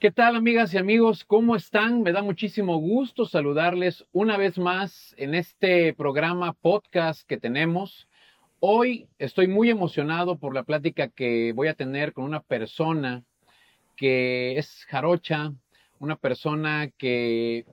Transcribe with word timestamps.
¿Qué 0.00 0.12
tal 0.12 0.36
amigas 0.36 0.72
y 0.72 0.78
amigos? 0.78 1.24
¿Cómo 1.24 1.56
están? 1.56 2.02
Me 2.02 2.12
da 2.12 2.22
muchísimo 2.22 2.76
gusto 2.76 3.26
saludarles 3.26 4.06
una 4.12 4.36
vez 4.36 4.56
más 4.56 5.12
en 5.18 5.34
este 5.34 5.92
programa 5.92 6.52
podcast 6.52 7.26
que 7.26 7.36
tenemos. 7.36 8.08
Hoy 8.60 9.08
estoy 9.18 9.48
muy 9.48 9.70
emocionado 9.70 10.38
por 10.38 10.54
la 10.54 10.62
plática 10.62 11.08
que 11.08 11.52
voy 11.52 11.66
a 11.66 11.74
tener 11.74 12.12
con 12.12 12.22
una 12.22 12.38
persona 12.38 13.24
que 13.96 14.56
es 14.56 14.84
jarocha, 14.84 15.52
una 15.98 16.14
persona 16.14 16.92
que 16.96 17.66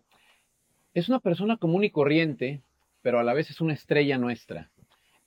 es 0.95 1.07
una 1.07 1.19
persona 1.19 1.57
común 1.57 1.83
y 1.83 1.91
corriente, 1.91 2.63
pero 3.03 3.19
a 3.19 3.23
la 3.23 3.35
vez 3.35 3.51
es 3.51 3.61
una 3.61 3.75
estrella 3.75 4.17
nuestra. 4.17 4.71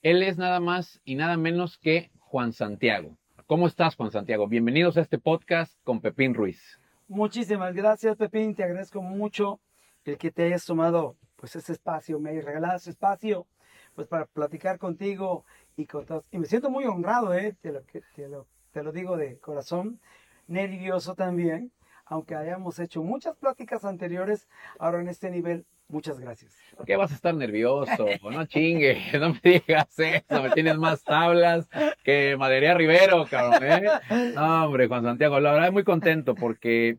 Él 0.01 0.21
es 0.21 0.37
nada 0.37 0.59
más 0.59 0.99
y 1.05 1.15
nada 1.15 1.37
menos 1.37 1.77
que 1.77 2.11
Juan 2.19 2.51
Santiago. 2.51 3.17
¿Cómo 3.47 3.67
estás, 3.67 3.95
Juan 3.95 4.11
Santiago? 4.11 4.49
Bienvenidos 4.49 4.97
a 4.97 5.01
este 5.01 5.17
podcast 5.17 5.73
con 5.85 6.01
Pepín 6.01 6.33
Ruiz. 6.33 6.78
Muchísimas 7.09 7.73
gracias, 7.73 8.15
Pepín. 8.17 8.53
Te 8.53 8.63
agradezco 8.63 9.01
mucho 9.01 9.59
el 10.05 10.19
que 10.19 10.29
te 10.29 10.43
hayas 10.43 10.63
tomado 10.63 11.17
pues 11.37 11.55
ese 11.55 11.73
espacio, 11.73 12.19
me 12.19 12.29
hayas 12.29 12.45
regalado 12.45 12.77
ese 12.77 12.91
espacio 12.91 13.47
pues 13.95 14.07
para 14.07 14.27
platicar 14.27 14.77
contigo 14.77 15.43
y 15.75 15.87
con 15.87 16.05
todos. 16.05 16.25
Y 16.29 16.37
me 16.37 16.45
siento 16.45 16.69
muy 16.69 16.85
honrado, 16.85 17.33
¿eh? 17.33 17.55
te, 17.61 17.71
lo, 17.71 17.81
te, 17.81 18.27
lo, 18.27 18.45
te 18.71 18.83
lo 18.83 18.91
digo 18.91 19.17
de 19.17 19.39
corazón, 19.39 19.99
nervioso 20.45 21.15
también, 21.15 21.71
aunque 22.05 22.35
hayamos 22.35 22.77
hecho 22.77 23.01
muchas 23.01 23.35
pláticas 23.37 23.85
anteriores, 23.85 24.47
ahora 24.77 25.01
en 25.01 25.07
este 25.07 25.31
nivel, 25.31 25.65
muchas 25.89 26.19
gracias. 26.19 26.55
¿Por 26.77 26.85
qué 26.85 26.95
vas 26.95 27.11
a 27.11 27.15
estar 27.15 27.35
nervioso? 27.35 28.07
No 28.23 28.45
chingue, 28.45 28.97
no 29.19 29.33
me 29.33 29.39
digas 29.43 29.99
eso, 29.99 30.43
me 30.43 30.51
tienes 30.51 30.77
más 30.77 31.03
tablas 31.03 31.67
que 32.03 32.37
Madería 32.37 32.73
Rivero, 32.73 33.25
cabrón, 33.25 33.63
¿eh? 33.63 33.89
No, 34.35 34.65
hombre, 34.65 34.87
Juan 34.87 35.03
Santiago, 35.03 35.39
la 35.39 35.53
verdad 35.53 35.71
muy 35.71 35.83
contento 35.83 36.35
porque, 36.35 36.97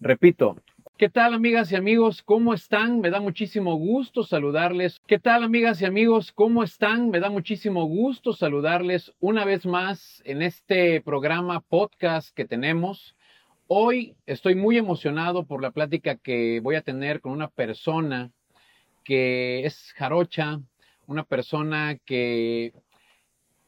repito, 0.00 0.56
¿Qué 1.02 1.08
tal 1.08 1.34
amigas 1.34 1.72
y 1.72 1.74
amigos? 1.74 2.22
¿Cómo 2.22 2.54
están? 2.54 3.00
Me 3.00 3.10
da 3.10 3.18
muchísimo 3.18 3.74
gusto 3.74 4.22
saludarles. 4.22 5.00
¿Qué 5.08 5.18
tal 5.18 5.42
amigas 5.42 5.82
y 5.82 5.84
amigos? 5.84 6.30
¿Cómo 6.30 6.62
están? 6.62 7.10
Me 7.10 7.18
da 7.18 7.28
muchísimo 7.28 7.86
gusto 7.86 8.32
saludarles 8.34 9.12
una 9.18 9.44
vez 9.44 9.66
más 9.66 10.22
en 10.24 10.42
este 10.42 11.00
programa 11.00 11.58
podcast 11.60 12.32
que 12.36 12.44
tenemos. 12.44 13.16
Hoy 13.74 14.18
estoy 14.26 14.54
muy 14.54 14.76
emocionado 14.76 15.46
por 15.46 15.62
la 15.62 15.70
plática 15.70 16.16
que 16.16 16.60
voy 16.60 16.74
a 16.74 16.82
tener 16.82 17.22
con 17.22 17.32
una 17.32 17.48
persona 17.48 18.30
que 19.02 19.64
es 19.64 19.94
jarocha, 19.94 20.60
una 21.06 21.24
persona 21.24 21.96
que 22.04 22.74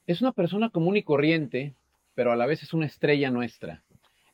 es 0.07 0.21
una 0.21 0.33
persona 0.33 0.69
común 0.69 0.99
y 0.99 1.05
corriente, 1.05 1.75
pero 2.15 2.33
a 2.33 2.37
la 2.37 2.45
vez 2.45 2.63
es 2.63 2.75
una 2.75 2.85
estrella 2.85 3.31
nuestra. 3.31 3.83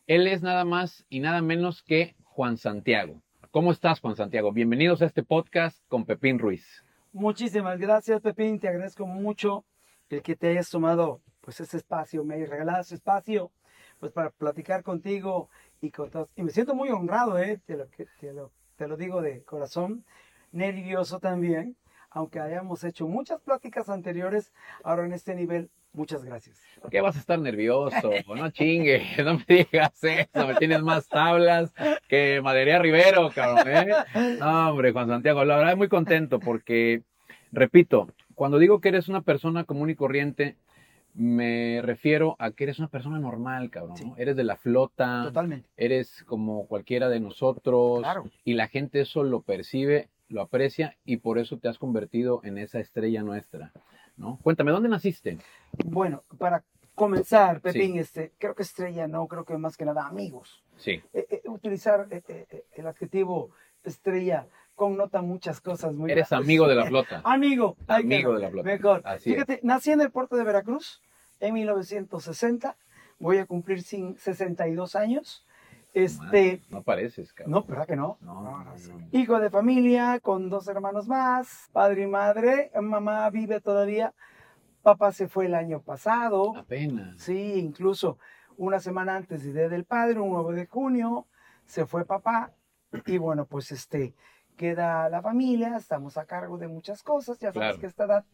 Él 0.09 0.27
es 0.27 0.43
nada 0.43 0.65
más 0.65 1.07
y 1.09 1.21
nada 1.21 1.41
menos 1.41 1.85
que 1.85 2.17
Juan 2.25 2.57
Santiago. 2.57 3.23
¿Cómo 3.53 3.71
estás, 3.71 4.01
Juan 4.01 4.17
Santiago? 4.17 4.51
Bienvenidos 4.51 5.03
a 5.03 5.07
este 5.07 5.23
podcast 5.23 5.81
con 5.87 6.05
Pepín 6.05 6.41
Ruiz. 6.41 6.85
Muchísimas 7.13 7.79
gracias, 7.79 8.21
Pepín. 8.21 8.59
Te 8.59 8.67
agradezco 8.67 9.07
mucho 9.07 9.65
el 10.09 10.21
que 10.21 10.35
te 10.35 10.49
hayas 10.49 10.69
tomado 10.69 11.21
pues 11.41 11.61
ese 11.61 11.77
espacio, 11.77 12.25
me 12.25 12.35
hayas 12.35 12.49
regalado 12.49 12.81
ese 12.81 12.97
espacio 12.97 13.53
pues 14.01 14.13
para 14.13 14.31
platicar 14.31 14.83
contigo 14.83 15.49
y 15.81 15.91
con 15.91 16.11
todos. 16.11 16.29
Y 16.35 16.43
me 16.43 16.51
siento 16.51 16.75
muy 16.75 16.89
honrado, 16.89 17.39
¿eh? 17.39 17.61
te, 17.67 17.77
lo, 17.77 17.87
te, 17.87 18.33
lo, 18.33 18.51
te 18.77 18.89
lo 18.89 18.97
digo 18.97 19.23
de 19.23 19.43
corazón, 19.45 20.05
nervioso 20.51 21.21
también, 21.21 21.77
aunque 22.11 22.41
hayamos 22.41 22.83
hecho 22.83 23.07
muchas 23.07 23.41
pláticas 23.41 23.89
anteriores, 23.89 24.53
ahora 24.83 25.05
en 25.05 25.13
este 25.13 25.35
nivel 25.35 25.71
Muchas 25.93 26.25
gracias. 26.25 26.57
¿Por 26.81 26.91
qué 26.91 27.01
vas 27.01 27.17
a 27.17 27.19
estar 27.19 27.39
nervioso? 27.39 28.13
No 28.29 28.51
chingue, 28.51 29.03
no 29.25 29.39
me 29.39 29.45
digas 29.49 30.05
eso, 30.05 30.47
me 30.47 30.55
tienes 30.55 30.83
más 30.83 31.09
tablas 31.09 31.73
que 32.09 32.41
Madería 32.43 32.79
Rivero, 32.79 33.31
cabrón. 33.31 33.69
¿eh? 33.69 33.89
No, 34.39 34.71
hombre, 34.71 34.93
Juan 34.93 35.09
Santiago, 35.09 35.45
la 35.45 35.57
verdad 35.57 35.77
muy 35.77 35.89
contento 35.89 36.39
porque, 36.39 37.03
repito, 37.51 38.09
cuando 38.37 38.59
digo 38.59 38.81
que 38.81 38.91
eres 38.91 39.09
una 39.09 39.23
persona 39.23 39.65
común 39.65 39.91
y 39.91 39.97
corriente, 39.97 40.57
me 41.15 41.81
refiero 41.83 42.37
a 42.39 42.53
que 42.53 42.65
eres 42.65 42.79
una 42.79 42.89
persona 42.89 43.19
normal, 43.19 43.71
cabrón. 43.71 43.97
¿no? 44.05 44.17
Eres 44.17 44.37
de 44.37 44.45
la 44.45 44.57
flota. 44.57 45.25
Totalmente. 45.25 45.69
Eres 45.77 46.25
como 46.25 46.67
cualquiera 46.67 47.09
de 47.09 47.21
nosotros. 47.21 48.01
Claro. 48.01 48.25
Y 48.45 48.55
la 48.55 48.69
gente 48.69 49.01
eso 49.01 49.23
lo 49.23 49.43
percibe, 49.43 50.09
lo 50.29 50.41
aprecia 50.41 50.97
y 51.05 51.19
por 51.19 51.39
eso 51.39 51.59
te 51.59 51.69
has 51.69 51.79
convertido 51.79 52.41
en 52.45 52.59
esa 52.59 52.81
estrella 52.81 53.23
nuestra. 53.23 53.73
¿no? 54.17 54.39
Cuéntame, 54.43 54.71
¿dónde 54.71 54.89
naciste? 54.89 55.39
Bueno, 55.85 56.25
para 56.39 56.63
comenzar, 56.95 57.61
Pepín, 57.61 57.95
sí. 57.95 57.99
este, 57.99 58.33
creo 58.39 58.55
que 58.55 58.63
estrella, 58.63 59.09
no, 59.09 59.27
creo 59.27 59.45
que 59.45 59.57
más 59.57 59.77
que 59.77 59.85
nada 59.85 60.07
amigos. 60.07 60.63
Sí. 60.77 61.03
Eh, 61.13 61.27
eh, 61.31 61.43
utilizar 61.47 62.07
eh, 62.11 62.65
el 62.73 62.87
adjetivo 62.87 63.51
estrella 63.83 64.47
connota 64.81 65.21
muchas 65.21 65.61
cosas 65.61 65.93
muy 65.93 66.11
Eres 66.11 66.31
grandes. 66.31 66.47
amigo 66.47 66.67
de 66.67 66.75
la 66.75 66.87
flota. 66.87 67.21
amigo. 67.25 67.77
Amigo 67.87 68.33
de 68.33 68.41
la 68.41 68.51
flota. 68.51 68.67
Mejor. 68.67 69.03
Así 69.05 69.31
Fíjate, 69.35 69.55
es. 69.57 69.65
nací 69.65 69.91
en 69.91 70.01
el 70.01 70.11
puerto 70.11 70.37
de 70.37 70.45
Veracruz 70.45 71.03
en 71.39 71.53
1960. 71.53 72.79
Voy 73.19 73.37
a 73.37 73.45
cumplir 73.45 73.83
62 73.83 74.97
años. 74.97 75.47
Este, 75.93 76.63
no 76.71 76.83
pareces, 76.83 77.35
cabrón. 77.35 77.53
No, 77.53 77.65
¿verdad 77.65 77.87
que 77.87 77.97
no? 77.97 78.17
No, 78.23 78.43
no, 78.43 78.65
no, 78.65 78.75
Hijo 79.13 79.39
de 79.39 79.51
familia, 79.51 80.19
con 80.21 80.49
dos 80.49 80.67
hermanos 80.67 81.09
más, 81.09 81.69
padre 81.73 82.05
y 82.05 82.07
madre. 82.07 82.71
Mamá 82.81 83.29
vive 83.29 83.61
todavía. 83.61 84.15
Papá 84.81 85.13
se 85.13 85.29
fue 85.29 85.45
el 85.45 85.55
año 85.55 85.83
pasado. 85.83 86.57
Apenas. 86.57 87.19
Sí, 87.21 87.53
incluso 87.59 88.19
una 88.57 88.81
semana 88.81 89.17
antes 89.17 89.45
del 89.45 89.53
Día 89.53 89.69
del 89.69 89.85
Padre, 89.85 90.21
un 90.21 90.31
9 90.31 90.55
de 90.55 90.67
junio, 90.67 91.27
se 91.67 91.85
fue 91.85 92.07
papá. 92.07 92.55
Y 93.05 93.19
bueno, 93.19 93.45
pues 93.45 93.71
este, 93.73 94.15
queda 94.65 95.09
la 95.09 95.23
familia, 95.23 95.75
estamos 95.79 96.19
a 96.19 96.27
cargo 96.27 96.59
de 96.59 96.69
muchas 96.69 97.03
cosas. 97.03 97.39
Ya 97.39 97.51
sabes 97.51 97.69
Claro. 97.69 97.79
que 97.81 97.87
a 97.87 97.89
esta 97.89 98.05
edad 98.05 98.25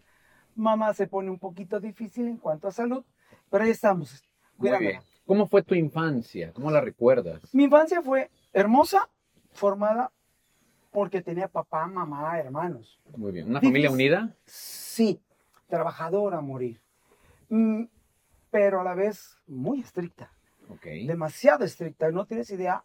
mamá 0.56 0.92
se 0.92 1.06
pone 1.06 1.31
un 1.31 1.38
poquito 1.38 1.78
difícil 1.78 2.26
en 2.26 2.37
cuanto 2.38 2.66
a 2.66 2.72
salud, 2.72 3.04
pero 3.48 3.62
ahí 3.62 3.70
estamos. 3.70 4.25
Cuidándola. 4.59 5.03
¿Cómo 5.25 5.47
fue 5.47 5.62
tu 5.62 5.76
infancia? 5.76 6.53
¿Cómo 6.53 6.72
la 6.72 6.81
recuerdas? 6.81 7.54
Mi 7.54 7.64
infancia 7.64 8.03
fue 8.03 8.28
hermosa, 8.53 9.09
formada 9.53 10.10
porque 10.91 11.22
tenía 11.22 11.47
papá, 11.47 11.87
mamá, 11.87 12.38
hermanos. 12.41 13.00
Muy 13.16 13.31
bien. 13.31 13.47
¿Una 13.48 13.60
Difícil. 13.60 13.72
familia 13.72 13.91
unida? 13.93 14.37
Sí, 14.47 15.20
trabajadora 15.69 16.38
a 16.38 16.41
morir. 16.41 16.81
Mm, 17.50 17.84
pero 18.50 18.81
a 18.81 18.84
la 18.84 18.94
vez 18.94 19.37
muy 19.47 19.78
estricta, 19.81 20.32
Ok. 20.70 20.87
demasiado 21.06 21.64
estricta. 21.64 22.10
No 22.10 22.25
tienes 22.26 22.50
idea 22.50 22.82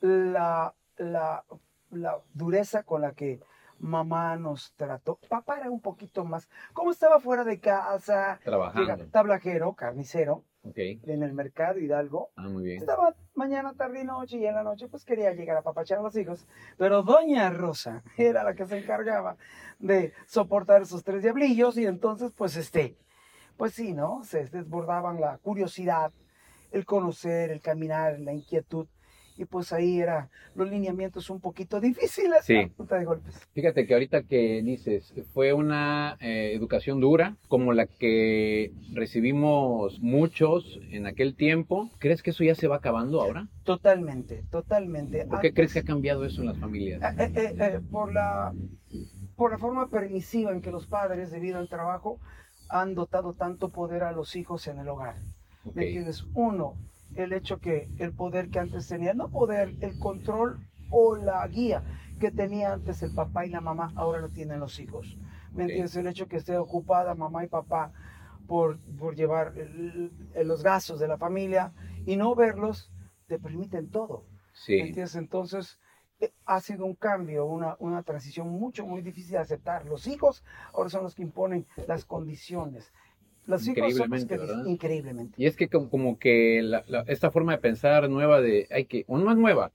la, 0.00 0.74
la, 0.98 1.44
la 1.90 2.18
dureza 2.34 2.82
con 2.82 3.02
la 3.02 3.12
que 3.12 3.40
mamá 3.78 4.36
nos 4.36 4.72
trató. 4.74 5.18
Papá 5.28 5.58
era 5.60 5.70
un 5.70 5.80
poquito 5.80 6.24
más, 6.24 6.48
como 6.72 6.90
estaba 6.90 7.20
fuera 7.20 7.44
de 7.44 7.60
casa, 7.60 8.40
Trabajando. 8.42 8.94
llega- 8.96 9.10
tablajero, 9.10 9.72
carnicero, 9.74 10.42
en 10.74 11.22
el 11.22 11.32
mercado 11.32 11.78
Hidalgo. 11.78 12.30
Ah, 12.36 12.48
muy 12.48 12.64
bien. 12.64 12.78
Estaba 12.78 13.14
mañana, 13.34 13.72
tarde 13.74 14.00
y 14.00 14.04
noche 14.04 14.36
y 14.36 14.46
en 14.46 14.54
la 14.54 14.62
noche 14.64 14.88
pues 14.88 15.04
quería 15.04 15.32
llegar 15.32 15.56
a 15.56 15.62
papachar 15.62 15.98
a 15.98 16.02
los 16.02 16.16
hijos. 16.16 16.46
Pero 16.76 17.02
doña 17.02 17.48
Rosa 17.50 18.02
era 18.18 18.42
la 18.42 18.54
que 18.54 18.66
se 18.66 18.78
encargaba 18.78 19.36
de 19.78 20.12
soportar 20.26 20.82
esos 20.82 21.04
tres 21.04 21.22
diablillos 21.22 21.78
y 21.78 21.86
entonces 21.86 22.32
pues 22.36 22.56
este, 22.56 22.96
pues 23.56 23.72
sí, 23.74 23.94
¿no? 23.94 24.24
Se 24.24 24.44
desbordaban 24.46 25.20
la 25.20 25.38
curiosidad, 25.38 26.12
el 26.72 26.84
conocer, 26.84 27.50
el 27.50 27.60
caminar, 27.60 28.18
la 28.18 28.32
inquietud. 28.32 28.88
Y 29.38 29.44
pues 29.44 29.72
ahí 29.72 30.00
era 30.00 30.28
los 30.56 30.68
lineamientos 30.68 31.30
un 31.30 31.38
poquito 31.40 31.80
difíciles. 31.80 32.40
Sí. 32.44 32.72
de 32.76 33.04
golpes. 33.04 33.36
Fíjate 33.54 33.86
que 33.86 33.94
ahorita 33.94 34.22
que 34.24 34.60
dices, 34.62 35.14
fue 35.32 35.52
una 35.52 36.16
eh, 36.20 36.52
educación 36.54 36.98
dura, 37.00 37.36
como 37.46 37.72
la 37.72 37.86
que 37.86 38.72
recibimos 38.92 40.00
muchos 40.00 40.80
en 40.90 41.06
aquel 41.06 41.36
tiempo. 41.36 41.88
¿Crees 41.98 42.22
que 42.22 42.30
eso 42.30 42.42
ya 42.42 42.56
se 42.56 42.66
va 42.66 42.76
acabando 42.76 43.20
ahora? 43.22 43.46
Totalmente, 43.62 44.42
totalmente. 44.50 45.24
¿Por 45.26 45.40
qué 45.40 45.48
Antes- 45.48 45.54
crees 45.54 45.72
que 45.72 45.78
ha 45.78 45.84
cambiado 45.84 46.24
eso 46.24 46.40
en 46.40 46.48
las 46.48 46.58
familias? 46.58 47.00
Eh, 47.00 47.16
eh, 47.18 47.32
eh, 47.36 47.54
eh, 47.60 47.80
por, 47.90 48.12
la, 48.12 48.52
por 49.36 49.52
la 49.52 49.58
forma 49.58 49.88
permisiva 49.88 50.50
en 50.50 50.60
que 50.62 50.72
los 50.72 50.86
padres, 50.88 51.30
debido 51.30 51.58
al 51.58 51.68
trabajo, 51.68 52.18
han 52.68 52.96
dotado 52.96 53.34
tanto 53.34 53.68
poder 53.68 54.02
a 54.02 54.10
los 54.10 54.34
hijos 54.34 54.66
en 54.66 54.80
el 54.80 54.88
hogar. 54.88 55.14
Ok. 55.64 55.76
¿Me 55.76 55.86
entiendes? 55.86 56.24
Uno, 56.34 56.74
el 57.22 57.32
hecho 57.32 57.58
que 57.58 57.88
el 57.98 58.12
poder 58.12 58.48
que 58.50 58.60
antes 58.60 58.86
tenía, 58.88 59.12
no 59.14 59.28
poder, 59.28 59.74
el 59.80 59.98
control 59.98 60.58
o 60.90 61.16
la 61.16 61.46
guía 61.48 61.82
que 62.20 62.30
tenía 62.30 62.72
antes 62.72 63.02
el 63.02 63.12
papá 63.14 63.44
y 63.46 63.50
la 63.50 63.60
mamá, 63.60 63.92
ahora 63.96 64.20
lo 64.20 64.28
tienen 64.28 64.60
los 64.60 64.78
hijos. 64.80 65.16
¿Me 65.52 65.64
entiendes? 65.64 65.96
El 65.96 66.06
hecho 66.06 66.28
que 66.28 66.36
esté 66.36 66.56
ocupada 66.56 67.14
mamá 67.14 67.44
y 67.44 67.48
papá 67.48 67.92
por, 68.46 68.78
por 68.98 69.14
llevar 69.14 69.52
el- 69.56 70.12
los 70.44 70.62
gastos 70.62 71.00
de 71.00 71.08
la 71.08 71.18
familia 71.18 71.72
y 72.06 72.16
no 72.16 72.34
verlos, 72.34 72.90
te 73.26 73.38
permiten 73.38 73.90
todo. 73.90 74.24
¿Me 74.30 74.36
Sí. 74.52 74.80
entiendes? 74.80 75.14
Entonces, 75.16 75.78
eh, 76.20 76.32
ha 76.46 76.60
sido 76.60 76.84
un 76.86 76.94
cambio, 76.94 77.46
una, 77.46 77.76
una 77.78 78.02
transición 78.02 78.48
mucho, 78.48 78.86
muy 78.86 79.02
difícil 79.02 79.32
de 79.32 79.38
aceptar. 79.38 79.84
Los 79.86 80.06
hijos 80.06 80.42
ahora 80.72 80.88
son 80.90 81.02
los 81.04 81.14
que 81.14 81.22
imponen 81.22 81.66
las 81.86 82.04
condiciones. 82.04 82.92
Los 83.48 83.66
Increíblemente, 83.66 84.36
¿verdad? 84.36 84.64
increíblemente. 84.66 85.34
Y 85.42 85.46
es 85.46 85.56
que 85.56 85.68
como, 85.68 85.88
como 85.90 86.18
que 86.18 86.60
la- 86.62 86.84
la- 86.86 87.04
esta 87.08 87.30
forma 87.30 87.52
de 87.52 87.58
pensar 87.58 88.08
nueva 88.10 88.40
de, 88.40 88.68
hay 88.70 88.84
que, 88.84 89.04
o 89.08 89.16
no 89.18 89.30
es 89.30 89.36
nueva, 89.38 89.72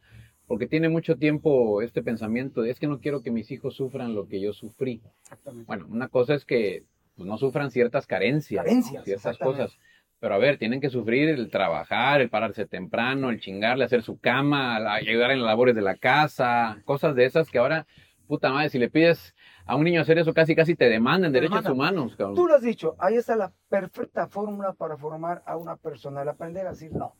porque 0.47 0.67
tiene 0.67 0.89
mucho 0.89 1.15
tiempo 1.17 1.81
este 1.81 2.03
pensamiento 2.03 2.61
de, 2.61 2.69
es 2.69 2.79
que 2.79 2.85
no 2.87 2.99
quiero 2.99 3.23
que 3.23 3.31
mis 3.31 3.49
hijos 3.51 3.75
sufran 3.75 4.13
lo 4.13 4.27
que 4.27 4.39
yo 4.39 4.53
sufrí. 4.53 5.01
Exactamente. 5.23 5.65
Bueno, 5.67 5.87
una 5.89 6.07
cosa 6.07 6.35
es 6.35 6.45
que 6.45 6.83
pues, 7.15 7.27
no 7.27 7.37
sufran 7.37 7.71
ciertas 7.71 8.05
carencias. 8.05 8.63
Carencias, 8.63 9.03
ciertas 9.05 9.37
cosas. 9.39 9.77
Pero 10.19 10.35
a 10.35 10.37
ver, 10.37 10.57
tienen 10.57 10.79
que 10.79 10.89
sufrir 10.89 11.27
el 11.29 11.49
trabajar, 11.49 12.21
el 12.21 12.29
pararse 12.29 12.65
temprano, 12.65 13.29
el 13.29 13.41
chingarle, 13.41 13.83
hacer 13.85 14.03
su 14.03 14.19
cama, 14.19 14.77
ayudar 14.93 15.31
en 15.31 15.39
las 15.39 15.47
labores 15.47 15.75
de 15.75 15.81
la 15.81 15.95
casa, 15.95 16.81
cosas 16.85 17.15
de 17.15 17.25
esas 17.25 17.49
que 17.49 17.57
ahora, 17.57 17.87
puta 18.27 18.49
madre, 18.51 18.69
si 18.69 18.79
le 18.79 18.89
pides 18.89 19.35
a 19.65 19.75
un 19.75 19.83
niño 19.83 20.01
hacer 20.01 20.17
eso, 20.17 20.33
casi 20.33 20.55
casi 20.55 20.75
te 20.75 20.89
demandan 20.89 21.31
Te 21.31 21.39
derechos 21.39 21.65
humanos, 21.65 22.15
cabrón. 22.15 22.35
Tú 22.35 22.47
lo 22.47 22.55
has 22.55 22.61
dicho, 22.61 22.95
ahí 22.99 23.15
está 23.15 23.35
la 23.35 23.51
perfecta 23.69 24.27
fórmula 24.27 24.73
para 24.73 24.97
formar 24.97 25.41
a 25.45 25.57
una 25.57 25.75
persona, 25.75 26.21
el 26.21 26.29
aprender 26.29 26.67
a 26.67 26.71
decir 26.71 26.91
no. 26.93 27.15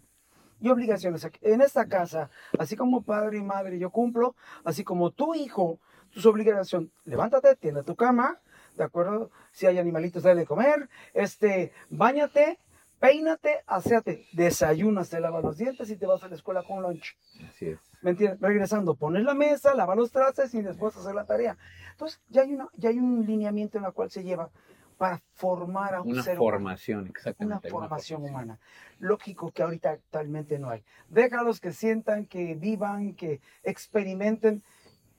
Y 0.60 0.70
obligaciones. 0.70 1.28
En 1.42 1.62
esta 1.62 1.88
casa, 1.88 2.30
así 2.58 2.76
como 2.76 3.02
padre 3.02 3.38
y 3.38 3.44
madre 3.44 3.80
yo 3.80 3.90
cumplo, 3.90 4.36
así 4.64 4.84
como 4.84 5.12
tu 5.12 5.36
hijo, 5.36 5.80
tus 6.12 6.26
obligaciones, 6.26 6.90
levántate, 7.06 7.56
tiende 7.56 7.84
tu 7.84 7.96
cama, 7.96 8.40
¿de 8.78 8.84
acuerdo? 8.84 9.32
Si 9.52 9.66
hay 9.66 9.78
animalitos, 9.78 10.24
dale 10.24 10.42
de 10.42 10.46
comer, 10.46 10.90
este, 11.14 11.74
bañate, 11.90 12.60
peínate, 13.00 13.64
aséate, 13.68 14.28
desayunas, 14.32 15.10
te 15.10 15.20
lavas 15.20 15.44
los 15.44 15.58
dientes 15.58 15.90
y 15.90 15.98
te 15.98 16.06
vas 16.06 16.24
a 16.24 16.30
la 16.30 16.36
escuela 16.36 16.64
con 16.64 16.82
lunch. 16.82 17.18
Así 17.50 17.68
es. 17.68 17.93
¿Me 18.04 18.12
entiendes? 18.12 18.40
Regresando, 18.42 18.96
poner 18.96 19.24
la 19.24 19.34
mesa, 19.34 19.74
lavar 19.74 19.98
los 19.98 20.12
trastes 20.12 20.54
y 20.54 20.62
después 20.62 20.96
hacer 20.96 21.16
la 21.16 21.26
tarea. 21.26 21.58
Entonces, 21.92 22.22
ya 22.28 22.42
hay, 22.42 22.54
una, 22.54 22.68
ya 22.76 22.90
hay 22.90 23.00
un 23.00 23.26
lineamiento 23.26 23.78
en 23.78 23.84
la 23.84 23.92
cual 23.92 24.12
se 24.12 24.24
lleva 24.24 24.50
para 24.98 25.22
formar 25.34 25.96
a 25.96 26.02
un 26.02 26.12
Una 26.12 26.22
ser 26.22 26.38
humano, 26.38 26.52
formación, 26.52 27.00
una 27.00 27.10
exactamente. 27.10 27.70
formación 27.70 28.24
humana. 28.24 28.60
Lógico 29.00 29.52
que 29.52 29.64
ahorita 29.64 29.92
actualmente 29.92 30.60
no 30.60 30.70
hay. 30.70 30.84
Déjalos 31.10 31.60
que 31.60 31.72
sientan, 31.72 32.26
que 32.26 32.56
vivan, 32.56 33.16
que 33.16 33.42
experimenten 33.64 34.64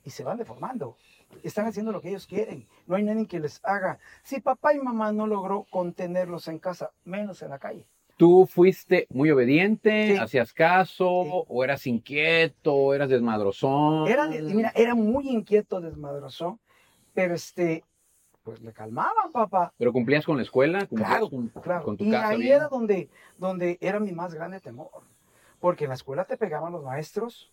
y 0.03 0.11
se 0.11 0.23
van 0.23 0.37
deformando. 0.37 0.95
Están 1.43 1.65
haciendo 1.65 1.91
lo 1.91 2.01
que 2.01 2.09
ellos 2.09 2.27
quieren. 2.27 2.67
No 2.85 2.95
hay 2.95 3.03
nadie 3.03 3.27
que 3.27 3.39
les 3.39 3.59
haga. 3.63 3.97
Si 4.23 4.39
papá 4.41 4.73
y 4.73 4.79
mamá 4.79 5.11
no 5.11 5.25
logró 5.25 5.65
contenerlos 5.71 6.47
en 6.47 6.59
casa, 6.59 6.91
menos 7.03 7.41
en 7.41 7.49
la 7.49 7.57
calle. 7.59 7.87
¿Tú 8.17 8.45
fuiste 8.49 9.07
muy 9.09 9.29
obediente? 9.31 10.13
Sí. 10.13 10.17
¿Hacías 10.17 10.53
caso? 10.53 11.23
Sí. 11.25 11.31
¿O 11.49 11.63
eras 11.63 11.85
inquieto? 11.85 12.73
¿O 12.73 12.93
eras 12.93 13.09
desmadrozón? 13.09 14.07
Era, 14.07 14.27
de- 14.27 14.41
mira, 14.41 14.71
era 14.75 14.95
muy 14.95 15.27
inquieto, 15.29 15.81
desmadroso, 15.81 16.59
pero 17.13 17.33
este, 17.35 17.83
pues 18.43 18.61
le 18.61 18.71
calmaban, 18.71 19.31
papá. 19.33 19.73
¿Pero 19.77 19.91
cumplías 19.91 20.25
con 20.25 20.37
la 20.37 20.43
escuela? 20.43 20.85
¿Cumplías 20.85 21.09
Claro, 21.09 21.29
con, 21.29 21.47
claro. 21.49 21.83
con 21.83 21.97
tu 21.97 22.05
y 22.05 22.11
casa 22.11 22.29
ahí 22.29 22.39
bien? 22.39 22.53
era 22.53 22.67
donde, 22.69 23.09
donde 23.37 23.77
era 23.81 23.99
mi 23.99 24.13
más 24.13 24.33
grande 24.33 24.61
temor. 24.61 24.89
Porque 25.59 25.85
en 25.85 25.89
la 25.89 25.95
escuela 25.95 26.25
te 26.25 26.37
pegaban 26.37 26.71
los 26.71 26.83
maestros 26.83 27.51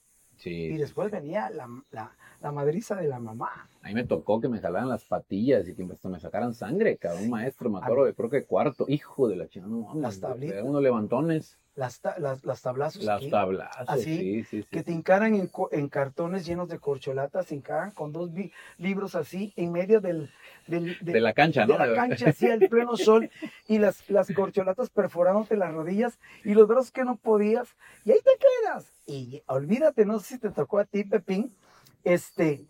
y 0.50 0.76
después 0.76 1.10
venía 1.10 1.50
la, 1.50 1.68
la, 1.90 2.16
la 2.40 2.52
madriza 2.52 2.96
de 2.96 3.08
la 3.08 3.18
mamá. 3.18 3.68
A 3.82 3.88
mí 3.88 3.94
me 3.94 4.04
tocó 4.04 4.40
que 4.40 4.48
me 4.48 4.60
jalaran 4.60 4.88
las 4.88 5.04
patillas 5.04 5.68
y 5.68 5.74
que 5.74 5.84
hasta 5.90 6.08
me 6.08 6.20
sacaran 6.20 6.54
sangre, 6.54 6.96
cada 6.96 7.20
un 7.20 7.30
maestro, 7.30 7.70
me 7.70 7.78
acuerdo 7.78 8.04
de 8.04 8.14
creo 8.14 8.30
que 8.30 8.44
cuarto. 8.44 8.84
Hijo 8.88 9.28
de 9.28 9.36
la 9.36 9.48
chingada, 9.48 9.72
no. 9.72 9.92
Las 9.94 10.20
tablitas. 10.20 10.62
Unos 10.62 10.82
levantones, 10.82 11.58
Las, 11.74 12.00
ta- 12.00 12.18
las, 12.18 12.44
las 12.44 12.60
tablazos 12.60 13.02
las 13.02 13.26
tablazos, 13.30 13.88
Así, 13.88 14.18
sí, 14.18 14.44
sí, 14.44 14.62
sí. 14.62 14.68
que 14.70 14.82
te 14.82 14.92
encaran 14.92 15.34
en, 15.34 15.50
en 15.70 15.88
cartones 15.88 16.44
llenos 16.44 16.68
de 16.68 16.78
corcholatas, 16.78 17.46
te 17.46 17.54
encaran 17.54 17.92
con 17.92 18.12
dos 18.12 18.30
vi- 18.30 18.52
libros 18.76 19.14
así 19.14 19.54
en 19.56 19.72
medio 19.72 20.02
del, 20.02 20.30
del- 20.66 20.98
De 21.00 21.18
la 21.20 21.32
cancha, 21.32 21.62
de 21.66 21.72
¿no? 21.72 21.78
la 21.78 21.94
cancha 21.94 22.28
así 22.28 22.50
al 22.50 22.58
pleno 22.68 22.94
sol 22.98 23.30
y 23.68 23.78
las, 23.78 24.08
las 24.10 24.30
corcholatas 24.32 24.90
perforándote 24.90 25.56
las 25.56 25.72
rodillas 25.72 26.18
y 26.44 26.52
los 26.52 26.68
brazos 26.68 26.90
que 26.92 27.04
no 27.06 27.16
podías 27.16 27.68
y 28.04 28.12
ahí 28.12 28.20
te 28.22 28.32
quedas. 28.38 28.92
Y 29.06 29.42
olvídate, 29.46 30.04
no 30.04 30.18
sé 30.20 30.34
si 30.34 30.38
te 30.40 30.50
tocó 30.50 30.78
a 30.78 30.84
ti, 30.84 31.04
Pepín, 31.04 31.54
este, 32.04 32.66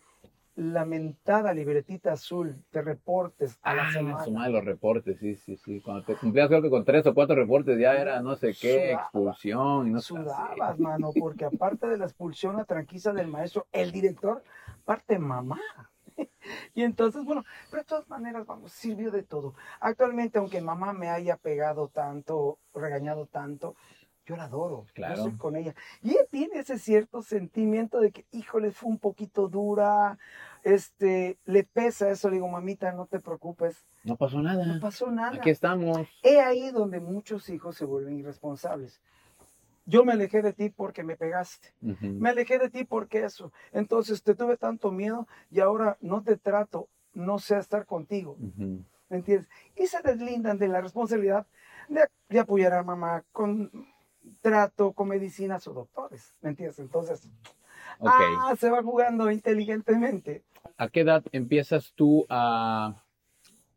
lamentada 0.54 1.52
libretita 1.54 2.12
azul 2.12 2.62
de 2.72 2.82
reportes 2.82 3.58
a 3.62 3.74
la 3.74 3.84
Ah, 3.88 3.92
semana. 3.92 4.24
su 4.24 4.30
madre, 4.32 4.52
los 4.52 4.64
reportes, 4.64 5.18
sí, 5.18 5.36
sí, 5.36 5.56
sí. 5.56 5.80
Cuando 5.80 6.04
te 6.04 6.14
cumplías 6.16 6.48
creo 6.48 6.62
que 6.62 6.70
con 6.70 6.84
tres 6.84 7.06
o 7.06 7.14
cuatro 7.14 7.34
reportes 7.36 7.78
ya 7.78 7.94
era 7.94 8.20
no 8.20 8.36
sé 8.36 8.48
qué, 8.48 8.88
Sudaba. 8.90 9.02
expulsión 9.02 9.88
y 9.88 9.90
no 9.90 10.00
sé. 10.00 10.06
Sudabas, 10.08 10.78
mano, 10.78 11.10
porque 11.18 11.44
aparte 11.46 11.86
de 11.88 11.96
la 11.98 12.04
expulsión, 12.04 12.56
la 12.56 12.64
tranquiza 12.64 13.12
del 13.12 13.28
maestro, 13.28 13.66
el 13.72 13.92
director, 13.92 14.42
parte 14.84 15.18
mamá. 15.18 15.58
Y 16.74 16.82
entonces, 16.82 17.24
bueno, 17.24 17.44
pero 17.70 17.82
de 17.82 17.86
todas 17.88 18.08
maneras, 18.08 18.44
vamos, 18.46 18.72
sirvió 18.72 19.10
de 19.10 19.22
todo. 19.22 19.54
Actualmente, 19.80 20.38
aunque 20.38 20.60
mamá 20.60 20.92
me 20.92 21.08
haya 21.08 21.36
pegado 21.36 21.88
tanto, 21.88 22.58
regañado 22.74 23.26
tanto, 23.26 23.76
yo 24.26 24.36
la 24.36 24.44
adoro. 24.44 24.86
Claro. 24.94 25.16
Yo 25.16 25.22
estoy 25.24 25.38
con 25.38 25.56
ella. 25.56 25.74
Y 26.02 26.10
ella 26.10 26.24
tiene 26.30 26.60
ese 26.60 26.78
cierto 26.78 27.22
sentimiento 27.22 28.00
de 28.00 28.12
que, 28.12 28.24
híjole, 28.32 28.70
fue 28.70 28.90
un 28.90 28.98
poquito 28.98 29.48
dura, 29.48 30.18
este, 30.62 31.38
le 31.44 31.64
pesa 31.64 32.10
eso. 32.10 32.28
Le 32.28 32.36
digo, 32.36 32.48
mamita, 32.48 32.92
no 32.92 33.06
te 33.06 33.18
preocupes, 33.20 33.84
No 34.04 34.16
pasó 34.16 34.40
nada. 34.40 34.64
no 34.64 34.80
pasó 34.80 35.10
nada. 35.10 35.36
Aquí 35.36 35.50
estamos. 35.50 36.06
He 36.22 36.40
ahí 36.40 36.70
donde 36.70 37.00
muchos 37.00 37.48
hijos 37.50 37.76
se 37.76 37.84
vuelven 37.84 38.18
irresponsables. 38.18 39.00
Yo 39.84 40.04
me 40.04 40.12
alejé 40.12 40.42
de 40.42 40.52
ti 40.52 40.70
porque 40.70 41.02
me 41.02 41.16
pegaste. 41.16 41.74
Me 41.80 42.30
alejé 42.30 42.58
de 42.60 42.70
ti 42.70 42.84
porque 42.84 43.24
eso. 43.24 43.52
Entonces 43.72 44.22
te 44.22 44.36
tuve 44.36 44.56
tanto 44.56 44.92
miedo 44.92 45.26
y 45.50 45.58
ahora 45.58 45.98
no 46.00 46.22
te 46.22 46.36
trato, 46.36 46.88
no 47.14 47.40
sé 47.40 47.58
estar 47.58 47.84
contigo. 47.84 48.36
¿Me 49.08 49.16
entiendes? 49.16 49.48
Y 49.74 49.88
se 49.88 50.00
deslindan 50.00 50.56
de 50.58 50.68
la 50.68 50.80
responsabilidad 50.80 51.46
de, 51.88 52.06
de 52.28 52.38
apoyar 52.38 52.74
a 52.74 52.84
mamá 52.84 53.24
con 53.32 53.70
trato, 54.40 54.92
con 54.92 55.08
medicinas 55.08 55.66
o 55.68 55.72
doctores. 55.72 56.34
¿Me 56.40 56.50
entiendes? 56.50 56.78
Entonces, 56.78 57.28
Ok. 57.98 58.10
ah, 58.38 58.54
se 58.58 58.70
va 58.70 58.82
jugando 58.82 59.30
inteligentemente. 59.30 60.42
¿A 60.76 60.88
qué 60.88 61.00
edad 61.00 61.22
empiezas 61.32 61.92
tú 61.94 62.24
a, 62.28 63.02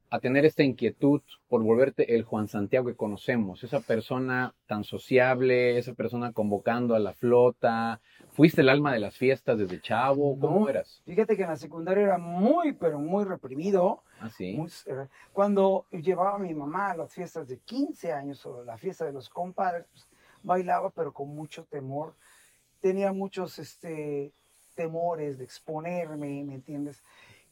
a 0.09 0.19
tener 0.19 0.45
esta 0.45 0.63
inquietud 0.63 1.21
por 1.47 1.63
volverte 1.63 2.15
el 2.15 2.23
Juan 2.23 2.47
Santiago 2.47 2.87
que 2.87 2.95
conocemos? 2.95 3.63
Esa 3.63 3.79
persona 3.81 4.53
tan 4.67 4.83
sociable, 4.83 5.77
esa 5.77 5.93
persona 5.93 6.31
convocando 6.31 6.95
a 6.95 6.99
la 6.99 7.13
flota. 7.13 7.99
¿Fuiste 8.31 8.61
el 8.61 8.69
alma 8.69 8.93
de 8.93 8.99
las 8.99 9.15
fiestas 9.17 9.57
desde 9.57 9.81
chavo? 9.81 10.37
¿Cómo 10.39 10.61
No. 10.61 10.69
eras? 10.69 11.01
Fíjate 11.05 11.35
que 11.35 11.43
en 11.43 11.49
la 11.49 11.55
secundaria 11.57 12.03
era 12.03 12.17
muy, 12.17 12.73
pero 12.73 12.99
muy 12.99 13.23
reprimido. 13.25 14.03
Ah, 14.19 14.29
sí. 14.29 14.53
Muy- 14.55 14.69
eh, 14.85 15.07
cuando 15.33 15.85
llevaba 15.91 16.35
a 16.35 16.39
mi 16.39 16.53
mamá 16.53 16.91
a 16.91 16.97
las 16.97 17.13
fiestas 17.13 17.47
de 17.47 17.59
15 17.59 18.11
años 18.13 18.45
o 18.45 18.63
la 18.63 18.77
fiesta 18.77 19.05
de 19.05 19.13
los 19.13 19.29
compadres, 19.29 19.85
pues, 19.91 20.07
bailaba 20.45 20.89
pero 20.91 21.13
con 21.13 21.29
mucho 21.29 21.65
temor. 21.65 22.15
Tenía 22.81 23.11
muchos 23.13 23.59
este, 23.59 24.33
temores 24.75 25.37
de 25.37 25.43
exponerme, 25.43 26.43
¿me 26.43 26.55
entiendes? 26.55 27.03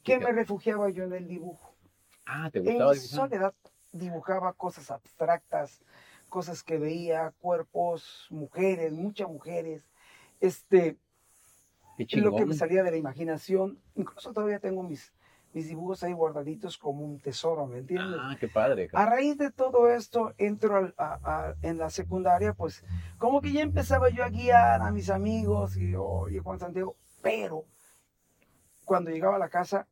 Que 0.02 0.18
me 0.18 0.32
refugiaba 0.32 0.90
yo 0.90 1.04
en 1.04 1.14
el 1.14 1.28
dibujo. 1.28 1.74
Ah, 2.26 2.50
¿te 2.50 2.58
En 2.58 2.64
gustaba 2.64 2.92
mi 2.92 2.98
dibujar? 3.00 3.30
soledad 3.30 3.54
dibujaba 3.92 4.52
cosas 4.52 4.90
abstractas, 4.90 5.82
cosas 6.28 6.62
que 6.62 6.78
veía, 6.78 7.32
cuerpos, 7.40 8.26
mujeres, 8.30 8.92
muchas 8.92 9.28
mujeres. 9.28 9.82
Este, 10.40 10.98
lo 12.12 12.34
que 12.34 12.46
me 12.46 12.54
salía 12.54 12.82
de 12.82 12.90
la 12.90 12.96
imaginación. 12.96 13.80
Incluso 13.94 14.32
todavía 14.32 14.58
tengo 14.60 14.82
mis, 14.82 15.13
mis 15.54 15.68
dibujos 15.68 16.02
ahí 16.02 16.12
guardaditos 16.12 16.76
como 16.76 17.04
un 17.04 17.18
tesoro, 17.20 17.66
¿me 17.66 17.78
entiendes? 17.78 18.18
Ah, 18.20 18.36
qué 18.38 18.48
padre. 18.48 18.88
A 18.92 19.06
raíz 19.06 19.38
de 19.38 19.50
todo 19.52 19.88
esto, 19.88 20.34
entro 20.36 20.76
al- 20.76 20.94
a- 20.98 21.20
a- 21.22 21.54
en 21.62 21.78
la 21.78 21.88
secundaria, 21.90 22.52
pues 22.52 22.84
como 23.18 23.40
que 23.40 23.52
ya 23.52 23.62
empezaba 23.62 24.10
yo 24.10 24.24
a 24.24 24.28
guiar 24.30 24.82
a 24.82 24.90
mis 24.90 25.10
amigos 25.10 25.76
y 25.76 25.94
oye 25.94 26.40
Juan 26.40 26.58
Santiago, 26.58 26.96
pero 27.22 27.64
cuando 28.84 29.10
llegaba 29.10 29.36
a 29.36 29.38
la 29.38 29.48
casa, 29.48 29.86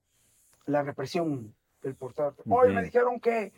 la 0.66 0.82
represión 0.82 1.54
del 1.82 1.94
portador, 1.94 2.34
oye, 2.48 2.70
me 2.72 2.80
Ujú. 2.80 2.84
dijeron 2.86 3.20
que, 3.20 3.52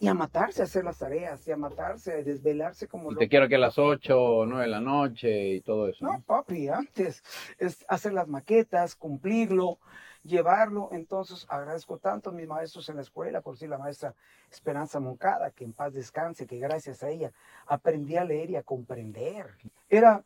y 0.00 0.08
a 0.08 0.14
matarse 0.14 0.62
a 0.62 0.64
hacer 0.64 0.84
las 0.84 0.98
tareas, 0.98 1.46
y 1.46 1.52
a 1.52 1.56
matarse, 1.56 2.12
a 2.12 2.22
desvelarse 2.22 2.88
como 2.88 3.10
Y 3.10 3.14
loco. 3.14 3.20
te 3.20 3.28
quiero 3.28 3.48
que 3.48 3.54
a 3.54 3.58
las 3.58 3.78
8 3.78 4.20
o 4.20 4.46
9 4.46 4.64
de 4.64 4.70
la 4.70 4.80
noche 4.80 5.48
y 5.54 5.60
todo 5.60 5.88
eso. 5.88 6.04
No, 6.04 6.12
¿no? 6.14 6.20
papi, 6.22 6.68
antes 6.68 7.22
es 7.58 7.84
hacer 7.88 8.12
las 8.12 8.28
maquetas, 8.28 8.96
cumplirlo, 8.96 9.78
llevarlo. 10.24 10.88
Entonces 10.92 11.46
agradezco 11.48 11.98
tanto 11.98 12.30
a 12.30 12.32
mis 12.32 12.48
maestros 12.48 12.88
en 12.88 12.96
la 12.96 13.02
escuela, 13.02 13.40
por 13.40 13.54
decir 13.54 13.68
la 13.68 13.78
maestra 13.78 14.14
Esperanza 14.50 14.98
Moncada, 15.00 15.50
que 15.50 15.64
en 15.64 15.72
paz 15.72 15.92
descanse, 15.94 16.46
que 16.46 16.58
gracias 16.58 17.02
a 17.02 17.10
ella 17.10 17.32
aprendí 17.66 18.16
a 18.16 18.24
leer 18.24 18.50
y 18.50 18.56
a 18.56 18.62
comprender. 18.62 19.54
Era 19.88 20.24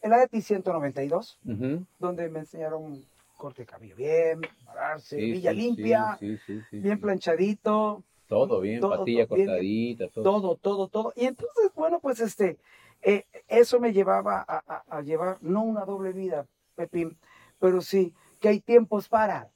el 0.00 0.12
AETI 0.12 0.42
192, 0.42 1.38
Ujú. 1.44 1.84
donde 1.98 2.28
me 2.28 2.40
enseñaron 2.40 3.04
corte 3.36 3.62
de 3.62 3.66
cabello 3.66 3.96
bien, 3.96 4.40
pararse, 4.64 5.16
Sí, 5.16 5.32
villa 5.32 5.50
sí, 5.50 5.56
limpia, 5.56 6.16
sí, 6.18 6.38
bien 6.70 7.00
planchadito, 7.00 8.04
Todo 8.28 8.60
bien, 8.60 8.80
todo, 8.80 8.98
patilla 8.98 9.26
todo 9.26 9.36
bien, 9.36 9.46
cortadita, 9.48 10.08
todo. 10.08 10.24
todo, 10.24 10.56
todo, 10.56 10.88
todo. 10.88 11.12
Y 11.16 11.26
entonces, 11.26 11.70
bueno, 11.74 12.00
pues 12.00 12.20
este, 12.20 12.56
eh, 13.02 13.26
eso 13.48 13.78
me 13.80 13.92
llevaba 13.92 14.44
a, 14.46 14.62
a- 14.66 14.84
a 14.88 15.02
llevar, 15.02 15.38
no 15.42 15.62
una 15.64 15.84
doble 15.84 16.12
vida, 16.12 16.46
Pepín, 16.76 17.18
pero 17.58 17.80
sí 17.82 18.14
que 18.42 18.48
hay 18.50 18.60
tiempos 18.60 19.08
para, 19.08 19.48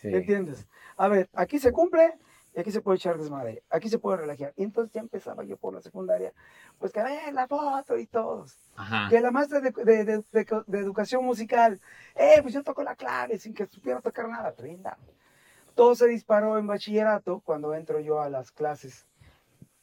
Sí. 0.00 0.08
¿me 0.08 0.18
entiendes? 0.18 0.66
A 0.96 1.06
ver, 1.08 1.28
aquí 1.34 1.58
se 1.58 1.70
cumple 1.72 2.14
y 2.54 2.58
aquí 2.60 2.72
se 2.72 2.80
puede 2.80 2.96
echar 2.96 3.18
desmadre, 3.18 3.62
aquí 3.70 3.88
se 3.90 3.98
puede 3.98 4.16
relajar. 4.16 4.52
Y 4.56 4.64
entonces 4.64 4.92
ya 4.92 5.00
empezaba 5.02 5.44
yo 5.44 5.56
por 5.58 5.74
la 5.74 5.82
secundaria, 5.82 6.32
pues 6.78 6.90
que 6.90 7.00
eh, 7.00 7.30
la 7.32 7.46
foto 7.46 7.98
y 7.98 8.06
todos. 8.06 8.58
Ajá. 8.76 9.08
Que 9.10 9.20
la 9.20 9.30
maestra 9.30 9.60
de, 9.60 9.70
de- 9.70 10.04
de- 10.04 10.24
de- 10.32 10.62
de 10.66 10.78
educación 10.78 11.22
musical, 11.24 11.78
eh, 12.16 12.38
pues 12.42 12.54
yo 12.54 12.62
toco 12.64 12.82
la 12.82 12.96
clave 12.96 13.38
sin 13.38 13.52
que 13.54 13.66
supiera 13.66 14.00
tocar 14.00 14.26
nada, 14.28 14.52
tremenda. 14.52 14.96
Todo 15.74 15.94
se 15.94 16.06
disparó 16.08 16.58
en 16.58 16.66
bachillerato 16.66 17.40
cuando 17.44 17.74
entro 17.74 18.00
yo 18.00 18.20
a 18.22 18.30
las 18.30 18.50
clases 18.50 19.06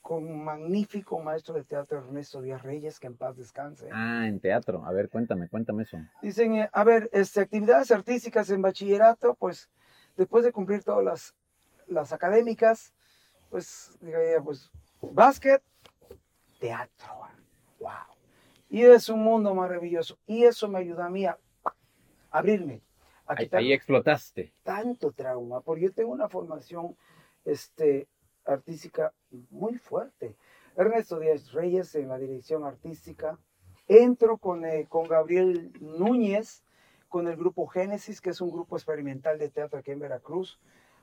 con 0.08 0.24
un 0.24 0.42
magnífico 0.42 1.20
maestro 1.20 1.56
de 1.56 1.66
teatro 1.66 1.98
Ernesto 1.98 2.42
Díaz 2.42 2.62
Reyes, 2.64 2.98
que 2.98 3.08
en 3.08 3.18
paz 3.18 3.36
descanse. 3.36 3.90
Ah, 3.92 4.26
en 4.26 4.40
teatro. 4.40 4.86
A 4.86 4.94
ver, 4.94 5.10
cuéntame, 5.10 5.50
cuéntame 5.50 5.84
eso. 5.84 5.98
Dicen, 6.22 6.56
eh, 6.56 6.70
a 6.72 6.86
ver, 6.86 7.10
este, 7.12 7.42
actividades 7.42 7.92
artísticas 7.92 8.50
en 8.50 8.62
bachillerato, 8.62 9.36
pues 9.36 9.70
después 10.16 10.46
de 10.46 10.54
cumplir 10.54 10.82
todas 10.82 11.04
las, 11.04 11.36
las 11.88 12.14
académicas, 12.14 12.94
pues, 13.50 14.00
ella, 14.02 14.42
pues, 14.42 14.72
básquet, 15.02 15.62
teatro, 16.58 17.28
wow. 17.82 17.92
Y 18.70 18.84
es 18.84 19.10
un 19.10 19.22
mundo 19.22 19.54
maravilloso. 19.54 20.18
Y 20.26 20.46
eso 20.46 20.70
me 20.70 20.80
ayuda 20.80 21.08
a 21.08 21.10
mí 21.10 21.26
a 21.26 21.38
abrirme, 22.32 22.82
a 23.26 23.34
Ahí, 23.34 23.50
ahí 23.52 23.74
explotaste. 23.74 24.54
tanto 24.64 25.12
trauma, 25.12 25.60
porque 25.60 25.84
yo 25.84 25.92
tengo 25.92 26.14
una 26.14 26.30
formación 26.30 26.96
este, 27.44 28.08
artística 28.48 29.14
muy 29.50 29.78
fuerte. 29.78 30.36
Ernesto 30.76 31.20
Díaz 31.20 31.52
Reyes 31.52 31.94
en 31.96 32.10
la 32.10 32.18
dirección 32.18 32.64
artística. 32.66 33.38
Entro 33.88 34.38
con, 34.38 34.66
eh, 34.66 34.86
con 34.90 35.08
Gabriel 35.08 35.72
Núñez, 35.80 36.64
con 37.10 37.28
el 37.28 37.38
grupo 37.38 37.68
Génesis, 37.68 38.20
que 38.22 38.32
es 38.32 38.42
un 38.42 38.52
grupo 38.52 38.76
experimental 38.76 39.38
de 39.40 39.50
teatro 39.50 39.80
aquí 39.80 39.92
en 39.92 40.00
Veracruz, 40.00 40.60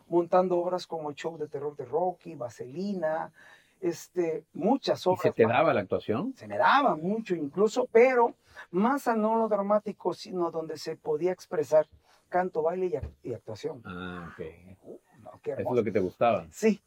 montando 0.06 0.58
obras 0.58 0.86
como 0.86 1.08
el 1.10 1.16
show 1.16 1.38
de 1.38 1.48
terror 1.48 1.74
de 1.76 1.86
Rocky, 1.86 2.34
Vaselina, 2.34 3.32
este, 3.80 4.44
muchas 4.52 5.04
¿Y 5.06 5.08
obras. 5.08 5.22
se 5.22 5.32
te 5.32 5.46
daba 5.46 5.72
la 5.74 5.80
actuación? 5.80 6.34
Se 6.36 6.46
me 6.46 6.58
daba 6.58 6.94
mucho 6.96 7.34
incluso, 7.34 7.88
pero 7.90 8.34
más 8.70 9.08
a 9.08 9.16
no 9.16 9.36
lo 9.36 9.48
dramático, 9.48 10.12
sino 10.14 10.50
donde 10.50 10.76
se 10.76 10.96
podía 10.96 11.32
expresar 11.32 11.86
canto, 12.28 12.62
baile 12.62 12.86
y, 12.86 12.90
ac- 12.92 13.12
y 13.22 13.32
actuación. 13.34 13.80
Ah, 13.84 14.30
ok. 14.32 14.44
Uh, 14.82 14.98
no, 15.22 15.30
qué 15.42 15.52
Eso 15.52 15.60
es 15.62 15.76
lo 15.76 15.84
que 15.84 15.90
te 15.92 16.00
gustaba. 16.00 16.46
Sí. 16.50 16.80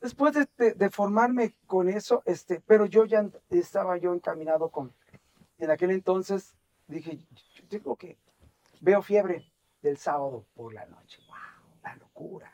Después 0.00 0.34
de, 0.34 0.48
de- 0.56 0.74
de 0.74 0.90
formarme 0.90 1.54
con 1.66 1.88
eso, 1.88 2.22
este, 2.24 2.60
pero 2.66 2.86
yo 2.86 3.04
ya 3.04 3.28
estaba 3.50 3.96
yo 3.98 4.14
encaminado 4.14 4.70
con, 4.70 4.92
en 5.58 5.70
aquel 5.70 5.90
entonces 5.90 6.56
dije, 6.88 7.18
yo 7.54 7.68
tengo 7.68 7.96
que, 7.96 8.18
veo 8.80 9.02
fiebre 9.02 9.52
del 9.82 9.96
sábado 9.98 10.46
por 10.54 10.72
la 10.74 10.86
noche, 10.86 11.20
wow, 11.26 11.36
la 11.82 11.96
locura. 11.96 12.50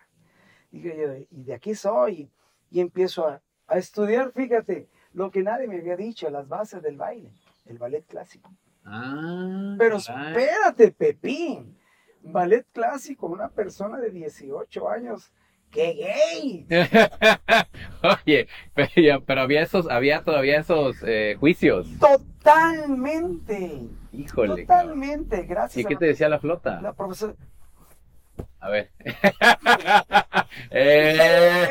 Dije 0.70 0.96
yo, 0.96 1.26
y 1.30 1.44
de 1.44 1.54
aquí 1.54 1.74
soy, 1.74 2.30
y 2.70 2.80
empiezo 2.80 3.26
a, 3.28 3.40
a 3.68 3.78
estudiar, 3.78 4.32
fíjate, 4.32 4.88
lo 5.12 5.30
que 5.30 5.42
nadie 5.42 5.68
me 5.68 5.78
había 5.78 5.96
dicho, 5.96 6.28
las 6.30 6.48
bases 6.48 6.82
del 6.82 6.96
baile, 6.96 7.32
el 7.64 7.78
ballet 7.78 8.04
clásico. 8.06 8.52
Ah, 8.84 9.74
Pero 9.78 9.96
espérate, 10.30 10.92
Pepín, 10.92 11.78
ballet 12.22 12.66
clásico, 12.72 13.26
una 13.26 13.48
persona 13.48 13.98
de 13.98 14.10
18 14.10 14.88
años, 14.88 15.32
¡qué 15.70 15.94
gay! 15.94 16.66
Oye, 18.26 18.48
pero, 19.24 19.40
había 19.40 19.62
esos, 19.62 19.88
había 19.88 20.22
todavía 20.24 20.60
esos 20.60 20.96
eh, 21.02 21.36
juicios. 21.38 21.88
Totalmente. 21.98 23.82
Híjole. 24.12 24.66
cabrón. 24.66 24.66
Totalmente. 24.66 25.42
Gracias 25.44 25.84
¿Y 25.84 25.86
qué 25.86 25.96
te 25.96 26.06
decía 26.06 26.28
la 26.28 26.38
flota? 26.38 26.80
la 26.80 26.92
profesora. 26.92 27.34
A 28.60 28.68
ver. 28.70 28.90
Eh. 30.70 31.66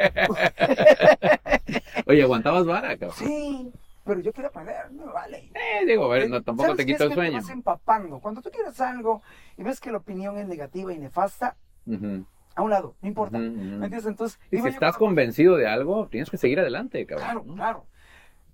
Oye, 2.06 2.22
aguantabas 2.22 2.66
vara, 2.66 2.96
cabrón. 2.96 3.16
Sí, 3.16 3.72
pero 4.04 4.20
yo 4.20 4.32
quiero 4.32 4.48
aprender, 4.48 4.90
no 4.92 5.06
me 5.06 5.12
vale. 5.12 5.50
Eh, 5.54 5.86
digo, 5.86 6.06
a 6.06 6.08
ver, 6.08 6.28
no, 6.28 6.42
tampoco 6.42 6.70
¿Sabes 6.70 6.84
te 6.84 6.92
quito 6.92 7.04
el 7.04 7.10
Te 7.10 7.14
sueño. 7.14 7.32
vas 7.34 7.48
empapando. 7.50 8.18
Cuando 8.18 8.42
tú 8.42 8.50
quieres 8.50 8.80
algo 8.80 9.22
y 9.56 9.62
ves 9.62 9.80
que 9.80 9.92
la 9.92 9.98
opinión 9.98 10.36
es 10.38 10.48
negativa 10.48 10.92
y 10.92 10.98
nefasta, 10.98 11.56
Ujú, 11.86 12.24
a 12.54 12.62
un 12.62 12.70
lado, 12.70 12.94
no 13.00 13.08
importa. 13.08 13.38
ujú, 13.38 13.46
ujú. 13.46 13.56
¿Me 13.56 13.74
entiendes? 13.86 14.06
Entonces, 14.06 14.40
Y 14.50 14.60
si 14.60 14.68
estás 14.68 14.96
con- 14.96 15.08
convencido 15.08 15.56
de 15.56 15.66
algo, 15.68 16.08
tienes 16.08 16.30
que 16.30 16.36
seguir 16.36 16.60
adelante, 16.60 17.06
Claro, 17.06 17.22
cabrón. 17.22 17.46
¿no? 17.48 17.54
claro. 17.54 17.86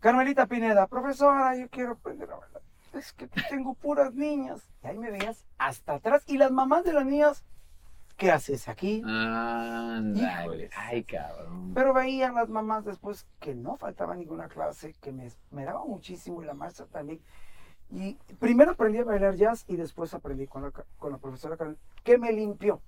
Carmelita 0.01 0.47
Pineda, 0.47 0.87
profesora, 0.87 1.57
yo 1.57 1.69
quiero 1.69 1.93
aprender 1.93 2.31
a 2.31 2.37
bailar. 2.37 2.63
Es 2.95 3.13
que 3.13 3.27
tengo 3.51 3.75
puras 3.75 4.15
niñas. 4.15 4.69
Y 4.85 4.87
ahí 4.87 4.99
me 4.99 5.11
veías 5.11 5.45
hasta 5.59 5.95
atrás. 5.95 6.23
Y 6.27 6.39
las 6.39 6.51
mamás 6.51 6.85
de 6.85 6.93
las 6.93 7.05
niñas, 7.05 7.45
¿qué 8.17 8.31
haces 8.31 8.69
aquí? 8.69 9.03
Ándale. 9.05 10.71
Ay, 10.77 11.05
cabrón. 11.05 11.73
Pero 11.75 11.93
veían 11.93 12.35
las 12.35 12.49
mamás 12.49 12.85
después 12.85 13.27
que 13.41 13.55
no 13.55 13.77
faltaba 13.77 14.15
ninguna 14.15 14.49
clase, 14.49 14.95
que 15.01 15.13
me, 15.13 15.31
me 15.51 15.65
daba 15.65 15.85
muchísimo 15.85 16.43
y 16.43 16.47
la 16.47 16.55
maestra 16.55 16.87
también. 16.87 17.21
Y 17.91 18.15
primero 18.41 18.73
aprendí 18.73 18.99
a 18.99 19.05
bailar 19.05 19.37
jazz 19.37 19.65
y 19.69 19.77
después 19.77 20.13
aprendí 20.15 20.47
con 20.47 20.63
la, 20.63 20.71
con 20.99 21.13
la 21.13 21.19
profesora 21.19 21.57
Carmen, 21.57 21.77
que 22.03 22.19
me 22.19 22.33
limpió, 22.33 22.81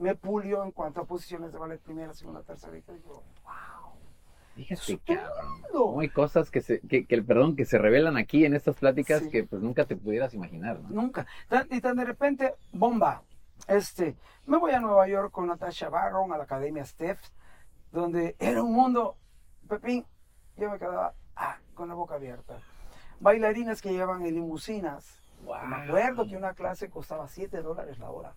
me 0.00 0.14
pulió 0.16 0.64
en 0.64 0.72
cuanto 0.72 1.02
a 1.02 1.04
posiciones 1.04 1.52
de 1.52 1.58
ballet 1.58 1.78
primera, 1.80 2.12
segunda, 2.14 2.42
tercera. 2.42 2.76
Y 2.76 2.82
yo 2.82 2.94
digo, 2.94 3.22
wow. 3.44 3.92
Fíjate. 4.56 5.00
Como 5.70 6.00
hay 6.00 6.08
cosas 6.08 6.50
que 6.50 6.60
se, 6.60 6.80
que, 6.80 7.06
que, 7.06 7.22
perdón, 7.22 7.54
que 7.54 7.64
se 7.64 7.78
revelan 7.78 8.16
aquí 8.16 8.44
en 8.44 8.54
estas 8.54 8.76
pláticas 8.76 9.22
Sí. 9.22 9.30
que 9.30 9.44
pues 9.44 9.62
nunca 9.62 9.84
te 9.84 9.96
pudieras 9.96 10.34
imaginar, 10.34 10.80
¿no? 10.80 10.88
Nunca. 10.88 11.26
Y 11.70 11.80
tan 11.80 11.96
de 11.96 12.04
repente, 12.04 12.54
bomba. 12.72 13.22
Este, 13.68 14.16
me 14.46 14.56
voy 14.56 14.72
a 14.72 14.80
Nueva 14.80 15.06
York 15.06 15.30
con 15.30 15.46
Natasha 15.46 15.90
Barron 15.90 16.32
a 16.32 16.38
la 16.38 16.44
Academia 16.44 16.84
Steph, 16.84 17.20
donde 17.92 18.36
era 18.38 18.62
un 18.62 18.72
mundo, 18.72 19.16
Pepín, 19.68 20.04
yo 20.56 20.70
me 20.70 20.78
quedaba 20.78 21.14
ah, 21.36 21.58
con 21.74 21.88
la 21.88 21.94
boca 21.94 22.14
abierta. 22.14 22.58
Bailarinas 23.20 23.82
que 23.82 23.92
llevaban 23.92 24.24
en 24.24 24.34
limusinas. 24.34 25.22
Wow. 25.44 25.66
Me 25.66 25.76
acuerdo 25.76 26.26
que 26.26 26.36
una 26.36 26.54
clase 26.54 26.88
costaba 26.88 27.28
7 27.28 27.60
dólares 27.62 27.98
la 27.98 28.10
hora. 28.10 28.34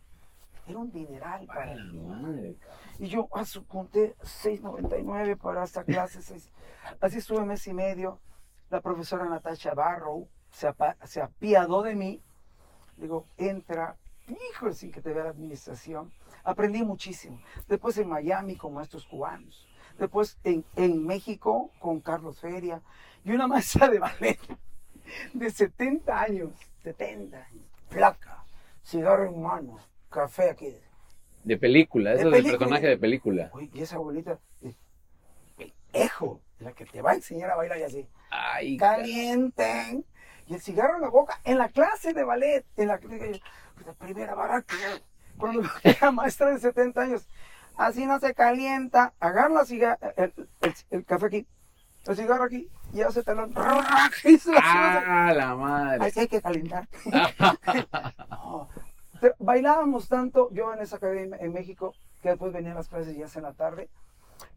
Era 0.66 0.78
un 0.80 0.92
dineral 0.92 1.46
para 1.46 1.76
mí. 1.76 2.00
madre. 2.00 2.58
Y 3.00 3.08
yo 3.08 3.28
ah, 3.34 3.44
su- 3.46 3.66
conté 3.68 4.16
6.99 4.22 5.38
para 5.38 5.64
esta 5.64 5.84
clase. 5.86 6.22
seis- 6.22 6.52
Así 7.02 7.18
estuve 7.18 7.46
mes 7.46 7.66
y 7.68 7.74
medio. 7.74 8.20
La 8.70 8.82
profesora 8.82 9.26
Natasha 9.26 9.74
Barrow 9.74 10.28
se, 10.50 10.68
apa- 10.68 10.98
se 11.06 11.22
apiadó 11.22 11.82
de 11.84 11.96
mí. 11.96 12.22
Digo, 12.98 13.28
entra, 13.38 13.98
hijo, 14.28 14.72
sin 14.72 14.92
que 14.92 15.02
te 15.02 15.14
vea 15.14 15.26
la 15.26 15.30
administración. 15.32 16.12
Aprendí 16.44 16.84
muchísimo. 16.84 17.40
Después 17.68 17.98
en 17.98 18.08
Miami 18.10 18.56
con 18.56 18.74
maestros 18.74 19.06
cubanos. 19.06 19.68
Después 19.98 20.38
en, 20.44 20.64
en 20.76 21.06
México 21.06 21.72
con 21.80 22.00
Carlos 22.00 22.40
Feria. 22.40 22.82
Y 23.26 23.32
una 23.32 23.48
maestra 23.48 23.90
de 23.90 24.00
ballet 24.00 24.40
de 25.34 25.50
70 25.50 26.20
años. 26.22 26.52
70 26.84 27.38
años. 27.38 27.66
Flaca. 27.90 28.44
Cigarro 28.84 29.26
en 29.26 29.42
mano. 29.42 29.78
Café 30.14 30.50
aquí. 30.52 30.74
De 31.44 31.58
película, 31.58 32.12
De 32.12 32.18
eso 32.18 32.28
es 32.28 32.32
película. 32.34 32.58
personaje 32.60 32.88
de 32.88 32.98
película. 32.98 33.50
Oye, 33.54 33.70
y 33.74 33.82
esa 33.82 33.96
abuelita, 33.96 34.40
el 34.62 34.76
ejo, 35.92 36.40
la 36.60 36.72
que 36.74 36.86
te 36.86 37.02
va 37.02 37.12
a 37.12 37.16
enseñar 37.16 37.50
a 37.52 37.56
bailar 37.56 37.78
y 37.80 37.84
así, 37.84 38.08
Ay, 38.30 38.78
calienten, 38.78 40.06
y 40.48 40.54
el 40.54 40.62
cigarro 40.62 40.96
en 40.96 41.02
la 41.02 41.10
boca, 41.10 41.40
en 41.44 41.58
la 41.58 41.70
clase 41.70 42.14
de 42.14 42.24
ballet, 42.24 42.66
en 42.78 42.88
la, 42.88 43.00
la 43.86 43.94
primera 43.94 44.36
barra, 44.36 44.64
cuando 45.38 45.62
era 45.84 46.12
maestra 46.12 46.52
de 46.52 46.60
70 46.60 47.02
años, 47.02 47.28
así 47.76 48.06
no 48.06 48.20
se 48.20 48.34
calienta, 48.34 49.14
agarra 49.20 49.50
la 49.50 49.62
el, 50.18 50.34
el- 50.62 50.74
el 50.92 51.06
café 51.06 51.26
aquí, 51.26 51.48
el 52.06 52.16
cigarro 52.16 52.44
aquí, 52.46 52.70
y 52.94 53.02
hace 53.02 53.22
talón. 53.24 53.54
Ah, 53.56 55.34
la 55.36 55.56
madre. 55.56 56.06
Así 56.06 56.20
hay 56.22 56.28
que 56.28 56.42
calentar. 56.42 56.88
No. 58.30 58.70
Bailábamos 59.40 60.08
tanto, 60.08 60.50
yo 60.52 60.74
en 60.74 60.82
esa 60.82 60.98
academia 60.98 61.38
en 61.40 61.54
México, 61.54 61.94
que 62.22 62.30
después 62.30 62.54
venían 62.54 62.76
las 62.76 62.88
clases 62.88 63.16
ya 63.16 63.28
en 63.36 63.44
la 63.44 63.54
tarde, 63.54 63.90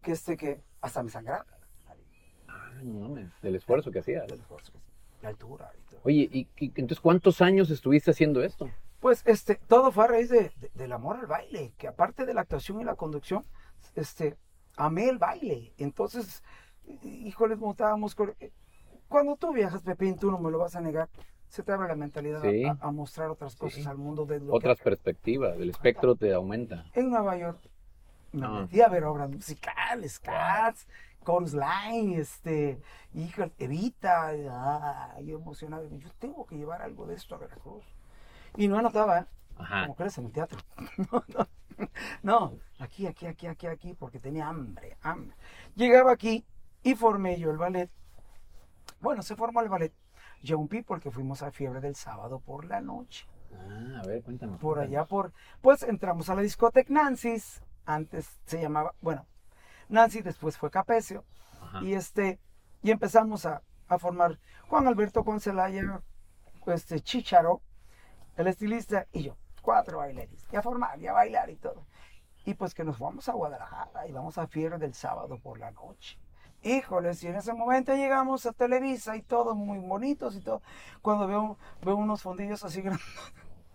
que 0.02 0.12
este 0.12 0.36
que 0.36 0.60
hasta 0.80 1.02
me 1.02 1.10
sangraba. 1.10 1.44
Ah, 2.48 2.70
no 2.82 3.08
mames, 3.08 3.30
del 3.42 3.56
esfuerzo 3.56 3.90
que 3.90 4.00
hacías. 4.00 4.26
La 5.22 5.28
altura 5.30 5.70
y 5.76 5.90
todo. 5.90 6.00
Oye, 6.04 6.28
¿y, 6.32 6.48
y 6.58 6.66
entonces 6.68 7.00
cuántos 7.00 7.40
años 7.40 7.70
estuviste 7.70 8.10
haciendo 8.10 8.42
esto? 8.42 8.70
Pues 9.00 9.22
este, 9.26 9.56
todo 9.56 9.90
fue 9.92 10.04
a 10.04 10.08
raíz 10.08 10.28
de, 10.28 10.52
de- 10.60 10.70
del 10.74 10.92
amor 10.92 11.16
al 11.16 11.26
baile, 11.26 11.72
que 11.78 11.88
aparte 11.88 12.26
de 12.26 12.34
la 12.34 12.42
actuación 12.42 12.80
y 12.80 12.84
la 12.84 12.94
conducción, 12.94 13.44
este, 13.94 14.36
amé 14.76 15.08
el 15.08 15.18
baile. 15.18 15.72
Entonces, 15.78 16.42
híjoles, 17.02 17.58
montábamos. 17.58 18.16
Cuando 19.08 19.36
tú 19.36 19.52
viajas, 19.52 19.82
Pepín, 19.82 20.16
tú 20.16 20.30
no 20.30 20.38
me 20.38 20.50
lo 20.50 20.58
vas 20.58 20.76
a 20.76 20.80
negar, 20.80 21.08
se 21.48 21.62
te 21.62 21.72
abre 21.72 21.88
la 21.88 21.96
mentalidad 21.96 22.44
a- 22.44 22.50
Sí. 22.50 22.64
a, 22.64 22.76
a 22.80 22.90
mostrar 22.90 23.30
otras 23.30 23.56
cosas 23.56 23.82
Sí. 23.82 23.88
al 23.88 23.96
mundo 23.98 24.24
de 24.26 24.40
lo 24.40 24.46
que 24.46 24.56
Otras 24.56 24.78
perspectivas, 24.80 25.56
el 25.56 25.70
espectro 25.70 26.14
te 26.16 26.32
aumenta. 26.32 26.84
en 26.94 27.10
Nueva 27.10 27.36
York 27.36 27.60
me 28.32 28.46
Ah. 28.46 28.50
metí 28.62 28.80
a 28.80 28.88
ver 28.88 29.04
obras 29.04 29.30
musicales, 29.30 30.18
Cats, 30.18 30.86
Chorus 31.24 31.54
Line, 31.54 32.18
este, 32.18 32.80
hija, 33.14 33.50
Evita, 33.58 34.30
ah, 34.50 35.16
yo 35.22 35.38
emocionado, 35.38 35.88
yo 35.96 36.08
tengo 36.18 36.46
que 36.46 36.56
llevar 36.56 36.82
algo 36.82 37.06
de 37.06 37.14
esto 37.14 37.34
a 37.34 37.38
Veracruz. 37.38 37.84
Y 38.56 38.68
no 38.68 38.78
anotaba, 38.78 39.20
¿eh? 39.20 39.26
Ajá. 39.58 39.82
como 39.86 39.96
crees 39.96 40.18
en 40.18 40.26
el 40.26 40.32
teatro. 40.32 40.58
No, 41.12 41.24
no. 41.28 41.48
no, 42.22 42.58
aquí, 42.78 43.06
aquí, 43.06 43.26
aquí, 43.26 43.46
aquí, 43.46 43.66
aquí, 43.66 43.94
porque 43.94 44.18
tenía 44.18 44.48
hambre, 44.48 44.96
hambre. 45.02 45.36
Llegaba 45.74 46.12
aquí 46.12 46.44
y 46.82 46.94
formé 46.94 47.38
yo 47.38 47.50
el 47.50 47.58
ballet. 47.58 47.90
Bueno, 49.00 49.22
se 49.22 49.36
formó 49.36 49.60
el 49.60 49.68
ballet. 49.68 49.92
Jumpy 50.46 50.82
porque 50.82 51.10
fuimos 51.10 51.42
a 51.42 51.50
Fiebre 51.50 51.80
del 51.80 51.94
Sábado 51.94 52.40
por 52.40 52.64
la 52.64 52.80
noche. 52.80 53.26
Ah, 53.52 54.00
a 54.02 54.06
ver, 54.06 54.22
cuéntanos. 54.22 54.60
Por 54.60 54.78
cuéntanos. 54.78 54.98
allá, 54.98 55.08
por. 55.08 55.32
Pues 55.60 55.82
entramos 55.82 56.28
a 56.30 56.34
la 56.34 56.42
discoteca 56.42 56.92
Nancy's. 56.92 57.62
Antes 57.84 58.40
se 58.46 58.60
llamaba. 58.60 58.94
Bueno, 59.00 59.26
Nancy 59.88 60.22
después 60.22 60.56
fue 60.58 60.70
Capecio. 60.70 61.24
Ajá. 61.60 61.82
Y 61.82 61.94
este. 61.94 62.40
Y 62.82 62.90
empezamos 62.90 63.46
a, 63.46 63.62
a 63.88 63.98
formar 63.98 64.38
Juan 64.68 64.86
Alberto 64.86 65.24
Concelaya, 65.24 66.02
este 66.66 67.00
Chicharo, 67.00 67.62
el 68.36 68.46
estilista 68.48 69.06
y 69.12 69.22
yo. 69.24 69.36
Cuatro 69.62 69.98
bailarines. 69.98 70.46
Y 70.52 70.56
a 70.56 70.62
formar, 70.62 71.00
y 71.00 71.06
a 71.06 71.12
bailar 71.12 71.50
y 71.50 71.56
todo. 71.56 71.86
Y 72.44 72.54
pues 72.54 72.74
que 72.74 72.84
nos 72.84 72.98
vamos 72.98 73.28
a 73.28 73.32
Guadalajara 73.32 74.06
y 74.06 74.12
vamos 74.12 74.38
a 74.38 74.46
Fiebre 74.46 74.78
del 74.78 74.94
Sábado 74.94 75.38
por 75.38 75.58
la 75.58 75.72
noche. 75.72 76.18
Híjoles, 76.70 77.22
y 77.22 77.28
en 77.28 77.36
ese 77.36 77.52
momento 77.52 77.94
llegamos 77.94 78.44
a 78.44 78.52
Televisa 78.52 79.16
y 79.16 79.22
todos 79.22 79.54
muy 79.56 79.78
bonitos 79.78 80.34
y 80.34 80.40
todo. 80.40 80.62
Cuando 81.00 81.28
veo, 81.28 81.58
veo 81.82 81.94
unos 81.96 82.22
fondillos 82.22 82.64
así 82.64 82.82
grandes, 82.82 83.06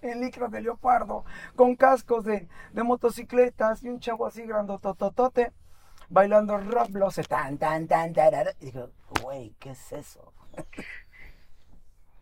en 0.01 0.19
licra 0.19 0.48
de 0.50 0.62
leopardo, 0.62 1.24
con 1.55 1.75
cascos 1.77 2.25
de, 2.25 2.50
de 2.74 2.83
motocicletas 2.83 3.81
y 3.83 3.88
un 3.89 4.00
chavo 4.01 4.25
así 4.25 4.41
grandotototote, 4.43 5.53
bailando 6.10 6.57
rock 6.57 6.89
blouse, 6.91 7.25
tan, 7.29 7.57
tan, 7.57 7.88
tan, 7.88 8.12
tarara. 8.13 8.51
Y 8.60 8.65
digo, 8.65 8.89
güey, 9.24 9.55
¿qué 9.60 9.71
es 9.71 9.91
eso? 9.93 10.33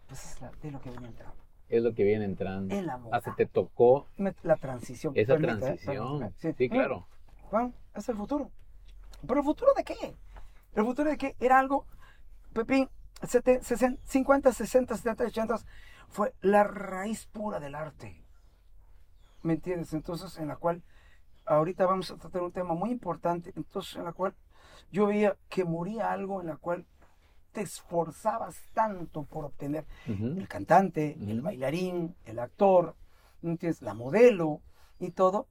pues 0.07 0.23
es 0.35 0.41
la- 0.41 0.51
de 0.61 0.71
lo 0.71 0.79
que 0.81 0.89
venía 0.91 1.07
entrando. 1.09 1.35
Es 1.69 1.83
lo 1.83 1.93
que 1.93 2.03
viene 2.03 2.25
entrando. 2.25 2.73
En 2.75 2.85
la 2.87 2.97
moda. 2.97 3.17
Ah, 3.17 3.21
se 3.21 3.31
te 3.31 3.45
tocó 3.45 4.07
Me- 4.17 4.35
La 4.43 4.55
transición. 4.55 5.13
esa 5.15 5.33
¿eh? 5.35 5.37
transición. 5.39 6.19
Permite, 6.19 6.53
Sí, 6.53 6.69
claro. 6.69 7.07
Juan, 7.49 7.73
es 7.95 8.09
el 8.09 8.15
futuro. 8.17 8.49
¿Pero 9.27 9.39
el 9.39 9.45
futuro 9.45 9.71
de 9.75 9.83
qué? 9.83 10.15
¿El 10.73 10.85
futuro 10.85 11.09
de 11.09 11.17
qué? 11.17 11.35
Era 11.39 11.59
algo, 11.59 11.85
Pepín, 12.53 12.89
sete- 13.23 13.61
sesen- 13.61 13.99
50, 14.05 14.51
60, 14.53 14.95
70, 14.95 15.25
80, 15.25 15.55
fue 16.09 16.33
la 16.41 16.63
raíz 16.63 17.25
pura 17.27 17.59
del 17.59 17.75
arte. 17.75 18.23
¿Me 19.43 19.53
entiendes? 19.53 19.93
Entonces, 19.93 20.37
en 20.37 20.47
la 20.49 20.57
cual, 20.57 20.83
ahorita 21.45 21.85
vamos 21.85 22.11
a 22.11 22.17
tratar 22.17 22.41
un 22.43 22.51
tema 22.51 22.73
muy 22.73 22.91
importante, 22.91 23.53
entonces, 23.55 23.95
en 23.95 24.03
la 24.05 24.13
cual 24.13 24.35
yo 24.91 25.07
veía 25.07 25.37
que 25.49 25.63
moría 25.65 26.11
algo 26.11 26.41
en 26.41 26.47
la 26.47 26.57
cual 26.57 26.85
te 27.51 27.61
esforzabas 27.61 28.61
tanto 28.73 29.23
por 29.23 29.45
obtener 29.45 29.85
el 30.37 30.47
cantante, 30.47 31.17
el 31.31 31.41
bailarín, 31.41 32.15
el 32.25 32.39
actor, 32.39 32.95
¿me 33.41 33.51
entiendes? 33.51 33.81
la 33.81 33.93
modelo 33.93 34.61
y 34.99 35.11
todo. 35.11 35.47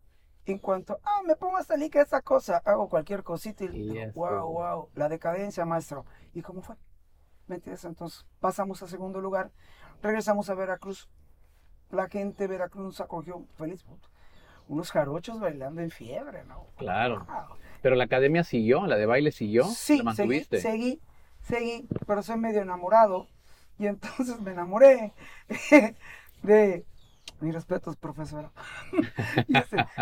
En 0.48 0.58
cuanto, 0.58 0.98
ah, 1.04 1.20
me 1.26 1.36
pongo 1.36 1.58
hasta 1.58 1.76
que 1.90 2.00
esa 2.00 2.22
cosa, 2.22 2.62
hago 2.64 2.88
cualquier 2.88 3.22
cosita 3.22 3.64
y 3.64 4.10
wow, 4.14 4.50
wow, 4.50 4.88
la 4.94 5.10
decadencia, 5.10 5.66
maestro. 5.66 6.06
¿Y 6.32 6.40
cómo 6.40 6.62
fue? 6.62 6.74
¿Me 7.48 7.56
entiendes? 7.56 7.84
Entonces 7.84 8.24
pasamos 8.40 8.82
a 8.82 8.88
segundo 8.88 9.20
lugar, 9.20 9.50
regresamos 10.02 10.48
a 10.48 10.54
Veracruz. 10.54 11.10
La 11.90 12.08
gente 12.08 12.44
de 12.44 12.48
Veracruz 12.48 12.82
nos 12.82 13.00
acogió 13.02 13.44
feliz. 13.56 13.84
Unos 14.68 14.90
jarochos 14.90 15.38
bailando 15.38 15.82
en 15.82 15.90
fiebre, 15.90 16.44
¿no? 16.44 16.66
Claro. 16.78 17.26
Wow. 17.26 17.58
Pero 17.82 17.94
la 17.94 18.04
academia 18.04 18.42
siguió, 18.42 18.86
la 18.86 18.96
de 18.96 19.04
baile 19.04 19.32
siguió. 19.32 19.64
Sí, 19.64 20.00
¿La 20.02 20.14
seguí, 20.14 20.44
seguí, 20.44 21.02
seguí, 21.42 21.88
pero 22.06 22.22
soy 22.22 22.38
medio 22.38 22.62
enamorado. 22.62 23.28
Y 23.78 23.86
entonces 23.86 24.40
me 24.40 24.52
enamoré 24.52 25.12
de 26.42 26.86
mis 27.40 27.54
respetos, 27.54 27.96
profesora. 27.96 28.50
Y 29.48 29.54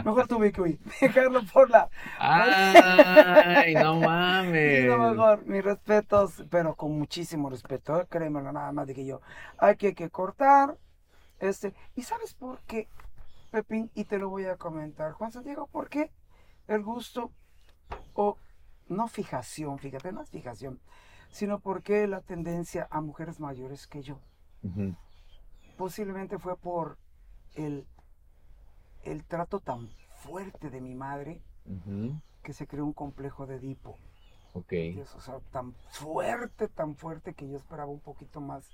mejor 0.04 0.26
tuve 0.26 0.52
que 0.52 0.60
huir, 0.60 0.78
dejarlo 1.00 1.42
por 1.52 1.70
la. 1.70 1.88
Ay, 2.18 3.74
no 3.74 4.00
mames. 4.00 4.82
Sí, 4.82 4.86
lo 4.86 4.98
mejor, 4.98 5.46
mis 5.46 5.64
respetos, 5.64 6.44
pero 6.50 6.74
con 6.74 6.98
muchísimo 6.98 7.50
respeto, 7.50 8.00
eh, 8.00 8.06
créemelo, 8.08 8.52
nada 8.52 8.72
más 8.72 8.86
de 8.86 8.94
que 8.94 9.04
yo. 9.04 9.20
Hay 9.58 9.76
que, 9.76 9.94
que 9.94 10.10
cortar. 10.10 10.76
Este, 11.38 11.74
¿Y 11.94 12.02
sabes 12.02 12.34
por 12.34 12.60
qué, 12.62 12.88
Pepín? 13.50 13.90
Y 13.94 14.04
te 14.04 14.18
lo 14.18 14.30
voy 14.30 14.46
a 14.46 14.56
comentar, 14.56 15.12
Juan 15.12 15.32
Santiago, 15.32 15.66
¿por 15.66 15.88
qué 15.88 16.10
el 16.66 16.82
gusto 16.82 17.30
o 18.14 18.38
no 18.88 19.08
fijación, 19.08 19.78
fíjate, 19.78 20.12
no 20.12 20.22
es 20.22 20.30
fijación, 20.30 20.80
sino 21.30 21.58
porque 21.60 22.06
la 22.06 22.20
tendencia 22.20 22.88
a 22.90 23.00
mujeres 23.00 23.40
mayores 23.40 23.86
que 23.86 24.02
yo? 24.02 24.18
Ujú. 24.62 24.94
Posiblemente 25.76 26.38
fue 26.38 26.56
por 26.56 26.96
el, 27.54 27.86
el 29.06 29.24
trato 29.24 29.60
tan 29.60 29.88
fuerte 30.22 30.70
de 30.70 30.80
mi 30.80 30.94
madre 30.94 31.40
Ujú. 31.66 32.20
que 32.42 32.52
se 32.52 32.66
creó 32.66 32.84
un 32.84 32.92
complejo 32.92 33.46
de 33.46 33.56
Edipo. 33.56 33.96
Ok. 34.52 34.70
Dios, 34.70 35.14
o 35.14 35.20
sea, 35.20 35.38
tan 35.52 35.74
fuerte, 35.90 36.68
tan 36.68 36.96
fuerte 36.96 37.34
que 37.34 37.48
yo 37.48 37.56
esperaba 37.56 37.90
un 37.90 38.00
poquito 38.00 38.40
más, 38.40 38.64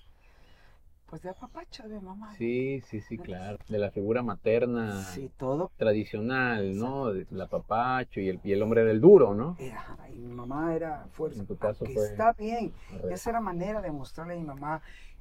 pues 1.06 1.22
de 1.22 1.28
apapacha 1.30 1.86
de 1.88 2.00
mamá. 2.00 2.34
Sí, 2.36 2.80
sí, 2.88 3.00
sí, 3.00 3.18
claro. 3.18 3.58
De 3.68 3.78
la 3.78 3.90
figura 3.90 4.22
materna 4.22 5.02
Sí, 5.02 5.30
todo. 5.36 5.70
tradicional, 5.76 6.78
¿no? 6.78 7.12
De 7.12 7.26
la 7.30 7.48
papacho 7.48 8.20
y 8.20 8.28
el, 8.28 8.40
y 8.44 8.52
el 8.52 8.62
hombre 8.62 8.84
del 8.84 9.00
duro, 9.00 9.34
¿no? 9.34 9.56
Era, 9.58 9.84
y 10.14 10.18
mi 10.18 10.32
mamá 10.32 10.74
era 10.74 11.06
fuerza. 11.12 11.40
En 11.40 11.46
tu 11.46 11.56
caso 11.58 11.84
fue- 11.84 12.06
está 12.06 12.32
bien. 12.32 12.72
Esa 13.10 13.30
era 13.30 13.40
manera 13.40 13.82
de 13.82 13.90
mostrarle 13.90 14.34
a 14.34 14.36
mi 14.38 14.44
mamá 14.44 14.80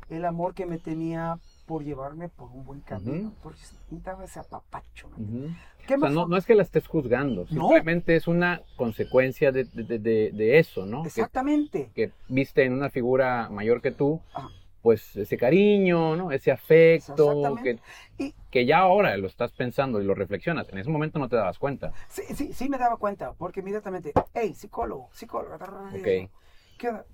el 0.09 0.23
amor 0.25 0.53
que 0.53 0.65
me 0.65 0.77
tenía 0.77 1.39
por 1.71 1.85
llevarme 1.85 2.27
por 2.27 2.51
un 2.51 2.65
buen 2.65 2.81
camino. 2.81 3.31
Porque 3.41 3.61
necesitaba 3.61 4.25
ese 4.25 4.41
apapacho. 4.41 5.09
¿me 5.15 5.23
Ujú. 5.23 5.53
¿Qué 5.87 5.95
O 5.95 5.99
sea, 5.99 6.09
más? 6.09 6.11
no, 6.11 6.27
no 6.27 6.35
es 6.35 6.45
que 6.45 6.53
la 6.53 6.63
estés 6.63 6.85
juzgando, 6.85 7.47
simplemente 7.47 8.17
es 8.17 8.27
una 8.27 8.61
consecuencia 8.75 9.53
de, 9.53 9.63
de- 9.63 9.97
de- 9.99 10.31
de 10.33 10.59
eso, 10.59 10.85
¿no? 10.85 11.05
Exactamente. 11.05 11.89
que 11.95 12.11
viste 12.27 12.65
en 12.65 12.73
una 12.73 12.89
figura 12.89 13.47
mayor 13.49 13.81
que 13.81 13.91
tú, 13.91 14.19
Ah. 14.33 14.49
pues 14.81 15.15
ese 15.15 15.37
cariño, 15.37 16.17
¿no? 16.17 16.33
Ese 16.33 16.51
afecto, 16.51 17.55
que. 17.63 17.79
Y 18.17 18.35
que 18.49 18.65
ya 18.65 18.79
ahora 18.79 19.15
lo 19.15 19.27
estás 19.27 19.53
pensando 19.53 20.01
y 20.01 20.03
lo 20.03 20.13
reflexionas. 20.13 20.67
En 20.73 20.77
ese 20.77 20.89
momento 20.89 21.19
no 21.19 21.29
te 21.29 21.37
dabas 21.37 21.57
cuenta. 21.57 21.93
sí, 22.09 22.23
sí, 22.35 22.51
sí 22.51 22.67
me 22.67 22.77
daba 22.77 22.97
cuenta, 22.97 23.31
porque 23.31 23.61
inmediatamente, 23.61 24.11
hey, 24.33 24.53
psicólogo, 24.53 25.07
psicólogo. 25.13 25.55
Ok. 25.55 26.29
¿Qué 26.77 26.89
onda? 26.89 27.05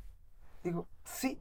Digo, 0.64 0.88
sí, 1.04 1.38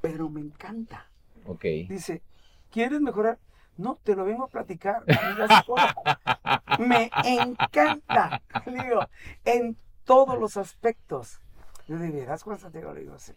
pero 0.00 0.28
me 0.28 0.40
encanta. 0.40 1.06
Ok. 1.46 1.62
Dice, 1.88 2.22
¿quieres 2.70 3.00
mejorar? 3.00 3.38
No, 3.76 3.98
te 4.02 4.14
lo 4.14 4.24
vengo 4.24 4.44
a 4.44 4.48
platicar. 4.48 5.02
Me 6.78 7.10
encanta. 7.24 8.40
Le 8.66 8.84
digo, 8.84 9.00
en 9.44 9.76
todos 10.04 10.38
los 10.38 10.56
aspectos. 10.56 11.40
Yo 11.88 11.98
de 11.98 12.10
veras, 12.10 12.42
Juan 12.42 12.58
Santiago, 12.58 12.92
le 12.92 13.00
digo, 13.00 13.18
sí. 13.18 13.32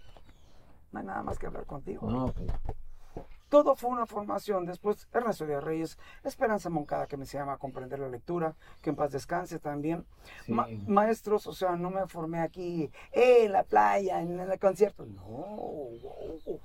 No 0.91 0.99
hay 0.99 1.05
nada 1.05 1.23
más 1.23 1.37
que 1.39 1.47
hablar 1.47 1.65
contigo. 1.65 2.09
No, 2.09 2.31
Todo 3.49 3.75
fue 3.75 3.89
una 3.89 4.05
formación. 4.05 4.65
Después, 4.65 5.07
Ernesto 5.13 5.45
de 5.45 5.59
Reyes, 5.59 5.97
Esperanza 6.23 6.69
Moncada, 6.69 7.07
que 7.07 7.17
me 7.17 7.23
enseñaba 7.23 7.53
a 7.53 7.57
comprender 7.57 7.99
la 7.99 8.07
lectura, 8.07 8.55
que 8.81 8.91
en 8.91 8.95
paz 8.95 9.11
descanse 9.11 9.59
también. 9.59 10.05
sí. 10.45 10.53
Ma- 10.53 10.67
maestros, 10.87 11.47
o 11.47 11.53
sea, 11.53 11.75
no 11.75 11.89
me 11.89 12.05
formé 12.07 12.39
aquí, 12.41 12.91
eh, 13.11 13.45
en 13.45 13.51
la 13.51 13.63
playa, 13.63 14.21
en 14.21 14.39
el 14.39 14.59
concierto. 14.59 15.05
No, 15.05 15.21
wow. 15.23 16.61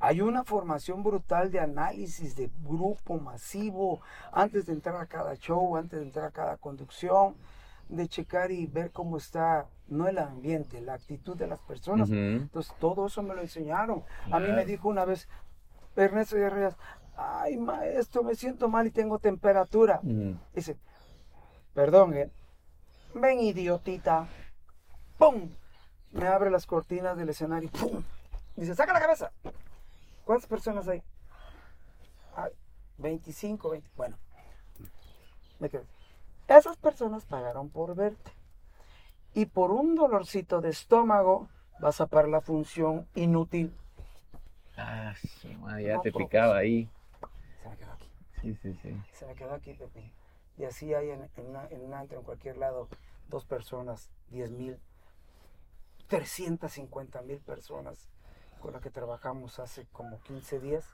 Hay 0.00 0.20
una 0.20 0.44
formación 0.44 1.02
brutal 1.02 1.50
de 1.50 1.60
análisis 1.60 2.36
de 2.36 2.50
grupo 2.62 3.18
masivo 3.18 4.00
antes 4.32 4.66
de 4.66 4.72
entrar 4.74 4.96
a 4.96 5.06
cada 5.06 5.34
show, 5.34 5.76
antes 5.76 5.98
de 5.98 6.06
entrar 6.06 6.26
a 6.26 6.30
cada 6.30 6.56
conducción, 6.56 7.34
de 7.88 8.06
checar 8.06 8.50
y 8.52 8.66
ver 8.66 8.92
cómo 8.92 9.16
está, 9.16 9.66
no 9.88 10.06
el 10.06 10.18
ambiente, 10.18 10.80
la 10.80 10.94
actitud 10.94 11.36
de 11.36 11.48
las 11.48 11.60
personas. 11.60 12.10
Entonces, 12.10 12.72
todo 12.78 13.06
eso 13.06 13.22
me 13.22 13.34
lo 13.34 13.40
enseñaron. 13.40 14.04
A 14.30 14.38
mí 14.38 14.52
me 14.52 14.64
dijo 14.64 14.88
una 14.88 15.04
vez 15.04 15.28
Ernesto 15.96 16.36
Reyes, 16.36 16.76
ay, 17.16 17.56
maestro, 17.56 18.22
me 18.22 18.36
siento 18.36 18.68
mal 18.68 18.86
y 18.86 18.90
tengo 18.90 19.18
temperatura. 19.18 20.00
Dice, 20.54 20.78
perdón, 21.74 22.14
¿eh? 22.14 22.30
Ven, 23.14 23.40
idiotita. 23.40 24.28
¡Pum! 25.18 25.50
Me 26.12 26.26
abre 26.28 26.50
las 26.50 26.66
cortinas 26.66 27.16
del 27.16 27.30
escenario. 27.30 27.70
¡Pum! 27.70 28.04
Dice, 28.54 28.76
saca 28.76 28.92
la 28.92 29.00
cabeza. 29.00 29.32
¿Cuántas 30.28 30.46
personas 30.46 30.86
hay? 30.88 31.02
Ay, 32.36 32.52
25, 32.98 33.70
20. 33.70 33.88
Bueno, 33.96 34.18
me 35.58 35.70
quedé. 35.70 35.86
Esas 36.46 36.76
personas 36.76 37.24
pagaron 37.24 37.70
por 37.70 37.94
verte. 37.94 38.30
Y 39.32 39.46
por 39.46 39.70
un 39.70 39.94
dolorcito 39.94 40.60
de 40.60 40.68
estómago 40.68 41.48
vas 41.80 42.02
a 42.02 42.06
parar 42.08 42.28
la 42.28 42.42
función 42.42 43.08
inútil. 43.14 43.74
Ah, 44.76 45.14
su 45.40 45.48
madre, 45.54 45.84
ya 45.84 45.94
No, 45.94 46.02
te 46.02 46.12
profesor. 46.12 46.28
picaba 46.30 46.56
ahí. 46.58 46.90
Se 47.62 47.68
me 47.70 47.76
quedó 47.78 47.92
aquí. 47.92 48.08
Sí, 48.42 48.54
sí, 48.60 48.78
sí. 48.82 49.02
Se 49.14 49.24
me 49.26 49.34
quedó 49.34 49.54
aquí, 49.54 49.72
Pepe. 49.72 50.12
Y 50.58 50.64
así 50.66 50.92
hay 50.92 51.08
en, 51.08 51.22
en, 51.38 51.46
una- 51.46 51.68
en 51.68 51.80
un 51.86 51.94
antro, 51.94 52.18
en 52.18 52.24
cualquier 52.26 52.58
lado, 52.58 52.86
dos 53.30 53.46
personas, 53.46 54.10
10 54.28 54.50
mil, 54.50 54.78
350 56.08 57.22
mil 57.22 57.38
personas 57.40 58.10
con 58.58 58.72
las 58.72 58.82
que 58.82 58.90
trabajamos 58.90 59.58
hace 59.58 59.86
como 59.92 60.20
15 60.22 60.60
días. 60.60 60.84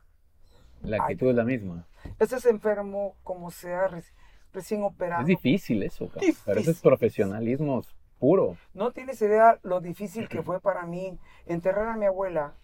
La 0.82 0.98
actitud 0.98 1.30
es 1.30 1.34
la 1.36 1.44
misma. 1.44 1.86
Ese 2.18 2.36
es 2.36 2.44
enfermo 2.46 3.14
como 3.22 3.50
sea, 3.50 3.88
reci- 3.88 4.12
recién 4.52 4.82
operado. 4.82 5.22
Es 5.22 5.26
difícil 5.28 5.82
eso, 5.82 6.08
cabrón. 6.08 6.22
Pero 6.44 6.60
eso 6.60 6.70
es 6.70 6.76
Difícil. 6.76 6.82
profesionalismo 6.82 7.82
puro. 8.18 8.56
No 8.74 8.90
tienes 8.92 9.20
idea 9.22 9.58
lo 9.62 9.80
difícil 9.80 10.28
que 10.28 10.42
fue 10.42 10.60
para 10.60 10.84
mí 10.86 11.18
enterrar 11.46 11.88
a 11.88 11.96
mi 11.96 12.06
abuela 12.06 12.54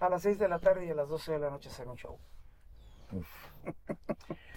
a 0.00 0.08
las 0.08 0.22
6 0.22 0.38
de 0.38 0.48
la 0.48 0.58
tarde 0.58 0.86
y 0.86 0.90
a 0.90 0.94
las 0.94 1.08
12 1.08 1.32
de 1.32 1.38
la 1.38 1.50
noche 1.50 1.68
hacer 1.68 1.86
un 1.88 1.96
show. 1.96 2.18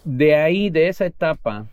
De 0.03 0.35
ahí, 0.35 0.69
de 0.69 0.87
esa 0.89 1.05
etapa 1.05 1.67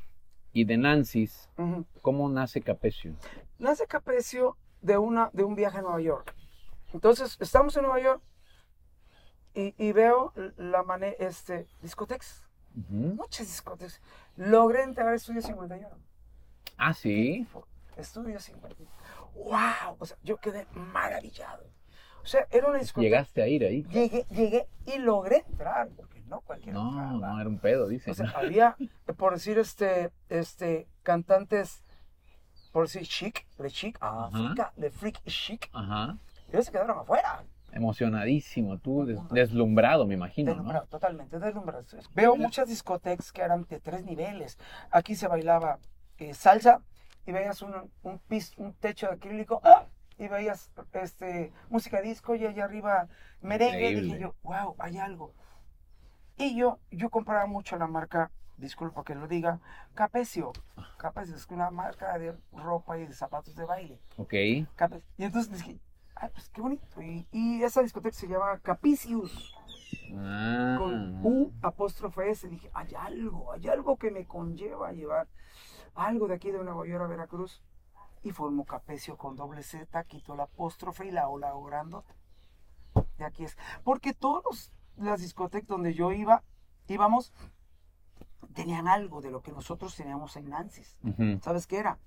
y 0.52 0.64
de 0.64 0.76
Nancy's, 0.76 1.48
Ujú. 1.56 1.84
¿cómo 2.02 2.28
nace 2.28 2.60
Capecio? 2.60 3.14
Nace 3.58 3.86
Capecio 3.86 4.56
de, 4.82 4.98
una, 4.98 5.30
de 5.32 5.44
un 5.44 5.54
viaje 5.54 5.78
a 5.78 5.82
Nueva 5.82 6.00
York. 6.00 6.34
Entonces, 6.98 7.36
estamos 7.40 7.76
en 7.76 7.82
Nueva 7.82 8.00
York 8.00 8.22
y, 9.52 9.74
y 9.84 9.92
veo 9.92 10.32
la 10.56 10.84
manera, 10.84 11.16
este, 11.18 11.66
discotecas, 11.82 12.44
Ujú. 12.76 13.14
muchas 13.16 13.48
discotecas. 13.48 14.00
Logré 14.36 14.84
entrar 14.84 15.08
a 15.08 15.14
Estudio 15.16 15.42
51. 15.42 15.88
Ah, 16.78 16.94
sí. 16.94 17.46
Estudio 17.96 18.38
51. 18.38 18.88
¡Wow! 19.34 19.96
O 19.98 20.06
sea, 20.06 20.16
yo 20.22 20.36
quedé 20.36 20.66
maravillado. 20.72 21.64
O 22.22 22.26
sea, 22.26 22.46
era 22.52 22.68
una 22.68 22.78
discoteca. 22.78 23.02
Llegaste 23.02 23.42
a 23.42 23.48
ir 23.48 23.64
ahí. 23.64 23.82
Llegué, 23.90 24.24
llegué 24.30 24.68
y 24.86 24.98
logré 24.98 25.44
entrar, 25.48 25.88
porque 25.96 26.20
no 26.22 26.40
cualquiera 26.42 26.78
No, 26.78 26.90
entraba. 26.90 27.32
no, 27.34 27.40
era 27.40 27.48
un 27.50 27.58
pedo, 27.58 27.88
dice. 27.88 28.12
O 28.12 28.14
sea, 28.14 28.30
había, 28.36 28.76
por 29.16 29.34
decir, 29.34 29.58
este, 29.58 30.10
este, 30.28 30.86
cantantes, 31.02 31.82
por 32.72 32.86
decir, 32.86 33.02
chic, 33.06 33.46
le 33.58 33.68
chic, 33.70 33.98
Ajá. 34.00 34.26
África, 34.26 34.72
le 34.76 34.90
freak 34.90 35.20
chic, 35.26 35.68
Ajá. 35.72 36.16
Y 36.54 36.56
ellos 36.56 36.66
se 36.66 36.72
quedaron 36.72 36.98
afuera. 36.98 37.44
Emocionadísimo, 37.72 38.78
tú, 38.78 39.04
des- 39.04 39.18
deslumbrado, 39.30 40.06
me 40.06 40.14
imagino, 40.14 40.50
¿no? 40.52 40.54
Deslumbrado, 40.58 40.86
totalmente 40.86 41.38
deslumbrado. 41.40 41.84
Veo 42.14 42.36
muchas 42.36 42.68
discotecas 42.68 43.32
que 43.32 43.42
eran 43.42 43.64
de 43.68 43.80
tres 43.80 44.04
niveles. 44.04 44.58
Aquí 44.92 45.16
se 45.16 45.26
bailaba 45.26 45.78
eh, 46.18 46.34
salsa 46.34 46.80
y 47.26 47.32
veías 47.32 47.60
un, 47.62 47.90
un, 48.04 48.18
pis- 48.28 48.54
un 48.58 48.74
techo 48.74 49.08
de 49.08 49.14
acrílico 49.14 49.60
¡ah! 49.64 49.86
y 50.18 50.28
veías 50.28 50.70
este, 50.92 51.52
música 51.68 52.00
disco 52.00 52.36
y 52.36 52.46
allá 52.46 52.64
arriba 52.64 53.08
merengue. 53.40 53.76
Increíble. 53.90 54.02
Dije 54.02 54.20
yo, 54.20 54.34
wow, 54.44 54.76
hay 54.78 54.98
algo. 54.98 55.34
Y 56.36 56.56
yo, 56.56 56.78
yo 56.92 57.10
compraba 57.10 57.46
mucho 57.46 57.76
la 57.76 57.86
marca, 57.88 58.30
disculpa 58.56 59.02
que 59.04 59.14
lo 59.16 59.26
diga, 59.26 59.58
Capecio. 59.94 60.52
Capecio 60.98 61.34
es 61.34 61.46
una 61.50 61.70
marca 61.70 62.16
de 62.18 62.36
ropa 62.52 62.98
y 62.98 63.06
de 63.06 63.12
zapatos 63.14 63.56
de 63.56 63.64
baile. 63.64 64.00
Ok. 64.16 64.32
Y 64.34 64.66
entonces 65.18 65.50
dije, 65.52 65.78
ay, 66.16 66.30
pues 66.32 66.48
qué 66.50 66.60
bonito. 66.60 67.02
Y, 67.02 67.26
y 67.32 67.62
esa 67.62 67.82
discoteca 67.82 68.14
se 68.16 68.28
llama 68.28 68.58
Capicius 68.60 69.54
Ah. 70.16 70.76
con 70.78 71.24
U 71.26 71.52
apóstrofe 71.62 72.30
S. 72.30 72.48
Dije, 72.48 72.70
hay 72.74 72.94
algo, 72.94 73.52
hay 73.52 73.68
algo 73.68 73.96
que 73.96 74.10
me 74.10 74.26
conlleva 74.26 74.88
a 74.88 74.92
llevar 74.92 75.28
algo 75.94 76.28
de 76.28 76.34
aquí 76.34 76.50
de 76.50 76.62
Nueva 76.62 76.86
York 76.86 77.04
a 77.04 77.06
Veracruz. 77.06 77.62
Y 78.22 78.30
formó 78.30 78.64
Capecio 78.64 79.18
con 79.18 79.36
doble 79.36 79.62
Z, 79.62 80.02
quitó 80.04 80.34
la 80.34 80.44
apóstrofe 80.44 81.06
y 81.06 81.10
la 81.10 81.28
O 81.28 81.38
la 81.38 81.54
O 81.54 81.62
grandote. 81.64 82.14
Y 83.18 83.22
aquí 83.22 83.44
es. 83.44 83.56
Porque 83.82 84.14
todas 84.14 84.72
las 84.96 85.20
discotecas 85.20 85.68
donde 85.68 85.92
yo 85.92 86.10
iba, 86.10 86.42
íbamos, 86.88 87.34
tenían 88.54 88.88
algo 88.88 89.20
de 89.20 89.30
lo 89.30 89.42
que 89.42 89.52
nosotros 89.52 89.94
teníamos 89.94 90.36
en 90.36 90.48
Nancy's. 90.48 90.96
Ujú. 91.02 91.38
¿Sabes 91.42 91.66
qué 91.66 91.76
era? 91.78 91.98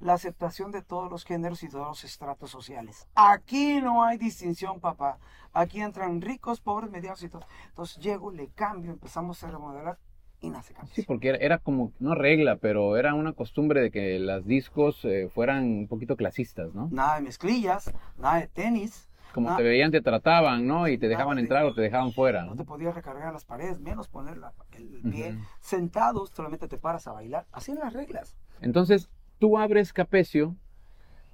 La 0.00 0.14
aceptación 0.14 0.70
de 0.72 0.82
todos 0.82 1.10
los 1.10 1.24
géneros 1.24 1.62
y 1.62 1.68
todos 1.68 1.86
los 1.88 2.04
estratos 2.04 2.50
sociales. 2.50 3.06
Aquí 3.14 3.80
no 3.80 4.02
hay 4.04 4.18
distinción, 4.18 4.80
papá. 4.80 5.18
Aquí 5.52 5.80
entran 5.80 6.20
ricos, 6.20 6.60
pobres, 6.60 6.90
medianos 6.90 7.22
y 7.22 7.28
todo. 7.28 7.42
Entonces 7.68 8.02
llego, 8.02 8.30
le 8.30 8.48
cambio, 8.48 8.90
empezamos 8.92 9.42
a 9.44 9.50
remodelar 9.50 9.98
y 10.40 10.50
nace 10.50 10.74
cambio. 10.74 10.92
Sí, 10.94 11.02
porque 11.02 11.28
era, 11.30 11.38
era 11.38 11.58
como, 11.58 11.92
no 12.00 12.14
regla, 12.14 12.56
pero 12.56 12.96
era 12.96 13.14
una 13.14 13.32
costumbre 13.34 13.80
de 13.80 13.90
que 13.90 14.18
las 14.18 14.44
discos 14.46 15.04
eh, 15.04 15.28
fueran 15.32 15.64
un 15.64 15.88
poquito 15.88 16.16
clasistas, 16.16 16.74
¿no? 16.74 16.88
Nada 16.90 17.16
de 17.16 17.22
mezclillas, 17.22 17.92
nada 18.18 18.40
de 18.40 18.48
tenis. 18.48 19.08
Como 19.32 19.50
Ah. 19.50 19.56
te 19.56 19.62
veían, 19.64 19.90
te 19.90 20.00
trataban, 20.00 20.66
¿no? 20.66 20.86
Y 20.86 20.96
te 20.96 21.06
Nada 21.06 21.16
dejaban 21.18 21.36
de- 21.36 21.42
entrar 21.42 21.64
o 21.64 21.74
te 21.74 21.80
dejaban 21.80 22.12
fuera, 22.12 22.42
No 22.44 22.50
¿no? 22.50 22.56
te 22.56 22.64
podías 22.64 22.94
recargar 22.94 23.32
las 23.32 23.44
paredes, 23.44 23.80
menos 23.80 24.08
poner 24.08 24.36
la- 24.38 24.52
el 24.72 25.02
pie. 25.10 25.32
Ujú. 25.32 25.44
Sentados, 25.60 26.30
solamente 26.30 26.68
te 26.68 26.78
paras 26.78 27.06
a 27.08 27.12
bailar. 27.12 27.46
Así 27.52 27.72
eran 27.72 27.84
las 27.84 27.94
reglas. 27.94 28.36
Entonces, 28.60 29.08
tú 29.44 29.58
abres 29.58 29.92
Capecio 29.92 30.56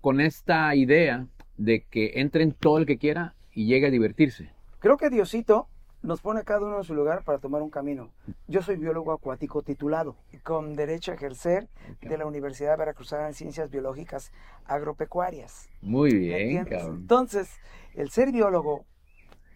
con 0.00 0.20
esta 0.20 0.74
idea 0.74 1.28
de 1.56 1.84
que 1.84 2.14
entren 2.16 2.50
todo 2.50 2.78
el 2.78 2.84
que 2.84 2.98
quiera 2.98 3.36
y 3.52 3.66
llegue 3.66 3.86
a 3.86 3.90
divertirse. 3.90 4.50
Creo 4.80 4.96
que 4.96 5.10
Diosito 5.10 5.68
nos 6.02 6.20
pone 6.20 6.40
a 6.40 6.42
cada 6.42 6.66
uno 6.66 6.78
en 6.78 6.82
su 6.82 6.92
lugar 6.92 7.22
para 7.22 7.38
tomar 7.38 7.62
un 7.62 7.70
camino. 7.70 8.10
Yo 8.48 8.62
soy 8.62 8.74
biólogo 8.78 9.12
acuático 9.12 9.62
titulado, 9.62 10.16
con 10.42 10.74
derecho 10.74 11.12
a 11.12 11.14
ejercer 11.14 11.68
de 12.00 12.18
la 12.18 12.26
Universidad 12.26 12.76
Veracruzana 12.76 13.28
en 13.28 13.34
Ciencias 13.34 13.70
Biológicas 13.70 14.32
Agropecuarias. 14.64 15.68
Muy 15.80 16.12
¿Me 16.12 16.44
bien, 16.46 16.64
cabrón. 16.64 16.96
Entonces, 17.02 17.60
el 17.94 18.10
ser 18.10 18.32
biólogo 18.32 18.86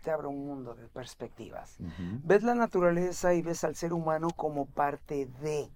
te 0.04 0.12
abre 0.12 0.28
un 0.28 0.46
mundo 0.46 0.76
de 0.76 0.86
perspectivas. 0.86 1.76
Ujú. 1.80 2.20
Ves 2.22 2.44
la 2.44 2.54
naturaleza 2.54 3.34
y 3.34 3.42
ves 3.42 3.64
al 3.64 3.74
ser 3.74 3.92
humano 3.92 4.28
como 4.36 4.66
parte 4.66 5.26
de, 5.42 5.70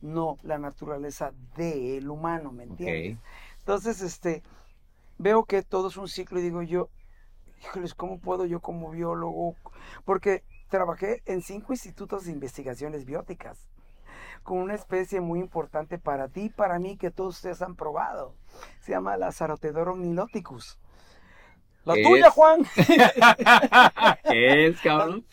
no 0.00 0.38
la 0.42 0.58
naturaleza 0.58 1.32
del 1.56 2.08
humano, 2.10 2.52
¿me 2.52 2.64
entiendes? 2.64 3.18
Entonces, 3.58 4.00
este, 4.02 4.42
veo 5.18 5.44
que 5.44 5.62
todo 5.62 5.88
es 5.88 5.96
un 5.96 6.08
ciclo 6.08 6.38
y 6.38 6.42
digo 6.42 6.62
yo, 6.62 6.88
híjoles, 7.62 7.94
¿cómo 7.94 8.18
puedo 8.18 8.46
yo 8.46 8.60
como 8.60 8.90
biólogo? 8.90 9.56
Porque 10.04 10.44
trabajé 10.68 11.22
en 11.26 11.42
cinco 11.42 11.72
institutos 11.72 12.24
de 12.24 12.32
investigaciones 12.32 13.04
bióticas 13.04 13.66
con 14.42 14.58
una 14.58 14.74
especie 14.74 15.20
muy 15.20 15.40
importante 15.40 15.98
para 15.98 16.28
ti 16.28 16.42
y 16.42 16.50
para 16.50 16.78
mí 16.78 16.96
que 16.96 17.10
todos 17.10 17.36
ustedes 17.36 17.62
han 17.62 17.74
probado. 17.74 18.34
Se 18.80 18.92
llama 18.92 19.16
la 19.16 19.32
Sarotedoro 19.32 19.96
niloticus. 19.96 20.78
La 21.84 21.94
¿Qué 21.94 22.02
tuya, 22.02 22.28
es? 22.28 22.32
Juan. 22.32 22.66
¿Qué 24.24 24.66
es, 24.66 24.80
cabrón? 24.80 25.24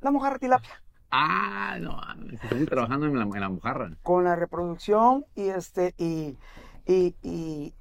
La 0.00 0.10
mojarra 0.10 0.38
tilapia. 0.38 0.82
Ah, 1.14 1.76
no, 1.78 2.00
estoy 2.32 2.64
trabajando 2.64 3.06
en 3.06 3.18
la, 3.18 3.24
en 3.24 3.40
la 3.40 3.48
mojarra. 3.50 3.90
Con 4.02 4.24
la 4.24 4.34
reproducción 4.34 5.26
y 5.34 5.48
este 5.48 5.94
y 5.98 6.38
y, 6.86 7.14
y, 7.22 7.74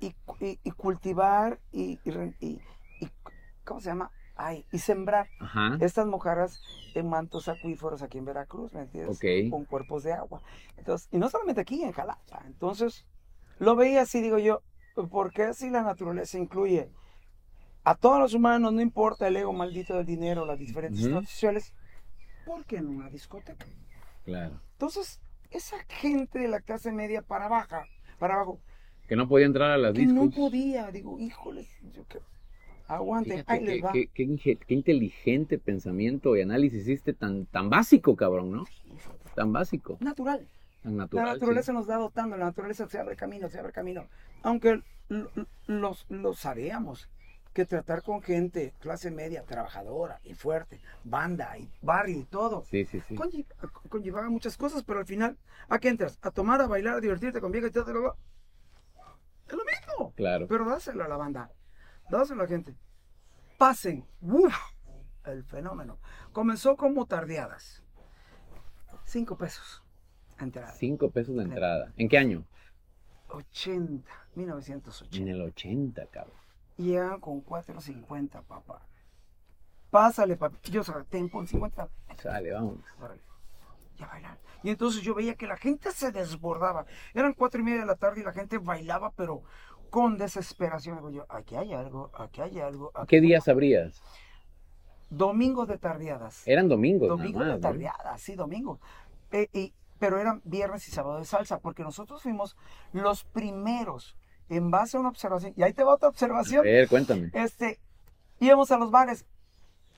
y- 0.00 0.14
y- 0.40 0.60
y 0.62 0.70
cultivar 0.70 1.58
y, 1.72 1.98
¿cómo 3.64 3.80
se 3.80 3.88
llama? 3.90 4.10
Ay, 4.36 4.64
y 4.72 4.78
sembrar 4.78 5.28
Ajá. 5.40 5.76
estas 5.80 6.06
mojarras 6.06 6.60
en 6.94 7.08
mantos 7.08 7.48
acuíferos 7.48 8.02
aquí 8.02 8.18
en 8.18 8.24
Veracruz, 8.24 8.72
¿me 8.72 8.82
entiendes? 8.82 9.18
Con 9.50 9.64
cuerpos 9.64 10.04
de 10.04 10.12
agua. 10.12 10.40
Entonces, 10.76 11.08
y 11.12 11.18
no 11.18 11.28
solamente 11.28 11.60
aquí 11.60 11.82
en 11.82 11.92
Jalapa. 11.92 12.42
Entonces, 12.46 13.04
lo 13.58 13.74
veía 13.76 14.02
así, 14.02 14.22
digo 14.22 14.38
yo, 14.38 14.62
¿por 15.10 15.32
qué 15.32 15.54
si 15.54 15.70
la 15.70 15.82
naturaleza 15.82 16.38
incluye 16.38 16.88
a 17.82 17.94
todos 17.96 18.18
los 18.20 18.32
humanos, 18.34 18.72
no 18.72 18.80
importa 18.80 19.26
el 19.28 19.36
ego 19.36 19.52
maldito 19.52 19.94
del 19.96 20.06
dinero, 20.06 20.46
las 20.46 20.58
diferentes 20.58 21.00
estratos 21.02 21.28
sociales, 21.30 21.74
¿por 22.44 22.64
qué 22.64 22.76
en 22.76 22.86
una 22.88 23.08
discoteca? 23.10 23.66
Claro. 24.24 24.60
Entonces, 24.72 25.20
esa 25.50 25.76
gente 25.88 26.38
de 26.38 26.48
la 26.48 26.60
clase 26.60 26.92
media 26.92 27.22
para 27.22 27.48
baja, 27.48 27.86
para 28.18 28.34
abajo, 28.34 28.58
Que 29.08 29.16
no 29.16 29.28
podía 29.28 29.46
entrar 29.46 29.70
a 29.70 29.78
las 29.78 29.92
que 29.92 30.00
discos. 30.00 30.14
no 30.16 30.30
podía, 30.30 30.90
digo, 30.90 31.18
híjoles, 31.18 31.68
yo 31.94 32.06
que 32.08 32.18
aguanten, 32.88 33.32
Fíjate 33.38 33.52
ahí 33.52 33.64
les 33.64 33.84
va. 33.84 33.92
qué- 33.92 34.08
qué 34.08 34.24
inge- 34.26 34.58
qué 34.66 34.74
inteligente 34.74 35.58
pensamiento 35.58 36.36
y 36.36 36.42
análisis 36.42 36.82
hiciste 36.82 37.12
tan, 37.12 37.46
tan 37.46 37.70
básico, 37.70 38.16
cabrón, 38.16 38.50
¿no? 38.52 38.64
Tan 39.34 39.52
básico, 39.52 39.96
Natural. 40.00 40.46
tan 40.82 40.96
natural. 40.96 41.26
la 41.26 41.32
sí. 41.32 41.38
naturaleza 41.40 41.72
nos 41.72 41.88
va 41.88 41.96
dotando, 41.96 42.36
la 42.36 42.46
naturaleza 42.46 42.86
se 42.88 42.98
abre 42.98 43.16
camino, 43.16 43.48
se 43.48 43.58
abre 43.58 43.72
camino. 43.72 44.06
Aunque 44.42 44.80
los, 45.66 46.06
lo 46.08 46.34
sabíamos, 46.34 47.08
que 47.54 47.64
tratar 47.64 48.02
con 48.02 48.20
gente, 48.20 48.74
clase 48.80 49.10
media, 49.10 49.44
trabajadora 49.44 50.20
y 50.24 50.34
fuerte, 50.34 50.80
banda 51.04 51.56
y 51.56 51.70
barrio 51.80 52.18
y 52.18 52.24
todo, 52.24 52.64
Sí, 52.64 52.84
sí, 52.84 53.00
sí. 53.00 53.14
conlle- 53.16 53.46
conllevaba 53.88 54.28
muchas 54.28 54.56
cosas, 54.56 54.82
pero 54.82 54.98
al 54.98 55.06
final, 55.06 55.38
¿a 55.68 55.78
qué 55.78 55.88
entras? 55.88 56.18
A 56.20 56.30
tomar, 56.30 56.60
a 56.60 56.66
bailar, 56.66 56.96
a 56.96 57.00
divertirte 57.00 57.40
con 57.40 57.52
viejas 57.52 57.70
y 57.70 57.72
todo, 57.72 57.84
todo, 57.86 58.16
es 59.46 59.52
lo 59.52 59.62
mismo. 59.64 60.12
Claro. 60.16 60.46
Pero 60.48 60.68
dáselo 60.68 61.04
a 61.04 61.08
la 61.08 61.16
banda, 61.16 61.50
dáselo 62.10 62.40
a 62.40 62.44
la 62.44 62.48
gente. 62.48 62.76
Pasen, 63.56 64.04
¡uf! 64.20 64.54
el 65.24 65.44
fenómeno. 65.44 65.98
Comenzó 66.32 66.76
como 66.76 67.06
tardeadas. 67.06 67.82
Cinco 69.04 69.38
pesos. 69.38 69.82
Entrada. 70.40 70.72
Cinco 70.72 71.10
pesos 71.10 71.36
de 71.36 71.44
entrada. 71.44 71.92
¿En 71.96 72.08
qué 72.08 72.18
año? 72.18 72.44
80, 73.28 74.10
1980. 74.34 75.16
En 75.16 75.28
el 75.28 75.40
80, 75.40 76.06
cabrón. 76.08 76.36
Y 76.76 76.84
llegaban 76.84 77.20
con 77.20 77.44
4.50, 77.44 78.42
papá. 78.42 78.86
Pásale, 79.90 80.36
papi. 80.36 80.70
Yo 80.70 80.82
sabía, 80.82 81.04
ten, 81.08 81.28
pon 81.28 81.46
50. 81.46 81.88
Sale, 82.16 82.52
vamos. 82.52 82.78
Órale. 83.00 83.22
Ya 83.96 84.06
bailar. 84.06 84.38
Y 84.64 84.70
entonces 84.70 85.02
yo 85.02 85.14
veía 85.14 85.36
que 85.36 85.46
la 85.46 85.56
gente 85.56 85.92
se 85.92 86.10
desbordaba. 86.10 86.84
Eran 87.12 87.32
cuatro 87.34 87.60
y 87.60 87.64
media 87.64 87.80
de 87.80 87.86
la 87.86 87.94
tarde 87.94 88.22
y 88.22 88.24
la 88.24 88.32
gente 88.32 88.58
bailaba, 88.58 89.12
pero 89.12 89.42
con 89.90 90.18
desesperación. 90.18 90.96
Digo 90.96 91.10
yo, 91.10 91.26
aquí 91.28 91.54
hay 91.54 91.74
algo, 91.74 92.10
aquí 92.14 92.40
hay 92.40 92.58
algo. 92.58 92.90
aquí 92.94 93.06
¿Qué 93.06 93.20
días 93.20 93.46
abrías? 93.46 94.02
Domingo 95.10 95.66
de 95.66 95.78
tardeadas. 95.78 96.42
Eran 96.48 96.68
domingos, 96.68 97.08
Domingo 97.08 97.38
nada 97.38 97.52
de 97.52 97.58
más, 97.58 97.62
¿no? 97.62 97.68
tardeadas, 97.68 98.20
sí, 98.20 98.34
domingo. 98.34 98.80
Eh, 99.30 99.48
y 99.52 99.74
pero 99.98 100.18
eran 100.18 100.42
viernes 100.44 100.88
y 100.88 100.90
sábado 100.90 101.18
de 101.18 101.24
salsa, 101.24 101.60
porque 101.60 101.82
nosotros 101.82 102.22
fuimos 102.22 102.56
los 102.92 103.24
primeros 103.24 104.16
en 104.56 104.70
base 104.70 104.96
a 104.96 105.00
una 105.00 105.08
observación. 105.08 105.52
Y 105.56 105.62
ahí 105.62 105.72
te 105.72 105.84
va 105.84 105.94
otra 105.94 106.08
A 106.08 106.10
observación. 106.10 106.62
ver, 106.64 106.88
cuéntame. 106.88 107.30
Este, 107.32 107.80
íbamos 108.40 108.70
a 108.70 108.78
los 108.78 108.90
bares. 108.90 109.24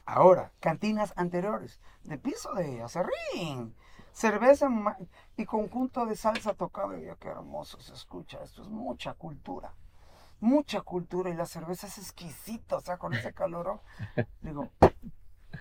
Ahora, 0.04 0.52
cantinas 0.60 1.12
anteriores, 1.16 1.80
de 2.04 2.16
piso 2.16 2.52
de 2.54 2.80
acerrín, 2.82 3.74
cerveza 4.12 4.68
y 5.36 5.44
conjunto 5.46 6.06
de 6.06 6.14
salsa 6.16 6.54
tocado. 6.54 6.96
Y 6.96 7.04
yo, 7.06 7.16
qué 7.18 7.28
hermoso 7.28 7.80
se 7.80 7.92
escucha. 7.92 8.42
Esto 8.42 8.62
es 8.62 8.68
mucha 8.68 9.14
cultura. 9.14 9.74
Mucha 10.38 10.82
cultura 10.82 11.30
y 11.30 11.34
la 11.34 11.46
cerveza 11.46 11.86
es 11.86 11.98
exquisita, 11.98 12.76
o 12.76 12.80
sea, 12.80 12.98
con 12.98 13.14
ese 13.14 13.32
calor. 13.32 13.80
Digo, 14.42 14.68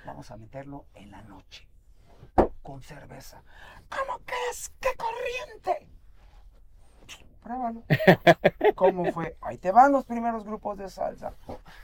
vamos 0.05 0.29
a 0.31 0.37
meterlo 0.37 0.85
en 0.93 1.11
la 1.11 1.21
noche 1.23 1.67
con 2.61 2.81
cerveza. 2.81 3.41
¿Cómo 3.89 4.19
que 4.25 4.33
es? 4.51 4.71
¡Qué 4.79 4.89
corriente! 4.97 5.87
Pruébalo. 7.45 7.83
¿Cómo 8.73 9.11
fue? 9.11 9.37
Ahí 9.41 9.59
te 9.59 9.71
van 9.71 9.91
los 9.91 10.03
primeros 10.03 10.43
grupos 10.43 10.79
de 10.79 10.89
salsa. 10.89 11.35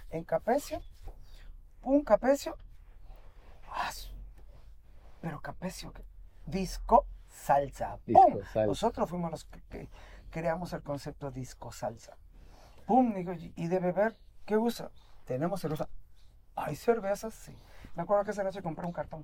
En 0.10 0.24
Capecio, 0.24 0.82
un 1.84 2.04
Capecio. 2.04 2.58
ah, 3.70 3.92
Pero 5.22 5.40
Capecio, 5.40 5.94
¿qué? 5.94 6.04
disco 6.48 7.06
salsa. 7.30 8.00
Disco 8.08 8.26
¡Pum! 8.26 8.40
salsa. 8.42 8.66
Nosotros 8.66 9.08
fuimos 9.08 9.30
los 9.30 9.46
que, 9.46 9.62
que 9.70 9.90
creamos 10.32 10.74
el 10.74 10.82
concepto 10.82 11.30
disco 11.30 11.72
salsa. 11.72 12.18
¡Pum! 12.88 13.14
Digo, 13.14 13.34
y 13.34 13.68
de 13.68 13.80
beber, 13.80 14.18
¿qué 14.48 14.58
usa? 14.58 14.90
Tenemos 15.26 15.62
cerveza. 15.62 15.88
¿Hay 16.56 16.76
cervezas? 16.76 17.36
Sí. 17.36 17.56
Me 17.94 18.02
acuerdo 18.02 18.26
que 18.26 18.32
esa 18.32 18.44
noche 18.44 18.64
compré 18.64 18.88
un 18.88 18.94
cartón. 18.94 19.24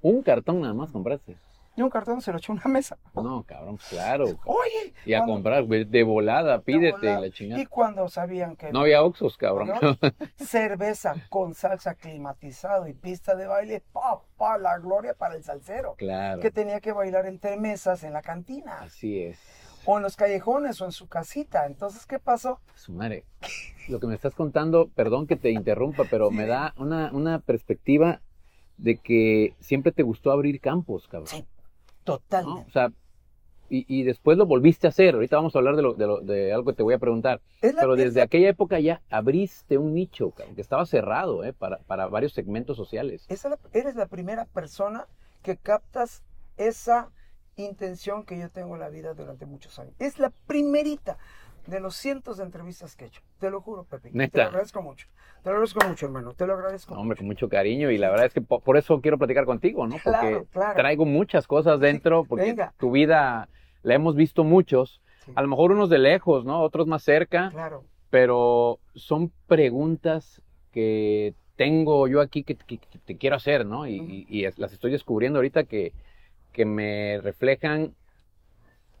Un 0.00 0.22
cartón 0.22 0.62
nada 0.62 0.72
más 0.72 0.90
compraste. 0.90 1.36
Y 1.76 1.82
un 1.82 1.90
cartón 1.90 2.22
se 2.22 2.32
lo 2.32 2.38
eché 2.38 2.52
a 2.52 2.54
una 2.54 2.64
mesa. 2.66 2.96
No, 3.14 3.42
cabrón, 3.42 3.78
claro. 3.90 4.24
Oye. 4.46 4.94
Y 5.04 5.12
a 5.12 5.18
cuando- 5.18 5.34
comprar, 5.34 5.66
de 5.66 6.02
volada, 6.02 6.60
pídete 6.62 6.96
volada. 6.96 7.20
la 7.20 7.30
chingada. 7.30 7.60
Y 7.62 7.66
cuando 7.66 8.08
sabían 8.08 8.56
que 8.56 8.72
No 8.72 8.80
había 8.80 9.02
oxos, 9.02 9.36
cabrón. 9.36 9.68
¿no? 9.82 9.98
cerveza 10.36 11.14
con 11.28 11.54
salsa 11.54 11.94
climatizado 11.94 12.88
y 12.88 12.94
pista 12.94 13.34
de 13.34 13.46
baile, 13.46 13.82
pa, 13.92 14.20
pa, 14.36 14.58
la 14.58 14.78
gloria 14.78 15.14
para 15.14 15.34
el 15.36 15.44
salsero. 15.44 15.94
claro. 15.96 16.40
Que 16.40 16.50
tenía 16.50 16.80
que 16.80 16.92
bailar 16.92 17.26
entre 17.26 17.56
mesas 17.56 18.02
en 18.04 18.12
la 18.12 18.22
cantina, 18.22 18.78
Así 18.80 19.20
es. 19.22 19.38
o 19.84 19.96
en 19.98 20.02
los 20.02 20.16
callejones, 20.16 20.80
o 20.80 20.86
en 20.86 20.92
su 20.92 21.08
casita. 21.08 21.66
Entonces, 21.66 22.06
¿qué 22.06 22.18
pasó? 22.18 22.60
Su 22.74 22.92
madre. 22.92 23.24
Lo 23.88 24.00
que 24.00 24.06
me 24.06 24.14
estás 24.14 24.34
contando, 24.34 24.88
perdón 24.94 25.26
que 25.26 25.36
te 25.36 25.50
interrumpa, 25.50 26.04
pero 26.10 26.30
Sí. 26.30 26.36
me 26.36 26.46
da 26.46 26.74
una, 26.78 27.10
una 27.12 27.38
perspectiva 27.40 28.20
de 28.78 28.96
que 28.96 29.54
siempre 29.60 29.92
te 29.92 30.02
gustó 30.02 30.32
abrir 30.32 30.60
campos, 30.60 31.06
cabrón. 31.08 31.28
Sí, 31.28 31.46
¿no? 32.06 32.16
totalmente. 32.18 32.68
O 32.68 32.72
sea, 32.72 32.92
y, 33.68 33.84
y 33.88 34.04
después 34.04 34.38
lo 34.38 34.46
volviste 34.46 34.86
a 34.86 34.90
hacer. 34.90 35.14
Ahorita 35.14 35.36
vamos 35.36 35.54
a 35.56 35.58
hablar 35.58 35.74
de, 35.76 35.82
lo, 35.82 35.94
de, 35.94 36.06
lo- 36.06 36.20
de 36.20 36.52
algo 36.52 36.70
que 36.70 36.76
te 36.76 36.82
voy 36.84 36.94
a 36.94 36.98
preguntar. 36.98 37.40
Pero 37.60 37.94
es 37.94 37.98
desde 37.98 38.20
la- 38.20 38.24
aquella 38.24 38.48
época 38.48 38.78
ya 38.78 39.02
abriste 39.10 39.76
un 39.76 39.92
nicho, 39.94 40.32
que 40.54 40.60
estaba 40.60 40.86
cerrado 40.86 41.42
¿eh? 41.44 41.52
para, 41.52 41.78
para 41.78 42.06
varios 42.06 42.32
segmentos 42.32 42.76
sociales. 42.76 43.26
esa 43.28 43.48
la- 43.48 43.58
eres 43.72 43.96
la 43.96 44.06
primera 44.06 44.44
persona 44.44 45.06
que 45.42 45.56
captas 45.56 46.22
esa 46.56 47.10
intención 47.56 48.24
que 48.24 48.38
yo 48.38 48.50
tengo 48.50 48.74
en 48.74 48.80
la 48.80 48.88
vida 48.88 49.14
durante 49.14 49.46
muchos 49.46 49.78
años. 49.78 49.94
Es 49.98 50.18
la 50.18 50.30
primerita 50.46 51.18
de 51.66 51.80
los 51.80 51.96
cientos 51.96 52.36
de 52.36 52.44
entrevistas 52.44 52.94
que 52.94 53.04
he 53.06 53.08
hecho. 53.08 53.22
Te 53.40 53.50
lo 53.50 53.60
juro, 53.60 53.84
Pepe. 53.84 54.10
Te 54.10 54.16
¿Neta? 54.16 54.42
lo 54.42 54.48
agradezco 54.50 54.82
mucho. 54.82 55.08
Te 55.46 55.50
lo 55.52 55.58
agradezco 55.58 55.86
mucho, 55.88 56.06
hermano. 56.06 56.34
Te 56.34 56.44
lo 56.44 56.54
agradezco. 56.54 56.92
No, 56.94 57.00
Hombre, 57.02 57.16
con 57.18 57.26
mucho 57.26 57.48
cariño 57.48 57.92
y 57.92 57.98
la 57.98 58.10
verdad 58.10 58.26
es 58.26 58.34
que 58.34 58.40
po- 58.40 58.58
por, 58.58 58.76
eso 58.76 59.00
quiero 59.00 59.16
platicar 59.16 59.44
contigo, 59.44 59.86
¿no? 59.86 59.94
Porque 60.02 60.18
Claro, 60.18 60.46
claro. 60.50 60.74
traigo 60.74 61.04
muchas 61.04 61.46
cosas 61.46 61.78
dentro, 61.78 62.24
porque 62.24 62.46
venga. 62.46 62.74
tu 62.78 62.90
vida 62.90 63.48
la 63.84 63.94
hemos 63.94 64.16
visto 64.16 64.42
muchos, 64.42 65.00
Sí, 65.24 65.30
a 65.36 65.42
lo 65.42 65.46
mejor 65.48 65.70
unos 65.70 65.88
de 65.88 65.98
lejos, 65.98 66.44
¿no? 66.44 66.62
Otros 66.62 66.88
más 66.88 67.04
cerca, 67.04 67.50
Claro. 67.52 67.84
pero 68.10 68.80
son 68.96 69.30
preguntas 69.46 70.42
que 70.72 71.32
tengo 71.54 72.08
yo 72.08 72.20
aquí 72.20 72.42
que, 72.42 72.56
que- 72.56 72.78
que 72.78 72.98
te 72.98 73.16
quiero 73.16 73.36
hacer, 73.36 73.64
¿no? 73.66 73.86
Y, 73.86 73.98
y- 73.98 74.26
y 74.28 74.48
las 74.56 74.72
estoy 74.72 74.90
descubriendo 74.90 75.38
ahorita 75.38 75.62
que, 75.62 75.92
que 76.50 76.64
me 76.64 77.20
reflejan 77.22 77.94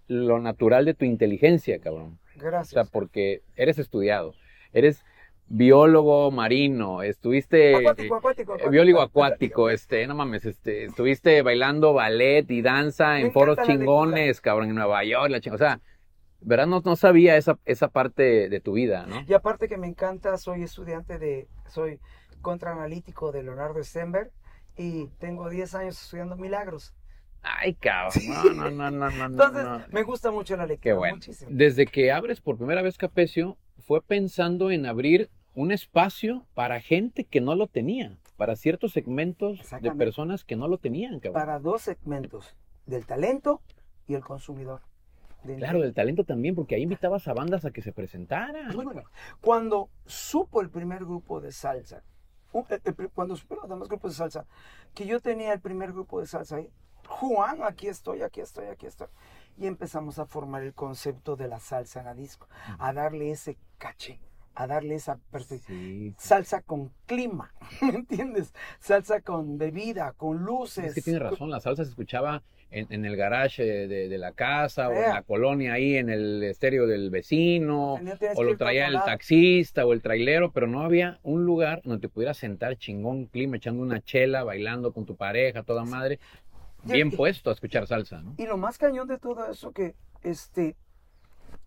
lo 0.06 0.38
natural 0.38 0.84
de 0.84 0.94
tu 0.94 1.04
inteligencia, 1.04 1.80
cabrón. 1.80 2.20
O 2.36 2.38
sea, 2.40 2.50
Gracias. 2.50 2.90
porque 2.90 3.42
eres 3.56 3.80
estudiado, 3.80 4.34
eres 4.72 5.04
biólogo 5.48 6.30
marino, 6.30 7.02
estuviste 7.02 7.76
acuático, 7.76 8.16
acuático, 8.16 8.52
eh, 8.52 8.54
acuático. 8.54 8.70
biólogo 8.70 9.00
acuático, 9.00 9.70
este, 9.70 10.06
no 10.06 10.14
mames, 10.14 10.44
este, 10.44 10.84
estuviste 10.84 11.42
bailando 11.42 11.92
ballet 11.92 12.50
y 12.50 12.62
danza 12.62 13.14
Me 13.14 13.22
en 13.22 13.32
foros 13.32 13.58
chingones, 13.64 14.40
cabrón, 14.40 14.70
en 14.70 14.74
Nueva 14.74 15.04
York, 15.04 15.30
la 15.30 15.40
chingada. 15.40 15.56
O 15.56 15.58
sea, 15.58 15.80
¿verdad? 16.40 16.66
No, 16.66 16.82
no 16.84 16.96
sabía 16.96 17.36
esa, 17.36 17.58
esa 17.64 17.88
parte 17.88 18.48
de 18.48 18.60
tu 18.60 18.72
vida, 18.72 19.06
¿no? 19.06 19.22
Y 19.26 19.34
aparte 19.34 19.68
que 19.68 19.76
me 19.76 19.86
encanta, 19.86 20.36
soy 20.36 20.62
estudiante 20.62 21.18
de, 21.18 21.48
soy 21.66 22.00
contraanalítico 22.42 23.32
de 23.32 23.42
Leonardo 23.42 23.82
Stenberg 23.82 24.30
y 24.76 25.06
tengo 25.18 25.48
10 25.48 25.74
años 25.76 26.02
estudiando 26.02 26.36
milagros. 26.36 26.94
Ay, 27.42 27.74
cabrón, 27.74 28.56
no, 28.56 28.70
no, 28.70 28.90
no, 28.90 28.90
no, 28.90 29.10
no, 29.10 29.26
Entonces, 29.26 29.64
no. 29.64 29.84
me 29.92 30.02
gusta 30.02 30.32
mucho 30.32 30.56
la 30.56 30.66
lectura. 30.66 30.82
Qué 30.82 30.98
bueno. 30.98 31.16
Muchísimo. 31.16 31.50
Desde 31.52 31.86
que 31.86 32.10
abres 32.10 32.40
por 32.40 32.56
primera 32.56 32.82
vez 32.82 32.98
Capecio, 32.98 33.56
fue 33.78 34.02
pensando 34.02 34.72
en 34.72 34.84
abrir 34.84 35.30
un 35.56 35.72
espacio 35.72 36.46
para 36.54 36.80
gente 36.80 37.24
que 37.24 37.40
no 37.40 37.54
lo 37.56 37.66
tenía, 37.66 38.16
para 38.36 38.54
ciertos 38.56 38.92
segmentos 38.92 39.58
de 39.80 39.88
personas 39.98 40.44
que 40.44 40.54
no 40.54 40.68
lo 40.68 40.78
tenían, 40.78 41.18
cabrón. 41.18 41.42
Para 41.42 41.58
dos 41.58 41.82
segmentos, 41.82 42.54
del 42.86 43.06
talento 43.06 43.60
y 44.06 44.14
el 44.14 44.22
consumidor. 44.22 44.82
De- 45.44 45.56
Claro, 45.56 45.80
del 45.80 45.94
talento 45.94 46.24
también, 46.24 46.54
porque 46.54 46.74
ahí 46.74 46.82
invitabas 46.82 47.26
a 47.26 47.32
bandas 47.34 47.64
a 47.64 47.70
que 47.70 47.80
se 47.82 47.92
presentaran. 47.92 48.70
Bueno, 48.74 49.02
Cuando 49.40 49.88
supo 50.04 50.60
el 50.60 50.68
primer 50.70 51.00
grupo 51.04 51.40
de 51.40 51.52
salsa, 51.52 52.02
pri- 52.52 53.08
cuando 53.14 53.34
supo 53.36 53.54
los 53.56 53.68
demás 53.68 53.88
grupos 53.88 54.12
de 54.12 54.16
salsa, 54.18 54.46
que 54.94 55.06
yo 55.06 55.20
tenía 55.20 55.52
el 55.54 55.60
primer 55.60 55.92
grupo 55.92 56.20
de 56.20 56.26
salsa 56.26 56.56
ahí, 56.56 56.70
Juan, 57.08 57.62
aquí 57.62 57.86
estoy, 57.88 58.22
aquí 58.22 58.40
estoy, 58.40 58.66
aquí 58.66 58.84
estoy. 58.86 59.06
Y 59.56 59.66
empezamos 59.66 60.18
a 60.18 60.26
formar 60.26 60.62
el 60.64 60.74
concepto 60.74 61.36
de 61.36 61.48
la 61.48 61.60
salsa 61.60 62.00
en 62.00 62.06
la 62.06 62.14
disco, 62.14 62.46
a 62.78 62.92
darle 62.92 63.30
ese 63.30 63.56
caché, 63.78 64.18
a 64.56 64.66
darle 64.66 64.96
esa. 64.96 65.18
Sí. 65.66 66.14
Salsa 66.18 66.62
con 66.62 66.90
clima, 67.06 67.52
¿me 67.82 67.90
entiendes? 67.90 68.52
Salsa 68.80 69.20
con 69.20 69.58
bebida, 69.58 70.12
con 70.16 70.38
luces. 70.44 70.86
Es 70.86 70.94
que 70.94 71.02
tiene 71.02 71.18
razón, 71.18 71.50
la 71.50 71.60
salsa 71.60 71.84
se 71.84 71.90
escuchaba 71.90 72.42
en, 72.70 72.86
en 72.90 73.04
el 73.04 73.16
garage 73.16 73.62
de, 73.62 74.18
la 74.18 74.32
casa 74.32 74.88
o 74.88 74.92
en 74.92 75.10
la 75.10 75.22
colonia 75.22 75.74
ahí 75.74 75.96
en 75.96 76.08
el 76.08 76.42
estéreo 76.42 76.86
del 76.86 77.10
vecino 77.10 77.96
tienes 77.98 78.20
o 78.36 78.42
lo 78.42 78.56
traía 78.56 78.86
el 78.88 78.98
taxista 79.04 79.86
o 79.86 79.92
el 79.92 80.02
trailero, 80.02 80.50
pero 80.52 80.66
no 80.66 80.80
había 80.80 81.20
un 81.22 81.44
lugar 81.44 81.82
donde 81.84 82.00
te 82.00 82.08
pudieras 82.08 82.38
sentar 82.38 82.76
chingón 82.76 83.26
clima, 83.26 83.56
echando 83.58 83.82
una 83.82 84.00
chela, 84.00 84.42
bailando 84.42 84.92
con 84.92 85.04
tu 85.04 85.16
pareja, 85.16 85.62
toda 85.62 85.84
madre, 85.84 86.18
bien 86.84 87.08
y- 87.08 87.16
puesto 87.16 87.50
a 87.50 87.52
escuchar 87.52 87.86
salsa, 87.86 88.22
¿no? 88.22 88.34
Y 88.38 88.46
lo 88.46 88.56
más 88.56 88.78
cañón 88.78 89.06
de 89.06 89.18
todo 89.18 89.48
eso 89.50 89.72
que, 89.72 89.94
este, 90.22 90.76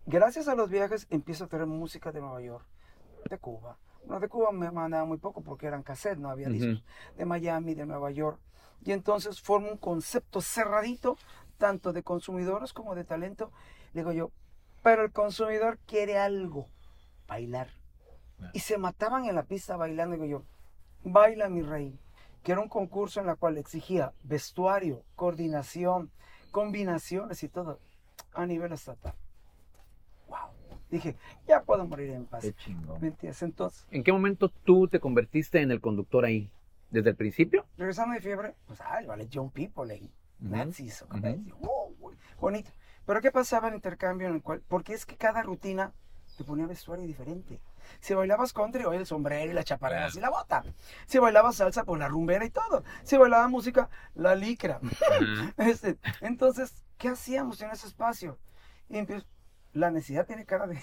gracias 0.06 0.48
a 0.48 0.54
los 0.54 0.68
viajes 0.70 1.06
empiezo 1.10 1.44
a 1.44 1.46
traer 1.48 1.66
música 1.66 2.12
de 2.12 2.20
Nueva 2.20 2.42
York, 2.42 2.64
de 3.28 3.38
Cuba. 3.38 3.78
Bueno, 4.04 4.20
de 4.20 4.28
Cuba 4.28 4.52
me 4.52 4.70
mandaban 4.70 5.08
muy 5.08 5.18
poco 5.18 5.42
porque 5.42 5.66
eran 5.66 5.82
cassette, 5.82 6.18
no 6.18 6.30
había 6.30 6.48
discos. 6.48 6.84
De 7.16 7.24
Miami, 7.24 7.74
de 7.74 7.86
Nueva 7.86 8.10
York. 8.10 8.40
Y 8.84 8.92
entonces 8.92 9.40
formo 9.40 9.70
un 9.70 9.76
concepto 9.76 10.40
cerradito, 10.40 11.18
tanto 11.58 11.92
de 11.92 12.02
consumidores 12.02 12.72
como 12.72 12.94
de 12.94 13.04
talento. 13.04 13.52
Digo 13.92 14.12
yo, 14.12 14.30
pero 14.82 15.04
el 15.04 15.12
consumidor 15.12 15.78
quiere 15.86 16.18
algo, 16.18 16.66
bailar. 17.26 17.68
Y 18.54 18.60
se 18.60 18.78
mataban 18.78 19.26
en 19.26 19.34
la 19.34 19.42
pista 19.42 19.76
bailando. 19.76 20.14
Digo 20.14 20.24
yo, 20.24 20.44
baila 21.04 21.48
mi 21.48 21.62
rey. 21.62 22.00
Que 22.42 22.52
era 22.52 22.62
un 22.62 22.70
concurso 22.70 23.20
en 23.20 23.26
la 23.26 23.36
cual 23.36 23.58
exigía 23.58 24.14
vestuario, 24.22 25.04
coordinación, 25.14 26.10
combinaciones 26.50 27.42
y 27.42 27.50
todo 27.50 27.80
a 28.32 28.46
nivel 28.46 28.72
estatal. 28.72 29.14
Dije, 30.90 31.16
ya 31.46 31.62
puedo 31.62 31.86
morir 31.86 32.10
en 32.10 32.26
paz. 32.26 32.42
Qué 32.42 32.52
chingón. 32.54 33.00
¿Me 33.00 33.08
entiendes? 33.08 33.42
Entonces, 33.42 33.86
¿En 33.90 34.02
qué 34.02 34.12
momento 34.12 34.48
tú 34.48 34.88
te 34.88 34.98
convertiste 35.00 35.60
en 35.60 35.70
el 35.70 35.80
conductor 35.80 36.24
ahí? 36.24 36.50
¿Desde 36.90 37.10
el 37.10 37.16
principio? 37.16 37.64
regresando 37.76 38.14
de 38.14 38.20
fiebre, 38.20 38.54
pues, 38.66 38.80
ay, 38.80 39.06
vale, 39.06 39.28
John 39.32 39.50
People, 39.50 39.92
ahí, 39.92 40.10
Nazis, 40.40 41.02
ujú. 41.02 41.10
cabello, 41.10 41.56
wow, 41.60 41.94
güey, 42.00 42.16
bonito. 42.40 42.70
Pero 43.06 43.20
¿qué 43.20 43.30
pasaba 43.30 43.68
en 43.68 43.74
el 43.74 43.78
intercambio 43.78 44.26
en 44.28 44.34
el 44.34 44.42
cual? 44.42 44.60
Porque 44.66 44.92
es 44.94 45.06
que 45.06 45.16
cada 45.16 45.42
rutina 45.42 45.92
te 46.36 46.42
ponía 46.44 46.66
vestuario 46.66 47.06
diferente. 47.06 47.60
Si 48.00 48.12
bailabas 48.14 48.52
country, 48.52 48.84
oye, 48.84 48.98
el 48.98 49.06
sombrero 49.06 49.50
y 49.50 49.54
la 49.54 49.62
chaparra 49.64 49.96
Claro. 49.98 50.12
y 50.16 50.20
la 50.20 50.30
bota. 50.30 50.64
Si 51.06 51.18
bailabas 51.18 51.56
salsa, 51.56 51.84
pues 51.84 51.98
la 52.00 52.08
rumbera 52.08 52.44
y 52.44 52.50
todo. 52.50 52.82
Si 53.04 53.16
bailaba 53.16 53.46
música, 53.48 53.88
la 54.14 54.34
licra. 54.34 54.80
Este, 55.58 55.96
entonces, 56.20 56.84
¿qué 56.98 57.08
hacíamos 57.08 57.60
en 57.62 57.70
ese 57.70 57.86
espacio? 57.86 58.38
Y 58.88 58.98
empiezo, 58.98 59.26
la 59.72 59.90
necesidad 59.90 60.26
tiene 60.26 60.44
cara 60.44 60.66
de... 60.66 60.78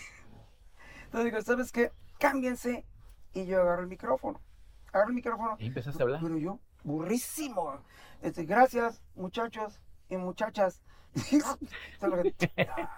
Entonces 1.06 1.26
digo, 1.32 1.42
¿sabes 1.42 1.72
qué? 1.72 1.92
Cámbiense. 2.20 2.86
Y 3.34 3.46
yo 3.46 3.62
agarro 3.62 3.82
el 3.82 3.88
micrófono. 3.88 4.42
Agarro 4.92 5.10
el 5.10 5.16
micrófono. 5.16 5.56
Y 5.60 5.68
empezaste 5.68 6.02
a 6.02 6.06
hablar. 6.06 6.20
Pero 6.22 6.38
yo, 6.38 6.60
burrísimo. 6.84 7.82
Este, 8.22 8.46
gracias, 8.46 9.02
muchachos 9.16 9.80
y 10.10 10.18
muchachas. 10.18 10.82
"Ah, 11.44 11.58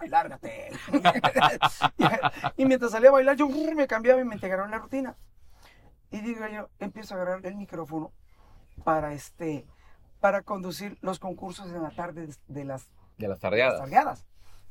Lárgate. 0.08 0.72
y 2.58 2.66
mientras 2.66 2.92
salía 2.92 3.10
a 3.10 3.14
bailar, 3.14 3.36
yo 3.36 3.48
me 3.48 3.88
cambiaba 3.88 4.20
y 4.22 4.26
me 4.26 4.36
integraron 4.36 4.72
la 4.72 4.80
rutina. 4.80 5.16
Y 6.12 6.22
digo 6.22 6.46
yo, 6.48 6.70
empiezo 6.80 7.14
a 7.14 7.18
agarrar 7.22 7.46
el 7.46 7.56
micrófono 7.56 8.12
para 8.84 9.14
este 9.14 9.68
para 10.20 10.42
conducir 10.42 10.98
los 11.02 11.20
concursos 11.20 11.68
en 11.72 11.82
la 11.82 11.92
tarde 11.92 12.28
de- 12.48 12.66
las 12.66 12.90
De 13.18 13.28
las 13.28 13.42
las 13.42 13.80
tardeadas. 13.80 14.26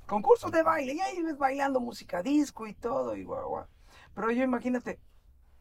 Concursos 0.09 0.51
de 0.51 0.62
baile, 0.62 0.94
y 0.94 1.01
ahí 1.01 1.23
ves 1.23 1.37
bailando 1.37 1.81
música 1.81 2.23
disco 2.23 2.66
y 2.66 2.73
todo, 2.73 3.14
y 3.14 3.25
guau, 3.25 3.47
guau. 3.49 3.66
Pero 4.14 4.31
yo 4.31 4.42
imagínate, 4.42 4.99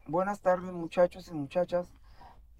buenas 0.06 0.40
tardes 0.40 0.72
muchachos 0.72 1.28
y 1.28 1.34
muchachas, 1.34 1.86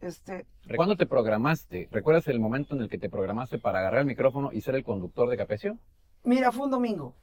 este, 0.03 0.45
¿Cuándo 0.77 0.97
te 0.97 1.07
programaste? 1.07 1.89
¿Recuerdas 1.91 2.29
el 2.29 2.41
momento 2.41 2.75
en 2.75 2.83
el 2.83 2.91
que 2.91 2.99
te 2.99 3.09
programaste 3.09 3.59
para 3.59 3.79
agarrar 3.79 4.01
el 4.03 4.07
micrófono 4.07 4.53
y 4.53 4.61
ser 4.61 4.75
el 4.75 4.85
conductor 4.85 5.31
de 5.31 5.39
Capecio? 5.39 5.79
mira, 6.25 6.53
fue 6.53 6.67
un 6.67 6.73
domingo, 6.73 7.15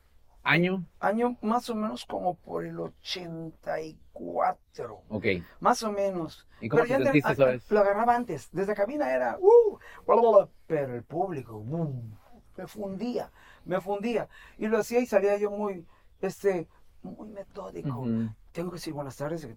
¿Año? 0.41 0.83
año 0.99 1.37
más 1.43 1.69
o 1.69 1.75
menos 1.75 2.05
como 2.05 2.33
por 2.35 2.65
el 2.65 2.79
84, 2.79 5.03
Ok. 5.09 5.25
más 5.59 5.83
o 5.83 5.91
menos. 5.91 6.47
¿Y 6.59 6.69
cómo 6.69 6.81
Pero 6.83 6.97
te 6.97 7.03
te- 7.03 7.05
sentiste 7.11 7.29
a- 7.29 7.33
esa 7.33 7.45
vez? 7.45 7.69
Lo 7.71 7.81
agarraba 7.81 8.15
antes, 8.15 8.49
desde 8.51 8.73
cabina 8.73 9.13
era, 9.13 9.37
uh, 9.39 9.77
bla, 10.07 10.15
bla, 10.15 10.29
bla, 10.31 10.49
pero 10.65 10.95
el 10.95 11.03
público, 11.03 11.59
boom, 11.59 12.17
me 12.57 12.65
fundía, 12.67 13.31
me 13.65 13.81
fundía. 13.81 14.27
Y 14.57 14.67
lo 14.67 14.77
hacía 14.77 14.99
y 14.99 15.05
salía 15.05 15.37
yo 15.37 15.51
muy, 15.51 15.85
este, 16.21 16.67
muy 17.03 17.29
metódico. 17.29 18.05
Tengo 18.51 18.71
que 18.71 18.75
decir 18.77 18.93
buenas 18.93 19.17
tardes. 19.17 19.47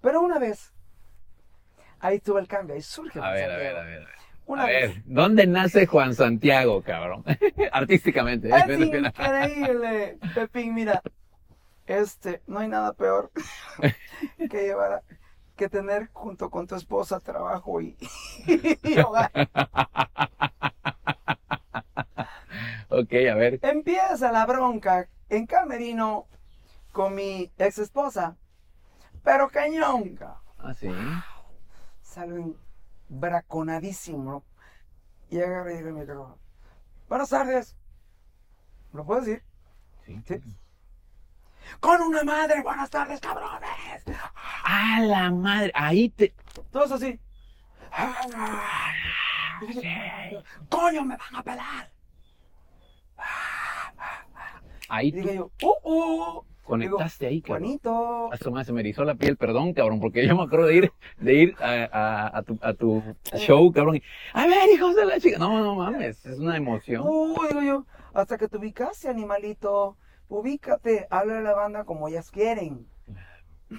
Pero 0.00 0.20
una 0.20 0.38
vez, 0.38 0.72
ahí 2.00 2.20
tuvo 2.20 2.38
el 2.38 2.46
cambio, 2.48 2.74
ahí 2.74 2.82
surge. 2.82 3.20
A 3.20 3.30
ver, 3.30 3.50
a 3.50 3.56
ver, 3.56 3.76
a 3.76 3.82
ver. 3.84 4.02
a 4.02 4.06
ver. 4.06 4.08
Una 4.46 4.62
a 4.62 4.66
vez. 4.66 4.94
ver, 4.94 5.02
¿dónde 5.06 5.46
nace 5.46 5.86
Juan 5.86 6.14
Santiago, 6.14 6.80
cabrón? 6.82 7.24
Artísticamente. 7.72 8.48
Es 8.48 8.78
increíble, 8.78 10.18
Pepín, 10.34 10.72
mira, 10.74 11.02
este, 11.86 12.42
no 12.46 12.60
hay 12.60 12.68
nada 12.68 12.92
peor 12.92 13.32
que 14.50 14.62
llevar, 14.62 14.92
a- 14.92 15.02
que 15.56 15.68
tener 15.68 16.10
junto 16.12 16.48
con 16.50 16.66
tu 16.68 16.76
esposa 16.76 17.18
trabajo 17.18 17.80
y, 17.80 17.96
y 18.84 18.98
hogar. 19.00 19.32
Ok, 22.88 23.12
a 23.30 23.34
ver. 23.34 23.58
Empieza 23.62 24.32
la 24.32 24.46
bronca 24.46 25.08
en 25.28 25.46
Camerino 25.46 26.26
con 26.92 27.14
mi 27.14 27.52
ex 27.58 27.78
esposa, 27.78 28.36
pero 29.22 29.48
cañón. 29.48 30.18
Ah, 30.58 30.74
sí. 30.74 30.90
salen 32.02 32.56
braconadísimo 33.08 34.44
y 35.30 35.40
agarra 35.40 35.72
y 35.72 35.76
dice 35.76 35.92
mi 35.92 36.00
micrófono. 36.00 36.38
Buenas 37.08 37.28
tardes. 37.28 37.76
¿Lo 38.92 39.04
puedo 39.04 39.20
decir? 39.20 39.42
Sí. 40.04 40.22
Sí. 40.26 40.40
Con 41.80 42.00
una 42.00 42.22
madre, 42.24 42.62
buenas 42.62 42.90
tardes, 42.90 43.20
cabrones. 43.20 44.04
¡A 44.64 45.00
la 45.00 45.30
madre! 45.30 45.72
Ahí 45.74 46.08
te. 46.08 46.34
Todos 46.70 46.92
así. 46.92 47.20
Coño, 50.68 51.04
me 51.04 51.16
van 51.16 51.36
a 51.36 51.42
pelar. 51.42 51.95
Ahí 54.88 55.08
Y 55.08 55.12
dije 55.12 55.34
yo, 55.36 55.50
uh, 55.62 55.90
uh. 56.38 56.44
conectaste 56.62 57.26
ahí, 57.26 57.36
Digo, 57.36 57.46
cabrón. 57.48 57.62
Juanito. 57.64 58.32
Hasta 58.32 58.50
más 58.50 58.66
se 58.66 58.72
me 58.72 58.80
erizó 58.80 59.04
la 59.04 59.14
piel, 59.16 59.36
perdón, 59.36 59.72
cabrón, 59.72 59.98
porque 60.00 60.26
yo 60.26 60.36
me 60.36 60.44
acuerdo 60.44 60.66
de 60.66 60.76
ir, 60.76 60.92
de 61.18 61.34
ir 61.34 61.56
a, 61.60 61.88
a- 61.92 62.38
a 62.38 62.42
tu, 62.42 62.58
a 62.62 62.72
tu 62.74 63.02
show, 63.36 63.72
cabrón. 63.72 63.96
y, 63.96 64.02
a 64.32 64.46
ver, 64.46 64.68
hijos 64.72 64.94
de 64.94 65.04
la 65.06 65.18
chica. 65.18 65.38
No, 65.38 65.60
no 65.62 65.74
mames, 65.74 66.24
es 66.24 66.38
una 66.38 66.56
emoción. 66.56 67.02
Uh, 67.04 67.34
digo 67.48 67.62
yo, 67.62 67.86
hasta 68.14 68.38
que 68.38 68.48
te 68.48 68.56
ubicaste, 68.58 69.08
animalito. 69.08 69.96
Ubícate, 70.28 71.06
habla 71.10 71.38
a 71.38 71.42
la 71.42 71.54
banda 71.54 71.84
como 71.84 72.08
ellas 72.08 72.30
quieren. 72.30 72.86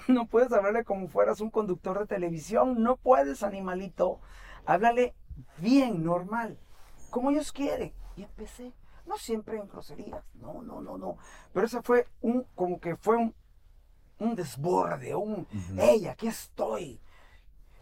No 0.06 0.26
puedes 0.26 0.52
hablarle 0.52 0.84
como 0.84 1.08
fueras 1.08 1.40
un 1.40 1.50
conductor 1.50 1.98
de 1.98 2.06
televisión. 2.06 2.82
No 2.82 2.96
puedes, 2.96 3.42
animalito. 3.42 4.20
Háblale 4.66 5.14
bien, 5.56 6.04
normal, 6.04 6.58
como 7.08 7.30
ellos 7.30 7.52
quieren. 7.52 7.94
Y 8.16 8.22
empecé, 8.24 8.72
no 9.08 9.16
siempre 9.18 9.56
en 9.56 9.66
groserías, 9.68 10.22
no, 10.34 10.62
no, 10.62 10.80
no, 10.80 10.96
no. 10.98 11.16
Pero 11.52 11.66
ese 11.66 11.82
fue 11.82 12.06
un, 12.20 12.44
como 12.54 12.78
que 12.80 12.96
fue 12.96 13.16
un, 13.16 13.34
un 14.18 14.34
desborde, 14.34 15.14
un, 15.14 15.40
Ujú. 15.52 15.74
hey, 15.76 16.06
aquí 16.06 16.28
estoy. 16.28 17.00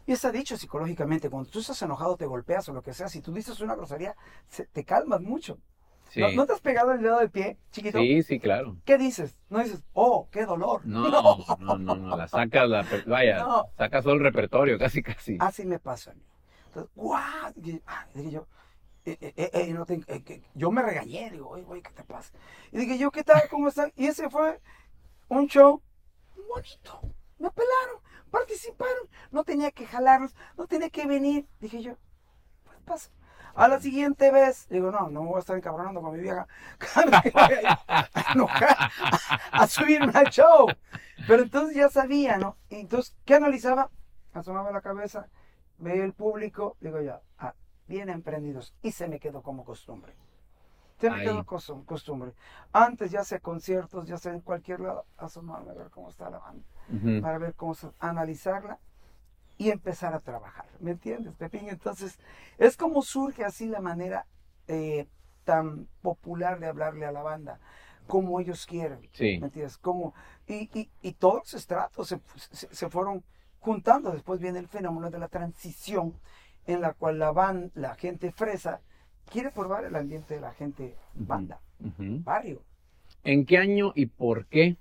Y 0.06 0.12
está 0.12 0.30
dicho 0.30 0.56
psicológicamente, 0.56 1.28
cuando 1.28 1.50
tú 1.50 1.58
estás 1.58 1.82
enojado 1.82 2.16
te 2.16 2.26
golpeas 2.26 2.68
o 2.68 2.72
lo 2.72 2.82
que 2.82 2.92
sea, 2.94 3.08
si 3.08 3.20
tú 3.20 3.32
dices 3.32 3.60
una 3.60 3.74
grosería, 3.74 4.14
se- 4.48 4.66
te 4.66 4.84
calmas 4.84 5.20
mucho. 5.20 5.58
Sí. 6.10 6.20
¿No, 6.20 6.30
no 6.30 6.46
te 6.46 6.52
has 6.52 6.60
pegado 6.60 6.92
el 6.92 7.02
dedo 7.02 7.18
del 7.18 7.30
pie, 7.30 7.58
chiquito? 7.72 7.98
sí, 7.98 8.22
sí, 8.22 8.38
claro. 8.38 8.76
¿Qué 8.84 8.96
dices? 8.96 9.36
No 9.50 9.58
dices, 9.58 9.82
oh, 9.92 10.28
qué 10.30 10.46
dolor. 10.46 10.82
No, 10.84 11.10
no, 11.58 11.76
no, 11.78 11.96
no, 11.96 12.16
la 12.16 12.28
sacas, 12.28 12.68
la, 12.68 12.86
vaya, 13.08 13.40
No. 13.40 13.66
sacas 13.76 14.04
todo 14.04 14.14
el 14.14 14.20
repertorio, 14.20 14.78
casi, 14.78 15.02
casi. 15.02 15.36
Así 15.40 15.66
me 15.66 15.80
pasa 15.80 16.12
a 16.12 16.14
mí. 16.14 16.22
Entonces, 16.66 16.92
¡guau! 16.94 17.52
Ah, 17.86 18.06
dije 18.14 18.30
yo, 18.30 18.46
eh, 19.07 19.19
eh, 19.21 19.35
eh, 19.37 19.51
eh, 19.55 19.73
no 19.73 19.87
te- 19.87 20.01
que- 20.01 20.42
yo 20.55 20.71
me 20.71 20.83
regañé, 20.83 21.31
digo, 21.31 21.49
oye, 21.51 21.62
güey, 21.62 21.83
¿qué 21.83 21.90
te 21.90 22.05
pasa? 22.05 22.33
Y 22.73 22.79
dije 22.79 22.99
yo, 22.99 23.11
¿qué 23.11 23.23
tal? 23.25 23.42
¿Cómo 23.51 23.69
están? 23.69 23.92
Y 23.97 24.07
ese 24.07 24.29
fue 24.31 24.61
un 25.29 25.47
show 25.47 25.83
bonito. 26.49 27.01
Me 27.38 27.49
apelaron, 27.49 28.01
participaron. 28.31 29.09
No 29.31 29.45
tenía 29.45 29.71
que 29.71 29.87
jalarlos, 29.87 30.35
no 30.57 30.66
tenía 30.66 30.90
que 30.90 31.07
venir. 31.07 31.47
Dije 31.61 31.83
yo, 31.83 31.97
pues 32.64 32.79
pasa. 32.85 33.11
A 33.55 33.69
la 33.69 33.81
siguiente 33.81 34.31
vez, 34.31 34.69
digo, 34.69 34.90
no, 34.90 35.09
no 35.09 35.23
me 35.23 35.29
voy 35.29 35.37
a 35.37 35.40
estar 35.40 35.57
encabronando 35.57 36.03
con 36.03 36.12
mi 36.14 36.21
vieja 36.21 36.47
a, 36.95 38.90
a, 39.53 39.66
subirme 39.66 40.12
al 40.14 40.27
show. 40.27 40.66
Pero 41.27 41.42
entonces 41.42 41.75
ya 41.77 41.88
sabía, 41.88 42.37
¿no? 42.37 42.57
Entonces, 42.69 43.16
¿qué 43.25 43.35
analizaba? 43.35 43.90
Asomaba 44.35 44.71
la 44.73 44.83
cabeza, 44.83 45.29
veía 45.79 46.05
el 46.05 46.12
público, 46.12 46.77
digo 46.81 47.01
ya, 47.01 47.23
ah, 47.38 47.55
bien 47.87 48.09
emprendidos. 48.09 48.75
Y 48.83 48.92
se 48.92 49.09
me 49.09 49.18
quedó 49.20 49.42
como 49.42 49.64
costumbre. 49.64 50.14
Se 51.01 51.11
me 51.11 51.16
Ahí. 51.16 51.25
quedó 51.25 51.44
costum- 51.44 51.85
costumbre. 51.85 52.33
Antes, 52.72 53.11
ya 53.11 53.22
sea 53.22 53.38
conciertos, 53.40 54.07
ya 54.09 54.16
sea 54.16 54.33
en 54.33 54.40
cualquier 54.40 54.81
lado, 54.81 55.05
asomarme 55.18 55.70
a 55.70 55.75
ver 55.75 55.90
cómo 55.90 56.09
está 56.09 56.31
la 56.31 56.38
banda 56.38 56.64
para 57.20 57.38
ver 57.38 57.55
cómo 57.55 57.75
se- 57.75 57.90
analizarla 57.99 58.79
y 59.59 59.70
empezar 59.70 60.14
a 60.14 60.20
trabajar. 60.20 60.66
¿Me 60.81 60.92
entiendes, 60.92 61.35
Pepín? 61.35 61.68
Entonces, 61.68 62.18
es 62.59 62.77
como 62.77 63.03
surge 63.03 63.44
así 63.44 63.66
la 63.66 63.81
manera 63.81 64.27
eh, 64.68 65.07
tan 65.44 65.87
popular 66.03 66.59
de 66.61 66.66
hablarle 66.66 67.07
a 67.07 67.12
la 67.12 67.22
banda, 67.22 67.61
como 68.07 68.40
ellos 68.40 68.66
quieren. 68.66 69.01
Sí. 69.12 69.38
¿Me 69.38 69.46
entiendes? 69.46 69.79
Como, 69.79 70.14
y, 70.46 70.70
y, 70.79 70.90
y 71.03 71.12
todos 71.12 71.38
los 71.40 71.55
estratos 71.55 72.09
se, 72.09 72.20
se- 72.53 72.75
se 72.75 72.88
fueron 72.88 73.22
juntando. 73.61 74.11
Después 74.12 74.40
viene 74.40 74.59
el 74.61 74.68
fenómeno 74.68 75.11
de 75.11 75.18
la 75.18 75.29
transición, 75.29 76.14
en 76.66 76.81
la 76.81 76.92
cual 76.92 77.18
la, 77.18 77.33
ban, 77.33 77.70
la 77.74 77.94
gente 77.94 78.33
fresa 78.33 78.81
quiere 79.31 79.50
probar 79.50 79.85
el 79.85 79.96
ambiente 79.96 80.35
de 80.35 80.40
la 80.40 80.52
gente 80.52 80.96
banda, 81.14 81.61
barrio. 81.98 82.62
¿En 83.24 83.44
qué 83.44 83.59
año 83.59 83.92
y 83.94 84.07
por 84.07 84.46
qué 84.46 84.76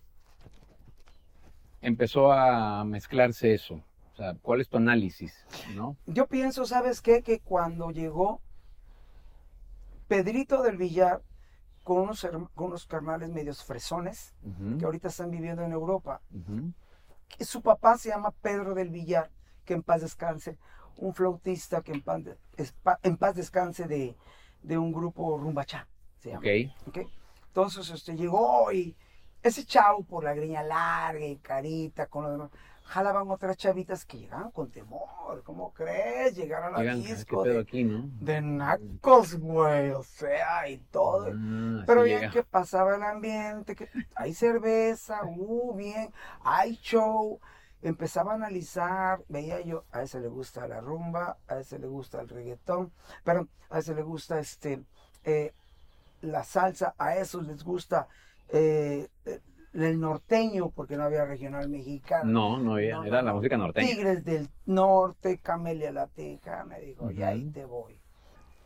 empezó 1.82 2.32
a 2.32 2.84
mezclarse 2.86 3.54
eso? 3.54 3.82
O 4.14 4.18
sea, 4.18 4.36
¿cuál 4.42 4.62
es 4.62 4.70
tu 4.70 4.78
análisis? 4.78 5.46
¿No? 5.76 5.98
Yo 6.06 6.28
pienso, 6.28 6.66
¿sabes 6.66 7.02
qué? 7.02 7.22
Que 7.22 7.40
cuando 7.40 7.92
llegó 7.92 8.40
Pedrito 10.08 10.62
del 10.64 10.78
Villar 10.78 11.22
con 11.84 11.98
unos, 11.98 12.28
con 12.54 12.68
unos 12.68 12.86
carnales 12.86 13.30
medios 13.30 13.64
fresones 13.64 14.34
que 14.80 14.86
ahorita 14.86 15.10
están 15.10 15.32
viviendo 15.32 15.64
en 15.64 15.72
Europa, 15.72 16.22
su 17.40 17.62
papá 17.62 17.98
se 17.98 18.10
llama 18.10 18.32
Pedro 18.42 18.74
del 18.74 18.90
Villar, 18.90 19.30
que 19.66 19.74
en 19.74 19.84
paz 19.84 20.02
descanse, 20.02 20.58
un 20.98 21.14
flautista 21.14 21.82
que 21.82 21.92
en 21.92 22.02
paz, 22.02 22.22
en 23.04 23.18
paz 23.18 23.36
descanse 23.36 23.88
de, 23.88 24.16
de 24.62 24.78
un 24.78 24.92
grupo 24.92 25.38
Rumbachá, 25.38 25.88
se 26.20 26.30
llama. 26.30 26.40
Ok. 26.40 26.88
¿ok? 26.88 27.08
Entonces 27.48 27.90
este, 27.90 28.16
llegó 28.16 28.72
y 28.72 28.96
ese 29.42 29.64
chavo 29.66 30.04
por 30.04 30.24
la 30.24 30.34
greña 30.34 30.64
larga 30.64 31.26
y 31.26 31.38
carita, 31.38 32.08
con 32.08 32.24
lo 32.26 32.32
demás, 32.32 32.50
jalaban 32.84 33.30
otras 33.30 33.58
chavitas 33.58 34.06
que 34.06 34.18
llegaban 34.18 34.52
con 34.52 34.70
temor. 34.72 35.42
¿Cómo 35.44 35.74
crees? 35.74 36.36
Llegar 36.36 36.64
a 36.64 36.72
la 36.72 36.80
Llegan, 36.80 37.02
¿qué 37.04 37.16
disco 37.16 37.44
de, 37.44 37.60
aquí, 37.60 37.84
no? 37.84 38.10
de 38.20 38.42
nacos, 38.42 39.36
güey, 39.36 39.92
o 39.92 40.04
sea, 40.04 40.68
y 40.70 40.78
todo. 40.92 41.28
Ah, 41.32 41.84
Pero 41.86 42.04
bien 42.04 42.20
llega. 42.22 42.32
que 42.32 42.44
pasaba 42.44 42.96
el 42.96 43.04
ambiente, 43.04 43.76
que 43.76 43.90
hay 44.16 44.34
cerveza, 44.34 45.22
uh, 45.26 45.76
bien, 45.76 46.12
hay 46.44 46.76
show. 46.82 47.40
Empezaba 47.86 48.32
a 48.32 48.36
analizar, 48.36 49.24
veía 49.30 49.62
yo, 49.62 49.84
a 49.92 50.02
ese 50.02 50.20
le 50.20 50.28
gusta 50.28 50.68
la 50.68 50.82
rumba, 50.82 51.38
a 51.48 51.60
ese 51.60 51.78
le 51.78 51.86
gusta 51.86 52.20
el 52.20 52.30
reggaetón, 52.30 52.92
pero 53.24 53.48
a 53.70 53.78
ese 53.78 53.94
le 53.94 54.02
gusta 54.02 54.40
este 54.40 54.84
eh, 55.24 55.54
la 56.22 56.44
salsa, 56.44 56.96
a 56.98 57.16
esos 57.16 57.46
les 57.46 57.64
gusta 57.64 58.08
eh, 58.50 59.08
eh, 59.26 59.40
el 59.74 60.00
norteño, 60.00 60.72
porque 60.72 60.98
no 60.98 61.04
había 61.04 61.26
regional 61.26 61.70
mexicano. 61.70 62.32
No, 62.32 62.58
no 62.58 62.74
había, 62.74 62.96
No, 62.96 63.04
era 63.04 63.22
la 63.22 63.34
música 63.34 63.56
norteña. 63.56 63.88
Tigres 63.88 64.26
del 64.26 64.50
Norte, 64.66 65.38
Camelia 65.38 65.92
la 65.92 66.08
Teja, 66.08 66.64
me 66.64 66.80
dijo, 66.80 67.12
y 67.12 67.22
ahí 67.22 67.52
te 67.52 67.66
voy. 67.66 68.00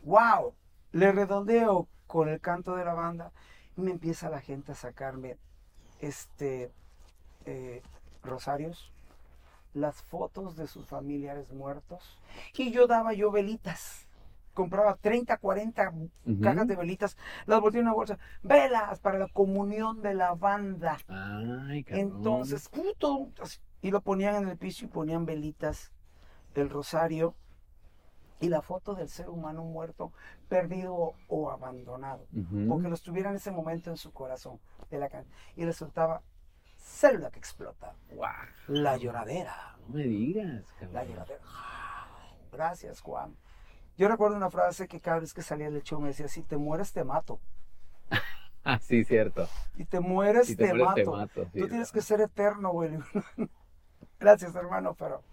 ¡Wow! 0.03 0.53
Le 0.93 1.11
redondeo 1.11 1.89
con 2.07 2.29
el 2.29 2.39
canto 2.39 2.77
de 2.77 2.85
la 2.85 2.93
banda 2.93 3.33
y 3.75 3.81
me 3.81 3.91
empieza 3.91 4.29
la 4.29 4.39
gente 4.39 4.71
a 4.71 4.75
sacarme 4.75 5.35
este 5.99 6.71
eh, 7.45 7.81
rosarios, 8.23 8.93
las 9.73 10.01
fotos 10.03 10.55
de 10.55 10.67
sus 10.67 10.85
familiares 10.85 11.51
muertos 11.51 12.19
y 12.55 12.71
yo 12.71 12.87
daba 12.87 13.13
yo 13.13 13.31
velitas. 13.31 14.07
Compraba 14.53 14.95
30, 14.95 15.37
40 15.37 15.89
Ujú. 15.89 16.41
cajas 16.41 16.67
de 16.67 16.75
velitas, 16.75 17.17
las 17.45 17.61
volteé 17.61 17.79
en 17.79 17.87
una 17.87 17.95
bolsa. 17.95 18.17
Velas 18.43 18.99
para 18.99 19.17
la 19.17 19.27
comunión 19.27 20.01
de 20.01 20.13
la 20.15 20.33
banda. 20.33 20.97
Ay. 21.07 21.85
Entonces, 21.87 22.67
puto, 22.67 23.29
y 23.81 23.91
lo 23.91 24.01
ponían 24.01 24.35
en 24.35 24.49
el 24.49 24.57
piso 24.57 24.85
y 24.85 24.89
ponían 24.89 25.25
velitas, 25.25 25.93
el 26.55 26.69
rosario 26.69 27.35
y 28.41 28.49
la 28.49 28.61
foto 28.61 28.95
del 28.95 29.09
ser 29.09 29.29
humano 29.29 29.63
muerto, 29.63 30.11
perdido 30.47 31.13
o, 31.27 31.51
abandonado, 31.51 32.25
porque 32.67 32.89
los 32.89 33.01
tuviera 33.01 33.29
en 33.29 33.35
ese 33.35 33.51
momento 33.51 33.89
en 33.89 33.97
su 33.97 34.11
corazón 34.11 34.59
de 34.89 34.97
la 34.97 35.09
y 35.55 35.65
resultaba 35.65 36.21
célula 36.89 37.29
que 37.31 37.39
explota, 37.39 37.93
Guau, 38.09 38.31
la 38.67 38.97
lloradera, 38.97 39.77
no 39.87 39.95
me 39.95 40.03
digas, 40.03 40.65
la 40.81 40.87
cabrón. 40.87 41.07
lloradera. 41.07 41.41
Gracias, 42.51 43.01
Juan. 43.01 43.35
Yo 43.97 44.07
recuerdo 44.07 44.37
una 44.37 44.49
frase 44.49 44.87
que 44.87 44.99
cada 44.99 45.19
vez 45.19 45.33
que 45.33 45.41
salía 45.41 45.69
del 45.69 45.83
show 45.83 45.99
me 45.99 46.09
decía, 46.09 46.27
si 46.27 46.41
te 46.41 46.57
mueres 46.57 46.91
te 46.93 47.03
mato, 47.03 47.39
Ah, 48.63 48.79
sí, 48.79 49.03
cierto. 49.05 49.47
si 49.77 49.85
te 49.85 49.99
mueres 49.99 50.47
Si 50.47 50.55
te, 50.55 50.67
te 50.67 50.73
mueres, 50.73 50.95
te 50.95 51.05
mato. 51.05 51.17
mato, 51.17 51.45
sí, 51.53 51.59
Tú 51.61 51.67
tienes 51.69 51.91
que 51.91 52.01
ser 52.01 52.21
eterno, 52.21 52.71
güey. 52.71 52.91
Gracias, 54.19 54.53
hermano, 54.55 54.95
pero 54.95 55.23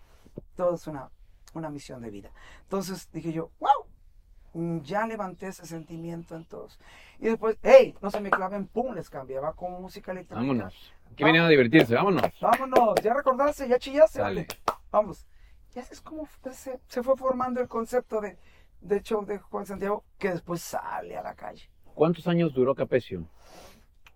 todo 0.55 0.75
es 0.77 0.87
una, 0.87 1.11
una 1.55 1.71
misión 1.71 2.03
de 2.03 2.11
vida. 2.11 2.31
Entonces 2.63 3.11
dije 3.13 3.33
yo, 3.33 3.51
wow, 3.59 4.81
ya 4.83 5.07
levanté 5.07 5.49
ese 5.49 5.67
sentimiento 5.67 6.37
en 6.37 6.45
todos. 6.45 6.79
Y 7.19 7.27
después, 7.27 7.57
hey, 7.63 7.95
no 8.01 8.11
se 8.11 8.21
me 8.21 8.31
claven, 8.31 8.67
pum, 8.69 8.95
les 8.95 9.11
cambiaba 9.11 9.55
con 9.55 9.73
música 9.83 10.13
electrónica. 10.13 10.53
Vámonos. 10.53 10.93
Aquí 11.13 11.25
venían 11.25 11.45
a 11.45 11.49
divertirse, 11.49 11.95
vámonos. 11.95 12.23
Vámonos, 12.41 12.95
ya 13.03 13.15
recordaste, 13.15 13.69
ya 13.69 13.79
chillaste, 13.79 14.21
Dale. 14.21 14.47
Vamos. 14.91 15.27
Y 15.75 15.79
así 15.79 15.93
es 15.93 16.01
como 16.01 16.29
se, 16.53 16.81
se 16.89 17.03
fue 17.03 17.17
formando 17.17 17.61
el 17.61 17.69
concepto 17.69 18.21
de, 18.21 18.39
de 18.81 19.03
show 19.03 19.25
de 19.25 19.39
Juan 19.39 19.67
Santiago, 19.67 20.05
que 20.19 20.31
después 20.31 20.63
sale 20.63 21.17
a 21.17 21.23
la 21.23 21.35
calle. 21.35 21.69
¿Cuántos 21.95 22.27
años 22.27 22.53
duró 22.55 22.75
Capecio? 22.75 23.27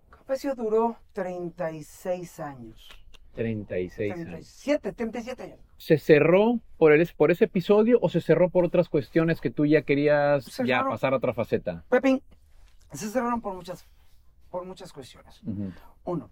Capecio 0.09 0.55
duró 0.55 0.97
36 1.13 2.39
años. 2.39 2.89
36 3.33 4.11
años. 4.13 4.25
37, 4.25 4.93
37 4.93 5.43
años. 5.43 5.59
¿Se 5.77 5.97
cerró 5.97 6.59
por, 6.77 6.91
el, 6.91 7.09
por 7.15 7.31
ese 7.31 7.45
episodio 7.45 7.97
o 8.01 8.09
se 8.09 8.21
cerró 8.21 8.49
por 8.49 8.65
otras 8.65 8.89
cuestiones 8.89 9.41
que 9.41 9.49
tú 9.49 9.65
ya 9.65 9.81
querías 9.83 10.45
Se 10.45 10.65
ya 10.65 10.83
pasar 10.83 11.13
a 11.13 11.17
otra 11.17 11.33
faceta? 11.33 11.83
Pepín, 11.89 12.21
se 12.91 13.09
cerraron 13.09 13.41
por 13.41 13.53
muchas, 13.55 13.87
por 14.49 14.65
muchas 14.65 14.91
cuestiones. 14.93 15.41
Ujú. 15.43 15.71
Uno, 16.03 16.29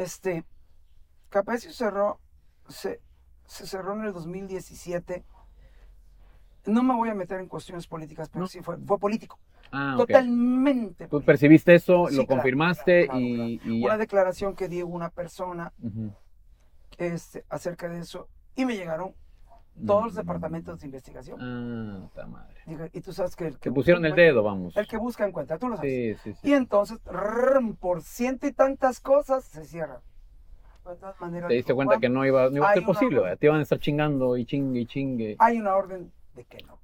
este, 0.00 0.44
Capecio 1.28 1.72
cerró, 1.72 2.20
se, 2.68 3.00
se 3.46 3.66
cerró 3.66 3.94
en 3.94 4.04
el 4.04 4.12
2017. 4.12 5.24
No 6.66 6.82
me 6.82 6.94
voy 6.94 7.08
a 7.08 7.14
meter 7.14 7.40
en 7.40 7.48
cuestiones 7.48 7.86
políticas, 7.86 8.28
pero 8.28 8.40
No. 8.42 8.46
sí 8.48 8.60
fue, 8.62 8.76
fue 8.78 8.98
político. 8.98 9.38
Ah. 9.72 9.94
Totalmente. 9.96 11.04
Tú 11.04 11.10
político. 11.10 11.26
percibiste 11.26 11.74
eso, 11.74 12.06
Sí, 12.08 12.16
lo 12.16 12.26
claro, 12.26 12.40
confirmaste 12.42 13.04
claro, 13.06 13.20
y, 13.20 13.58
claro. 13.58 13.74
y 13.74 13.84
Una 13.84 13.96
declaración 13.98 14.54
que 14.56 14.68
dio 14.68 14.86
una 14.86 15.10
persona 15.10 15.72
Ujú. 15.82 16.12
este, 16.98 17.44
acerca 17.48 17.88
de 17.88 18.00
eso 18.00 18.28
y 18.56 18.64
me 18.66 18.76
llegaron 18.76 19.14
todos 19.86 20.04
los 20.04 20.12
Mm. 20.14 20.16
departamentos 20.16 20.80
de 20.80 20.86
investigación. 20.86 21.38
Ah, 21.40 22.08
ta 22.14 22.26
madre. 22.26 22.54
Dije, 22.66 22.90
Y 22.92 23.00
tú 23.00 23.12
sabes 23.12 23.34
que 23.36 23.46
el 23.46 23.54
que 23.54 23.70
Te 23.70 23.72
pusieron 23.72 24.04
el 24.04 24.14
dedo, 24.14 24.42
vamos. 24.42 24.76
El 24.76 24.86
que 24.86 24.96
busca 24.96 25.26
encuentra, 25.26 25.58
tú 25.58 25.68
lo 25.68 25.76
sabes. 25.76 26.20
Sí, 26.22 26.32
sí, 26.32 26.38
sí. 26.40 26.48
Y 26.48 26.52
entonces, 26.54 26.98
rrrm, 27.04 27.76
por 27.76 28.02
ciento 28.02 28.46
y 28.46 28.52
tantas 28.52 29.00
cosas, 29.00 29.44
se 29.44 29.64
cierra. 29.64 30.00
De 30.86 30.96
todas 30.96 31.20
maneras, 31.20 31.48
Te 31.48 31.54
diste 31.54 31.74
cuenta 31.74 31.92
"Juan, 31.94 32.00
que 32.00 32.08
no 32.08 32.24
iba, 32.26 32.48
no 32.50 32.56
iba 32.56 32.70
a 32.70 32.74
ser 32.74 32.84
posible, 32.84 33.20
orden". 33.20 33.38
te 33.38 33.46
iban 33.46 33.60
a 33.60 33.62
estar 33.62 33.78
chingando 33.78 34.36
y 34.36 34.44
chingue 34.44 34.80
y 34.80 34.86
chingue. 34.86 35.36
Hay 35.38 35.58
una 35.60 35.76
orden 35.76 36.10
de 36.34 36.44
que 36.44 36.58
no. 36.66 36.78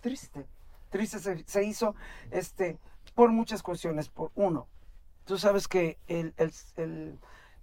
Triste. 0.00 0.46
Triste 0.90 1.18
se, 1.18 1.44
se 1.46 1.64
hizo 1.64 1.94
este, 2.30 2.78
por 3.14 3.30
muchas 3.32 3.62
cuestiones. 3.62 4.08
Por 4.08 4.30
uno, 4.34 4.68
tú 5.24 5.36
sabes 5.38 5.68
que 5.68 5.98
el, 6.06 6.32
el- 6.36 6.52
el- 6.76 7.18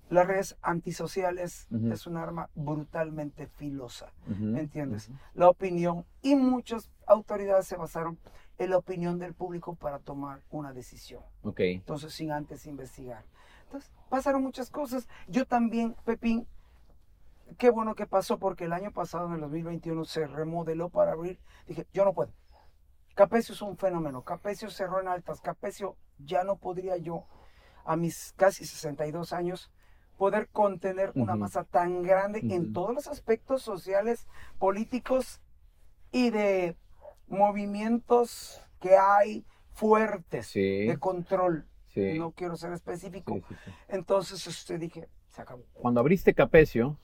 las 0.10 0.28
redes 0.28 0.58
antisociales 0.62 1.68
es 1.92 2.08
un 2.08 2.18
arma 2.18 2.50
brutalmente 2.56 3.48
filosa. 3.48 4.12
¿Me 4.28 4.60
entiendes? 4.60 5.10
La 5.34 5.50
opinión 5.50 6.06
y 6.22 6.36
muchas 6.36 6.92
autoridades 7.08 7.68
se 7.68 7.76
basaron 7.76 8.20
en 8.58 8.70
la 8.70 8.78
opinión 8.78 9.20
del 9.20 9.34
público 9.34 9.76
para 9.76 10.00
tomar 10.00 10.42
una 10.50 10.74
decisión. 10.74 11.22
Ok. 11.44 11.60
Entonces, 11.62 12.14
sin 12.14 12.32
antes 12.32 12.66
investigar. 12.66 13.24
Entonces, 13.66 13.92
pasaron 14.10 14.44
muchas 14.44 14.70
cosas. 14.70 15.08
Yo 15.28 15.46
también, 15.46 15.96
Pepín, 16.06 16.48
qué 17.58 17.70
bueno 17.70 17.96
que 17.96 18.06
pasó 18.06 18.38
porque 18.38 18.66
el 18.66 18.74
año 18.74 18.92
pasado, 18.92 19.28
en 19.28 19.34
el 19.34 19.42
2021, 19.42 20.06
se 20.06 20.28
remodeló 20.28 20.90
para 20.90 21.14
abrir. 21.14 21.40
Dije, 21.68 21.88
yo 21.94 22.06
no 22.06 22.14
puedo. 22.14 22.32
Capecio 23.16 23.54
es 23.54 23.62
un 23.62 23.78
fenómeno. 23.78 24.24
Capecio 24.24 24.70
cerró 24.70 25.02
en 25.02 25.08
altas. 25.08 25.42
Capecio 25.42 25.96
ya 26.20 26.44
no 26.44 26.58
podría 26.58 26.98
yo, 26.98 27.26
a 27.86 27.96
mis 27.96 28.34
casi 28.36 28.66
62 28.66 29.34
años, 29.34 29.72
poder 30.18 30.48
contener 30.50 31.12
una 31.16 31.36
masa 31.36 31.64
tan 31.64 32.04
grande 32.04 32.40
en 32.50 32.74
todos 32.74 32.94
los 32.94 33.08
aspectos 33.08 33.62
sociales, 33.62 34.28
políticos 34.60 35.42
y 36.12 36.30
de 36.30 36.76
movimientos 37.28 38.62
que 38.80 38.96
hay 38.98 39.46
fuertes 39.74 40.48
Sí, 40.48 40.86
de 40.86 40.98
control. 40.98 41.66
sí. 41.94 42.18
No 42.18 42.32
quiero 42.32 42.56
ser 42.56 42.74
específico. 42.74 43.40
sí. 43.48 43.56
Entonces 43.90 44.46
este, 44.48 44.78
dije, 44.78 45.08
se 45.30 45.42
acabó. 45.42 45.64
Cuando 45.74 46.00
abriste 46.00 46.34
Capecio, 46.34 46.98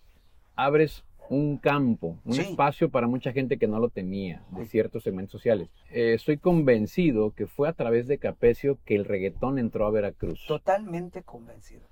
abres 0.56 1.04
un 1.30 1.58
campo, 1.58 2.18
un 2.26 2.40
espacio 2.40 2.90
para 2.90 3.08
mucha 3.08 3.32
gente 3.32 3.58
que 3.58 3.68
no 3.68 3.80
lo 3.80 3.88
tenía, 3.90 4.44
de 4.52 4.66
ciertos 4.66 5.04
segmentos 5.04 5.32
sociales. 5.32 5.70
Eh, 5.90 6.14
estoy 6.14 6.38
convencido 6.38 7.32
que 7.32 7.48
fue 7.48 7.70
a 7.70 7.74
través 7.74 8.08
de 8.08 8.18
Capecio 8.18 8.78
que 8.84 8.96
el 8.96 9.06
reggaetón 9.06 9.58
entró 9.58 9.86
a 9.86 9.92
Veracruz. 9.92 10.44
Totalmente 10.46 11.24
convencido. 11.24 11.84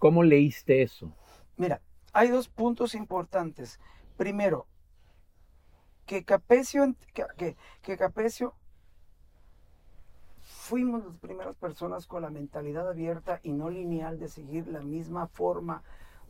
¿Cómo 0.00 0.24
leíste 0.24 0.82
eso? 0.82 1.12
Mira, 1.56 1.80
hay 2.12 2.28
dos 2.28 2.48
puntos 2.48 2.94
importantes. 2.94 3.78
Primero, 4.16 4.66
que 6.06 6.24
Capecio, 6.24 6.96
que, 7.14 7.56
que- 7.82 7.96
Capecio 7.96 8.54
fuimos 10.42 11.04
las 11.04 11.16
primeras 11.18 11.54
personas 11.56 12.06
con 12.06 12.22
la 12.22 12.30
mentalidad 12.30 12.88
abierta 12.88 13.40
y 13.42 13.52
no 13.52 13.70
lineal 13.70 14.18
de 14.18 14.28
seguir 14.28 14.66
la 14.68 14.80
misma 14.80 15.28
forma 15.28 15.82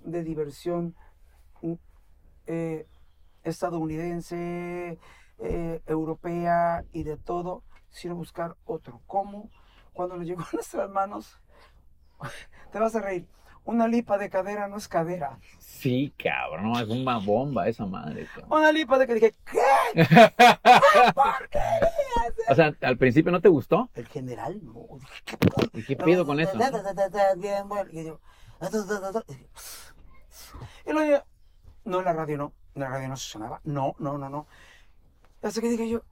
de 0.04 0.22
diversión 0.24 0.94
mm, 1.62 1.74
eh, 2.46 2.86
estadounidense, 3.44 4.98
eh, 5.38 5.82
europea 5.86 6.84
y 6.92 7.04
de 7.04 7.16
todo, 7.16 7.62
sino 7.90 8.16
buscar 8.16 8.56
otro. 8.66 9.00
¿Cómo? 9.06 9.50
Cuando 9.94 10.16
nos 10.16 10.26
llegó 10.26 10.42
a 10.42 10.48
nuestras 10.52 10.90
manos, 10.90 11.40
te 12.72 12.78
vas 12.78 12.94
a 12.96 13.00
reír, 13.00 13.26
una 13.64 13.86
lipa 13.88 14.18
de 14.18 14.30
cadera 14.30 14.68
no 14.68 14.76
es 14.76 14.88
cadera. 14.88 15.38
Sí, 15.58 16.12
cabrón, 16.18 16.72
es 16.76 16.88
una 16.88 17.18
bomba 17.18 17.68
esa 17.68 17.86
madre. 17.86 18.26
cabrón. 18.34 18.58
Una 18.60 18.72
lipa 18.72 18.98
de 18.98 19.06
que 19.06 19.14
dije, 19.14 19.34
¿qué? 19.44 20.04
¿Por 21.14 21.48
qué? 21.50 21.58
o 22.48 22.54
sea, 22.54 22.74
al 22.82 22.96
principio 22.96 23.30
no 23.32 23.40
te 23.40 23.48
gustó. 23.48 23.90
El 23.94 24.06
general, 24.08 24.60
no. 24.62 24.86
¿qué 25.24 25.36
¿Y 25.78 25.84
qué 25.84 25.96
pido 25.96 26.26
con 26.26 26.40
eso? 26.40 26.52
Y 30.86 30.92
luego 30.92 31.24
no, 31.84 31.98
en 32.00 32.04
la 32.04 32.12
radio 32.12 32.36
no, 32.36 32.52
en 32.74 32.82
la 32.82 32.88
radio 32.88 33.08
no 33.08 33.16
se 33.16 33.28
sonaba, 33.30 33.60
no, 33.64 33.94
no, 33.98 34.18
no, 34.18 34.28
no. 34.28 34.46
Así 35.42 35.60
que 35.60 35.70
dije 35.70 35.88
yo, 35.88 36.02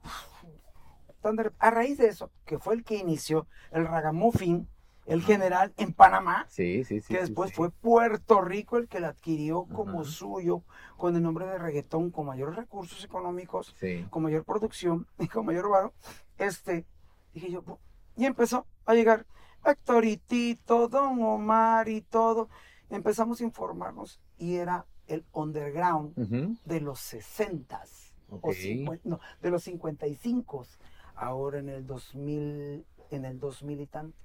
rep- 1.21 1.53
a 1.59 1.69
raíz 1.71 1.97
de 1.97 2.07
eso, 2.07 2.31
que 2.45 2.57
fue 2.57 2.73
el 2.75 2.83
que 2.83 2.95
inició 2.95 3.47
el 3.71 3.85
ragamuffin, 3.87 4.67
el 5.09 5.23
general 5.23 5.73
en 5.77 5.93
Panamá, 5.93 6.45
Sí, 6.49 6.83
sí, 6.83 7.01
sí. 7.01 7.13
que 7.13 7.19
después 7.21 7.51
fue 7.53 7.71
Puerto 7.71 8.41
Rico 8.41 8.77
el 8.77 8.87
que 8.87 8.99
la 8.99 9.09
adquirió 9.09 9.65
como 9.65 10.01
Ajá. 10.01 10.09
suyo, 10.09 10.63
con 10.97 11.15
el 11.15 11.23
nombre 11.23 11.45
de 11.47 11.57
reggaetón, 11.57 12.11
con 12.11 12.27
mayores 12.27 12.55
recursos 12.55 13.03
económicos, 13.03 13.75
con 14.09 14.23
mayor 14.23 14.43
producción 14.45 15.07
y 15.19 15.27
con 15.27 15.45
mayor 15.45 15.69
varo, 15.69 15.93
este, 16.37 16.85
dije 17.33 17.51
yo, 17.51 17.63
y 18.15 18.25
empezó 18.25 18.65
a 18.85 18.93
llegar 18.93 19.25
Héctor 19.65 20.05
y 20.05 20.17
Tito, 20.17 20.87
Don 20.87 21.21
Omar 21.21 21.89
y 21.89 22.01
todo, 22.01 22.49
empezamos 22.89 23.41
a 23.41 23.43
informarnos 23.43 24.19
y 24.37 24.55
era 24.55 24.85
el 25.07 25.25
underground 25.33 26.15
de 26.65 26.81
los 26.81 26.99
60s, 27.13 28.13
Ok. 28.29 28.45
o 28.87 28.95
no, 29.03 29.19
de 29.41 29.49
los 29.49 29.63
55 29.63 30.65
ahora 31.15 31.59
en 31.59 31.69
el 31.69 31.85
2000, 31.87 32.85
en 33.11 33.25
el 33.25 33.39
2000 33.39 33.81
y 33.81 33.87
tanto, 33.87 34.15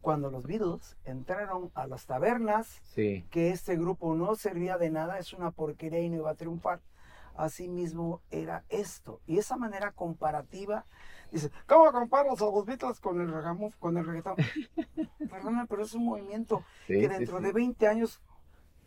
cuando 0.00 0.30
los 0.30 0.46
Beatles 0.46 0.96
entraron 1.04 1.70
a 1.74 1.86
las 1.86 2.06
tabernas, 2.06 2.80
Sí. 2.94 3.24
que 3.30 3.50
este 3.50 3.76
grupo 3.76 4.14
no 4.14 4.34
servía 4.34 4.78
de 4.78 4.90
nada, 4.90 5.18
es 5.18 5.32
una 5.32 5.50
porquería 5.50 6.00
y 6.00 6.08
no 6.08 6.16
iba 6.16 6.30
a 6.30 6.34
triunfar. 6.34 6.80
así 7.36 7.68
mismo 7.68 8.20
era 8.30 8.64
esto. 8.68 9.20
Y 9.26 9.38
esa 9.38 9.56
manera 9.56 9.92
comparativa, 9.92 10.84
dice, 11.30 11.50
¿cómo 11.66 11.90
comparas 11.90 12.38
a 12.42 12.44
los 12.44 12.66
Beatles 12.66 13.00
con 13.00 13.18
el, 13.20 13.32
regamuf, 13.32 13.74
con 13.76 13.96
el 13.96 14.04
reggaetón? 14.04 14.34
Perdóname, 15.30 15.66
pero 15.66 15.82
es 15.84 15.94
un 15.94 16.04
movimiento 16.04 16.64
Sí, 16.86 17.00
que 17.00 17.08
dentro 17.08 17.38
sí. 17.38 17.44
de 17.44 17.52
20 17.52 17.86
años... 17.88 18.20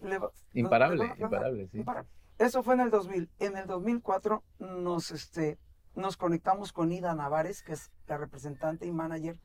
le 0.02 0.20
va- 0.20 0.30
Imparable, 0.54 0.98
le 1.04 1.10
va 1.10 1.16
imparable, 1.18 1.68
sí. 1.72 1.78
Imparable. 1.80 2.10
Eso 2.38 2.62
fue 2.62 2.76
en 2.76 2.82
el 2.82 2.92
2000. 2.92 3.30
En 3.40 3.58
el 3.58 3.66
2004 3.66 4.44
nos, 4.60 5.10
este, 5.12 5.58
nos 5.96 6.16
conectamos 6.18 6.74
con 6.74 6.92
Ida 6.92 7.16
Navares, 7.16 7.64
que 7.64 7.74
es 7.74 7.92
la 8.08 8.18
representante 8.18 8.86
y 8.86 8.92
manager 8.92 9.40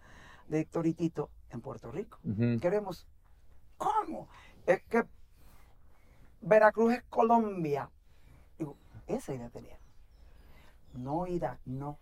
de 0.48 0.60
Héctor 0.60 0.86
y 0.86 0.92
Tito 0.92 1.30
en 1.50 1.60
Puerto 1.60 1.90
Rico. 1.90 2.18
Queremos, 2.60 3.06
¿cómo? 3.76 4.28
Es 4.66 4.82
que 4.84 5.04
Veracruz 6.40 6.94
es 6.94 7.02
Colombia. 7.04 7.90
Digo, 8.58 8.76
esa 9.06 9.34
idea 9.34 9.48
tenía. 9.50 9.78
No, 10.94 11.26
Ida, 11.26 11.58
no. 11.64 11.98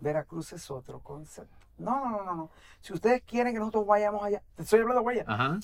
Veracruz 0.00 0.52
es 0.52 0.70
otro 0.70 1.00
concepto. 1.00 1.56
No, 1.78 1.98
no, 2.00 2.10
no, 2.10 2.24
no, 2.24 2.34
no. 2.34 2.50
Si 2.80 2.92
ustedes 2.92 3.22
quieren 3.22 3.52
que 3.52 3.58
nosotros 3.58 3.86
vayamos 3.86 4.22
allá, 4.22 4.42
te 4.56 4.62
estoy 4.62 4.80
hablando 4.80 5.00
de 5.00 5.06
huella. 5.06 5.24
Ajá. 5.26 5.58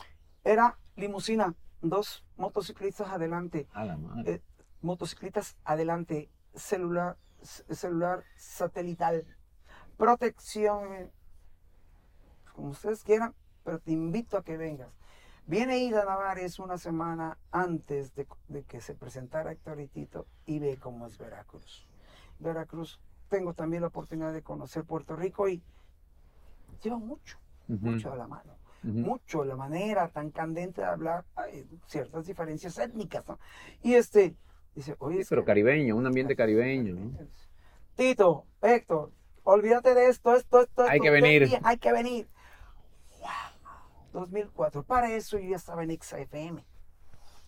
Era 0.44 0.78
limusina, 0.96 1.54
dos 1.82 2.24
motociclistas 2.36 3.08
adelante, 3.10 3.68
A 3.72 3.84
la 3.84 3.96
madre. 3.96 4.32
eh, 4.34 4.42
motociclistas 4.80 5.56
adelante, 5.64 6.30
celular, 6.54 7.16
celular 7.42 8.24
satelital, 8.36 9.26
protección, 9.96 11.10
como 12.58 12.70
ustedes 12.70 13.04
quieran, 13.04 13.34
pero 13.62 13.78
te 13.78 13.92
invito 13.92 14.36
a 14.36 14.42
que 14.42 14.56
vengas. 14.56 14.90
Viene 15.46 15.78
Ida 15.78 16.04
Navares 16.04 16.58
una 16.58 16.76
semana 16.76 17.38
antes 17.52 18.16
de, 18.16 18.26
de 18.48 18.64
que 18.64 18.80
se 18.80 18.96
presentara 18.96 19.52
Héctor 19.52 19.80
y 19.80 19.86
Tito 19.86 20.26
y 20.44 20.58
ve 20.58 20.76
cómo 20.76 21.06
es 21.06 21.16
Veracruz. 21.18 21.86
Veracruz, 22.40 23.00
tengo 23.28 23.54
también 23.54 23.82
la 23.82 23.88
oportunidad 23.88 24.32
de 24.32 24.42
conocer 24.42 24.82
Puerto 24.82 25.14
Rico 25.14 25.48
y 25.48 25.62
lleva 26.82 26.98
mucho, 26.98 27.38
mucho 27.68 28.12
a 28.12 28.16
la 28.16 28.26
mano 28.26 28.58
mucho 28.82 29.44
la 29.44 29.56
manera 29.56 30.08
tan 30.08 30.30
candente 30.30 30.80
de 30.80 30.86
hablar, 30.86 31.24
hay 31.34 31.66
ciertas 31.86 32.26
diferencias 32.26 32.78
étnicas, 32.78 33.26
¿no? 33.26 33.38
Y 33.82 33.94
este, 33.94 34.36
dice, 34.74 34.94
oye, 34.98 35.24
Sí, 35.24 35.26
pero 35.30 35.44
caribeño, 35.44 35.96
un 35.96 36.06
ambiente 36.06 36.36
caribeño, 36.36 36.94
¿no? 36.94 37.12
Tito, 37.96 38.46
Héctor, 38.62 39.10
olvídate 39.42 39.94
de 39.94 40.08
esto, 40.08 40.34
esto, 40.36 40.60
esto. 40.62 40.82
Hay 40.82 40.98
esto, 40.98 41.02
que 41.02 41.10
venir. 41.10 41.48
ven, 41.50 41.60
Hay 41.64 41.78
que 41.78 41.92
venir. 41.92 42.28
Wow. 44.18 44.26
2004. 44.26 44.82
Para 44.84 45.12
eso 45.12 45.38
yo 45.38 45.50
ya 45.50 45.56
estaba 45.56 45.82
en 45.84 45.90
Exa 45.90 46.18
FM. 46.18 46.64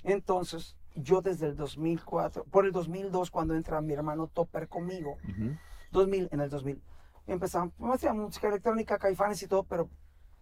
Entonces, 0.03 0.77
yo 0.95 1.21
desde 1.21 1.47
el 1.47 1.57
2004, 1.57 2.45
por 2.45 2.65
el 2.65 2.73
2002, 2.73 3.31
cuando 3.31 3.55
entra 3.55 3.81
mi 3.81 3.93
hermano 3.93 4.29
Topper 4.29 4.69
conmigo, 4.69 5.19
Ujú. 5.29 5.57
2000, 5.93 6.29
en 6.33 6.41
el 6.41 6.51
2000, 6.51 6.83
empezamos, 7.27 7.75
pues, 7.79 7.95
hacía 7.95 8.13
música 8.15 8.49
electrónica, 8.49 8.99
caifanes 8.99 9.43
y 9.43 9.47
todo, 9.47 9.65
pero 9.65 9.89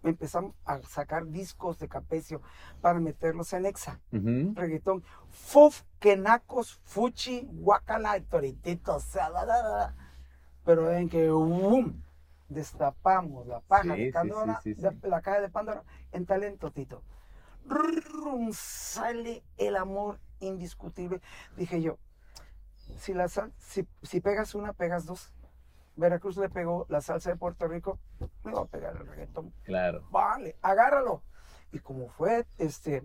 empezamos 0.05 0.55
a 0.64 0.81
sacar 0.83 1.26
discos 1.26 1.79
de 1.81 1.89
Capecio 1.89 2.41
para 2.81 3.01
meterlos 3.01 3.53
en 3.53 3.66
Exa 3.66 4.01
Ujú. 4.12 4.53
reggaetón. 4.55 5.03
Fuf, 5.29 5.83
quenacos, 5.99 6.81
fuchi, 6.85 7.49
guacala, 7.51 8.20
toritito, 8.20 8.97
o 8.97 9.01
sea, 9.01 9.29
la, 9.29 9.45
la, 9.45 9.62
la, 9.62 9.68
la. 9.68 9.95
Pero 10.64 10.93
en 10.93 11.09
que 11.09 11.31
¡boom! 11.31 12.03
Destapamos 12.49 13.46
la 13.46 13.61
paja 13.61 13.94
Sí, 13.94 14.05
de 14.05 14.12
Pandora, 14.12 14.61
sí, 14.62 14.74
sí, 14.74 14.80
de- 14.82 14.90
sí. 14.90 14.99
la 15.03 15.20
caja 15.22 15.40
de 15.40 15.49
Pandora, 15.49 15.84
en 16.12 16.26
talento, 16.26 16.70
Tito. 16.70 17.03
Sale 18.53 19.42
el 19.57 19.76
amor 19.76 20.18
indiscutible. 20.40 21.20
Dije 21.57 21.82
yo, 21.82 21.99
si, 22.96 23.12
la 23.14 23.28
sal- 23.28 23.53
si, 23.59 23.86
si 24.03 24.20
pegas 24.20 24.55
una, 24.55 24.72
pegas 24.72 25.05
dos. 25.07 25.32
Veracruz 25.96 26.36
le 26.36 26.49
pegó 26.49 26.86
la 26.88 27.01
salsa 27.01 27.30
de 27.30 27.36
Puerto 27.36 27.66
Rico, 27.66 27.99
le 28.44 28.53
va 28.53 28.61
a 28.62 28.66
pegar 28.66 28.94
el 28.96 29.05
reggaetón 29.05 29.53
Claro. 29.64 30.07
vale, 30.12 30.57
agárralo. 30.62 31.22
Y 31.72 31.80
como 31.80 32.09
fue 32.09 32.46
este 32.57 33.03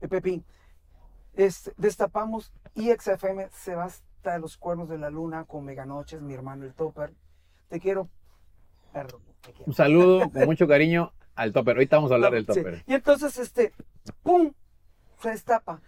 eh, 0.00 0.08
Pepín, 0.08 0.42
este, 1.34 1.74
destapamos 1.76 2.50
y 2.74 2.90
XFM 2.92 3.50
se 3.52 3.74
va 3.74 3.84
hasta 3.84 4.38
los 4.38 4.56
cuernos 4.56 4.88
de 4.88 4.96
la 4.96 5.10
luna 5.10 5.44
con 5.44 5.66
Meganoches, 5.66 6.22
mi 6.22 6.32
hermano 6.32 6.64
el 6.64 6.72
Topper. 6.72 7.12
Te 7.68 7.78
quiero, 7.78 8.08
perro. 8.92 9.20
Un 9.66 9.74
saludo 9.74 10.30
con 10.30 10.44
mucho 10.44 10.66
cariño 10.68 11.12
al 11.34 11.52
topper. 11.52 11.76
Ahorita 11.76 11.96
vamos 11.96 12.10
a 12.12 12.14
hablar 12.14 12.32
del 12.32 12.42
Sí. 12.46 12.52
topper. 12.54 12.84
Y 12.86 12.94
entonces, 12.94 13.38
este, 13.38 13.72
¡pum! 14.22 14.52
Se 15.20 15.30
destapa. 15.30 15.80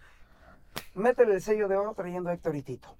Métele 0.95 1.33
el 1.35 1.41
sello 1.41 1.67
de 1.67 1.75
oro 1.75 1.93
trayendo 1.93 2.29
a 2.29 2.33
Héctor 2.33 2.55
y 2.55 2.61
Tito. 2.63 2.95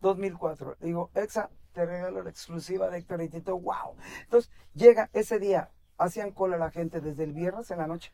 2004. 0.00 0.76
Digo, 0.80 1.10
Exa, 1.14 1.50
te 1.72 1.86
regalo 1.86 2.22
la 2.22 2.30
exclusiva 2.30 2.88
de 2.90 2.98
Héctor 2.98 3.22
y 3.22 3.28
Tito. 3.28 3.58
¡Wow! 3.58 3.96
Entonces, 4.22 4.50
llega 4.74 5.10
ese 5.12 5.38
día. 5.38 5.70
Hacían 5.96 6.32
cola 6.32 6.56
la 6.58 6.70
gente 6.70 7.00
desde 7.00 7.24
el 7.24 7.32
viernes 7.32 7.70
en 7.70 7.78
la 7.78 7.86
noche 7.86 8.12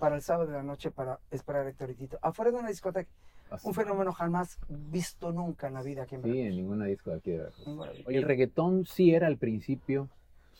para 0.00 0.16
el 0.16 0.22
sábado 0.22 0.46
de 0.50 0.54
la 0.56 0.62
noche 0.62 0.90
para 0.90 1.20
esperar 1.30 1.66
a 1.66 1.68
Héctor 1.70 1.90
y 1.90 1.94
Tito. 1.94 2.18
Afuera 2.22 2.50
de 2.50 2.58
una 2.58 2.68
discoteca. 2.68 3.10
Así. 3.50 3.68
Un 3.68 3.74
fenómeno 3.74 4.12
jamás 4.12 4.58
visto 4.68 5.30
nunca 5.30 5.68
en 5.68 5.74
la 5.74 5.82
vida 5.82 6.04
aquí 6.04 6.14
en 6.14 6.22
Sí, 6.22 6.40
en 6.40 6.56
ninguna 6.56 6.86
disco 6.86 7.10
de 7.10 7.16
aquí 7.16 7.30
de 7.32 7.38
Veracruz. 7.38 7.66
Oye, 8.06 8.16
el 8.16 8.24
reggaetón 8.24 8.86
sí 8.86 9.14
era 9.14 9.26
al 9.26 9.36
principio 9.36 10.08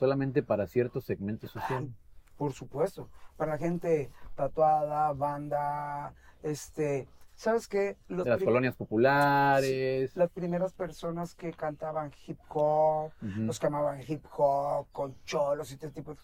solamente 0.03 0.43
para 0.43 0.67
ciertos 0.67 1.05
segmentos 1.05 1.53
sociales. 1.53 1.89
Por 2.37 2.53
supuesto, 2.53 3.09
para 3.37 3.53
la 3.53 3.59
gente 3.59 4.11
tatuada, 4.35 5.13
banda, 5.13 6.13
este, 6.43 7.07
¿sabes 7.37 7.69
qué? 7.69 7.97
Los 8.09 8.25
De 8.25 8.31
las 8.31 8.43
colonias 8.43 8.75
populares. 8.75 10.17
las 10.17 10.29
primeras 10.31 10.73
personas 10.73 11.37
que 11.37 11.53
cantaban 11.53 12.11
hip 12.27 12.41
hop, 12.49 13.13
los 13.21 13.61
que 13.61 13.67
amaban 13.69 14.01
hip 14.05 14.25
hop, 14.37 14.89
con 14.91 15.15
cholos 15.25 15.71
y 15.71 15.75
este 15.75 15.93
tipo 15.93 16.15
de. 16.15 16.21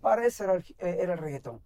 Para 0.00 0.26
eso 0.26 0.42
era 0.42 0.54
el, 0.54 0.64
eh, 0.78 0.96
era 0.98 1.12
el 1.12 1.20
reggaetón. 1.20 1.60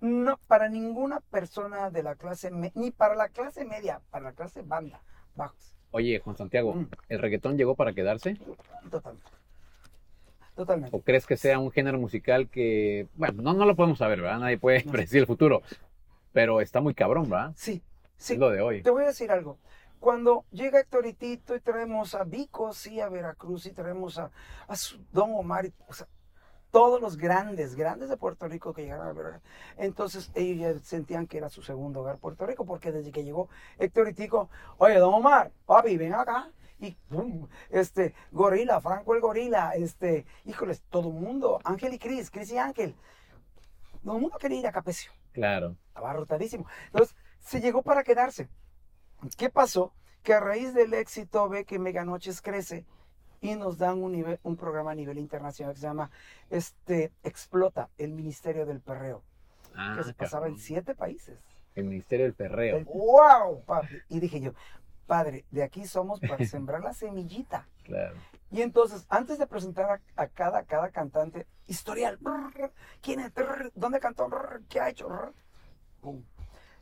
No, 0.00 0.38
para 0.46 0.70
ninguna 0.70 1.20
persona 1.20 1.90
de 1.90 2.02
la 2.02 2.14
clase, 2.14 2.50
me- 2.50 2.72
ni 2.74 2.92
para 2.92 3.14
la 3.14 3.28
clase 3.28 3.66
media, 3.66 4.00
para 4.10 4.24
la 4.24 4.32
clase 4.32 4.62
banda, 4.62 5.02
bajos. 5.34 5.76
Oye, 5.90 6.18
Juan 6.18 6.36
Santiago. 6.38 6.74
¿el 7.10 7.18
reggaetón 7.18 7.58
llegó 7.58 7.74
para 7.74 7.92
quedarse? 7.92 8.38
Totalmente. 8.90 9.33
Totalmente. 10.54 10.96
¿O 10.96 11.00
crees 11.00 11.26
que 11.26 11.36
sea 11.36 11.58
un 11.58 11.70
género 11.72 11.98
musical 11.98 12.48
que, 12.48 13.08
bueno, 13.16 13.42
no, 13.42 13.54
no 13.54 13.66
lo 13.66 13.74
podemos 13.74 13.98
saber, 13.98 14.20
¿verdad? 14.20 14.38
Nadie 14.38 14.58
puede 14.58 14.84
No. 14.84 14.92
predecir 14.92 15.20
el 15.20 15.26
futuro, 15.26 15.62
pero 16.32 16.60
está 16.60 16.80
muy 16.80 16.94
cabrón, 16.94 17.28
¿verdad? 17.28 17.52
Sí, 17.56 17.82
sí. 18.16 18.34
Es 18.34 18.38
lo 18.38 18.50
de 18.50 18.60
hoy. 18.60 18.82
Te 18.82 18.90
voy 18.90 19.04
a 19.04 19.08
decir 19.08 19.30
algo. 19.30 19.58
Cuando 19.98 20.44
llega 20.52 20.80
Héctor 20.80 21.06
y 21.06 21.14
Tito 21.14 21.56
y 21.56 21.60
traemos 21.60 22.14
a 22.14 22.24
Vico, 22.24 22.72
sí, 22.72 23.00
a 23.00 23.08
Veracruz 23.08 23.66
y 23.66 23.72
traemos 23.72 24.18
a, 24.18 24.30
a 24.68 24.74
Don 25.12 25.32
Omar, 25.34 25.66
y, 25.66 25.72
o 25.88 25.92
sea, 25.94 26.06
todos 26.70 27.00
los 27.00 27.16
grandes, 27.16 27.74
grandes 27.76 28.08
de 28.10 28.16
Puerto 28.16 28.46
Rico 28.48 28.74
que 28.74 28.82
llegaron 28.82 29.06
a 29.06 29.12
Veracruz. 29.12 29.42
Entonces 29.78 30.30
ellos 30.34 30.76
ya 30.76 30.84
sentían 30.84 31.26
que 31.26 31.38
era 31.38 31.48
su 31.48 31.62
segundo 31.62 32.00
hogar 32.00 32.18
Puerto 32.18 32.46
Rico, 32.46 32.66
porque 32.66 32.92
desde 32.92 33.12
que 33.12 33.24
llegó 33.24 33.48
Héctor 33.78 34.12
y 34.16 34.28
oye, 34.78 34.98
Don 34.98 35.14
Omar, 35.14 35.52
papi, 35.66 35.96
ven 35.96 36.14
acá. 36.14 36.50
Y 36.80 36.92
pum, 37.08 37.48
este, 37.70 38.14
Gorila, 38.32 38.80
Franco 38.80 39.14
el 39.14 39.20
Gorila, 39.20 39.72
este, 39.74 40.26
híjoles, 40.44 40.82
todo 40.90 41.08
el 41.08 41.14
mundo, 41.14 41.60
Ángel 41.64 41.94
y 41.94 41.98
Cris, 41.98 42.30
Cris 42.30 42.50
y 42.52 42.58
Ángel. 42.58 42.94
Todo 44.04 44.16
el 44.16 44.20
mundo 44.22 44.36
quería 44.38 44.58
ir 44.60 44.66
a 44.66 44.72
Capecio 44.72 45.12
Claro. 45.32 45.76
abarrotadísimo. 45.94 46.66
Entonces, 46.86 47.16
se 47.40 47.60
llegó 47.60 47.82
para 47.82 48.02
quedarse. 48.04 48.48
¿Qué 49.36 49.48
pasó? 49.50 49.94
Que 50.22 50.34
a 50.34 50.40
raíz 50.40 50.74
del 50.74 50.92
éxito 50.94 51.48
ve 51.48 51.64
que 51.64 51.78
Mega 51.78 52.04
Noches 52.04 52.42
crece 52.42 52.84
y 53.40 53.54
nos 53.54 53.78
dan 53.78 54.02
un, 54.02 54.12
nivel, 54.12 54.38
un 54.42 54.56
programa 54.56 54.90
a 54.92 54.94
nivel 54.94 55.18
internacional 55.18 55.74
que 55.74 55.80
se 55.80 55.86
llama 55.86 56.10
este, 56.50 57.12
Explota, 57.22 57.88
el 57.98 58.12
Ministerio 58.12 58.66
del 58.66 58.80
Perreo, 58.80 59.22
Ah, 59.74 59.94
que 59.96 60.04
se 60.04 60.14
pasaba 60.14 60.46
en 60.46 60.52
cabrón. 60.54 60.64
siete 60.66 60.94
países. 60.94 61.38
El 61.74 61.84
Ministerio 61.84 62.24
del 62.26 62.34
Perreo. 62.34 62.76
El- 62.78 62.84
¡Wow, 62.84 63.64
papi! 63.64 63.96
Y 64.08 64.20
dije 64.20 64.40
yo, 64.40 64.52
padre, 65.04 65.44
de 65.50 65.62
aquí 65.62 65.86
somos 65.86 66.20
para 66.20 66.44
sembrar 66.46 66.82
la 66.82 66.92
semillita. 66.92 67.68
Claro. 67.84 68.16
Y 68.50 68.62
entonces, 68.62 69.06
antes 69.08 69.38
de 69.38 69.46
presentar 69.46 69.90
a, 69.90 70.22
a 70.22 70.28
cada, 70.28 70.64
cada 70.64 70.90
cantante, 70.90 71.46
historial, 71.66 72.18
brr, 72.18 72.72
¿quién 73.00 73.20
es? 73.20 73.32
Brr, 73.34 73.72
¿Dónde 73.74 74.00
cantó? 74.00 74.28
Brr, 74.28 74.62
¿Qué 74.68 74.80
ha 74.80 74.90
hecho? 74.90 75.08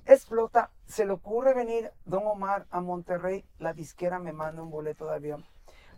Explota, 0.04 0.70
se 0.84 1.06
le 1.06 1.12
ocurre 1.12 1.54
venir 1.54 1.92
Don 2.04 2.26
Omar 2.26 2.66
a 2.70 2.80
Monterrey, 2.80 3.44
la 3.58 3.72
disquera 3.72 4.18
me 4.18 4.32
manda 4.32 4.62
un 4.62 4.70
boleto 4.70 5.06
de 5.06 5.14
avión 5.14 5.44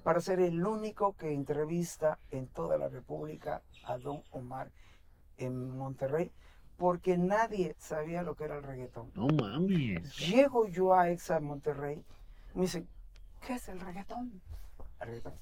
para 0.03 0.21
ser 0.21 0.41
el 0.41 0.65
único 0.65 1.17
que 1.17 1.33
entrevista 1.33 2.19
en 2.31 2.47
toda 2.47 2.77
la 2.77 2.89
República 2.89 3.63
a 3.87 3.97
Don 3.97 4.23
Omar 4.31 4.71
en 5.39 5.71
Monterrey, 5.77 6.31
porque 6.77 7.17
nadie 7.17 7.75
sabía 7.79 8.23
lo 8.23 8.35
que 8.35 8.45
era 8.45 8.57
el 8.57 8.63
reggaetón. 8.63 9.11
No 9.15 9.27
mames. 9.29 10.17
Llego 10.19 10.67
yo 10.67 10.95
a 10.95 11.09
Exa 11.11 11.41
Monterrey, 11.41 12.05
me 12.55 12.63
dicen, 12.63 12.89
¿qué 13.47 13.55
es 13.55 13.69
el 13.69 13.81
reggaetón? 13.81 14.41
El 15.01 15.07
reggaetón. 15.09 15.35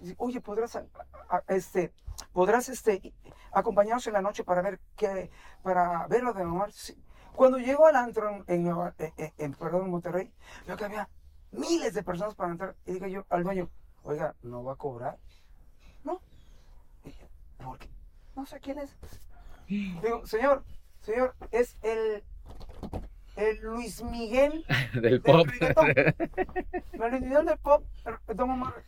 Dice, 0.00 0.14
Oye, 0.18 0.40
¿podrás, 0.40 0.76
a- 0.76 0.86
a- 1.30 1.42
este, 1.48 1.92
podrás 2.32 2.68
este, 2.68 3.12
acompañarnos 3.52 4.06
en 4.08 4.14
la 4.14 4.22
noche 4.22 4.42
para 4.42 4.60
ver 4.62 4.80
qué, 4.96 5.30
para 5.62 6.06
ver 6.08 6.22
lo 6.24 6.32
de 6.32 6.42
Omar? 6.42 6.72
Sí. 6.72 6.96
Cuando 7.36 7.58
llego 7.58 7.86
al 7.86 7.96
antro 7.96 8.28
en, 8.28 8.44
en, 8.48 8.64
Nueva- 8.64 8.94
en- 8.98 9.12
en- 9.16 9.32
en, 9.38 9.54
perdón, 9.54 9.84
en 9.84 9.90
Monterrey, 9.90 10.32
veo 10.66 10.76
que 10.76 10.84
había 10.84 11.08
miles 11.52 11.94
de 11.94 12.02
personas 12.02 12.34
para 12.34 12.50
entrar. 12.50 12.74
Y 12.84 12.92
digo 12.94 13.06
yo 13.06 13.24
al 13.30 13.44
dueño, 13.44 13.70
oiga, 14.02 14.34
¿no 14.42 14.64
va 14.64 14.72
a 14.72 14.76
cobrar? 14.76 15.18
No. 16.02 16.20
Dije, 17.04 17.28
¿por 17.62 17.78
qué? 17.78 17.88
No 18.36 18.46
sé 18.46 18.60
quién 18.60 18.78
es. 18.78 18.96
Digo, 19.68 20.26
señor, 20.26 20.64
señor, 21.00 21.34
es 21.50 21.76
el, 21.82 22.22
el 23.36 23.60
Luis 23.62 24.02
Miguel 24.02 24.64
Del 24.94 25.02
del 25.02 25.22
pop. 25.22 25.46
El 25.52 27.10
Luis 27.10 27.22
Miguel 27.22 27.46
del 27.46 27.58
pop, 27.58 27.84
el- 28.28 28.36
Don 28.36 28.50
Omar. 28.50 28.82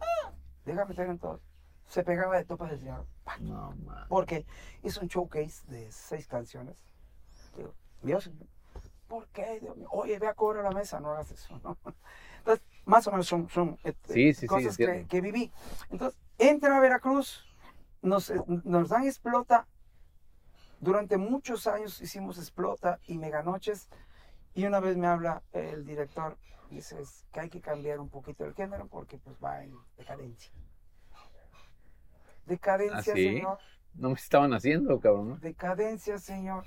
Ah, 0.00 0.32
déjame 0.64 0.94
tener 0.94 1.10
en 1.10 1.18
todo. 1.18 1.40
Se 1.88 2.02
pegaba 2.02 2.36
de 2.36 2.44
topas 2.44 2.70
del 2.70 2.80
señor. 2.80 3.06
No, 3.40 3.72
man. 3.84 4.06
Porque 4.08 4.44
hizo 4.82 5.00
un 5.00 5.08
showcase 5.08 5.66
de 5.68 5.90
seis 5.92 6.26
canciones. 6.26 6.76
Digo, 7.56 7.74
Dios, 8.02 8.30
¿por 9.08 9.26
qué? 9.28 9.60
Dios 9.60 9.76
mío? 9.76 9.88
Oye, 9.92 10.18
ve 10.18 10.26
a 10.26 10.34
cobrar 10.34 10.64
la 10.64 10.72
mesa, 10.72 10.98
no 11.00 11.10
hagas 11.12 11.30
eso. 11.30 11.58
¿no? 11.62 11.76
Entonces, 12.38 12.64
más 12.84 13.06
o 13.06 13.12
menos 13.12 13.26
son, 13.26 13.48
son 13.48 13.78
este, 13.84 14.12
Sí, 14.12 14.34
sí, 14.34 14.40
sí, 14.42 14.46
cosas 14.46 14.76
que, 14.76 15.06
que 15.08 15.20
viví. 15.20 15.50
Entonces, 15.90 16.18
entra 16.38 16.76
a 16.76 16.80
Veracruz, 16.80 17.45
nos, 18.06 18.30
eh, 18.30 18.40
nos 18.64 18.88
dan 18.88 19.04
explota. 19.04 19.66
Durante 20.80 21.16
muchos 21.16 21.66
años 21.66 22.00
hicimos 22.00 22.38
explota 22.38 23.00
y 23.06 23.18
meganoches. 23.18 23.88
Y 24.54 24.64
una 24.64 24.80
vez 24.80 24.96
me 24.96 25.06
habla 25.06 25.42
el 25.52 25.84
director, 25.84 26.38
dice 26.70 26.96
que 27.32 27.40
hay 27.40 27.50
que 27.50 27.60
cambiar 27.60 28.00
un 28.00 28.08
poquito 28.08 28.44
el 28.44 28.54
género 28.54 28.86
porque 28.86 29.18
pues 29.18 29.36
va 29.42 29.62
en 29.62 29.74
decadencia. 29.98 30.50
Decadencia, 32.46 33.12
¿Ah, 33.12 33.16
sí? 33.16 33.24
señor. 33.24 33.58
No 33.94 34.08
me 34.10 34.14
estaban 34.14 34.52
haciendo, 34.54 35.00
cabrón. 35.00 35.28
¿no? 35.30 35.36
Decadencia, 35.38 36.18
señor. 36.18 36.64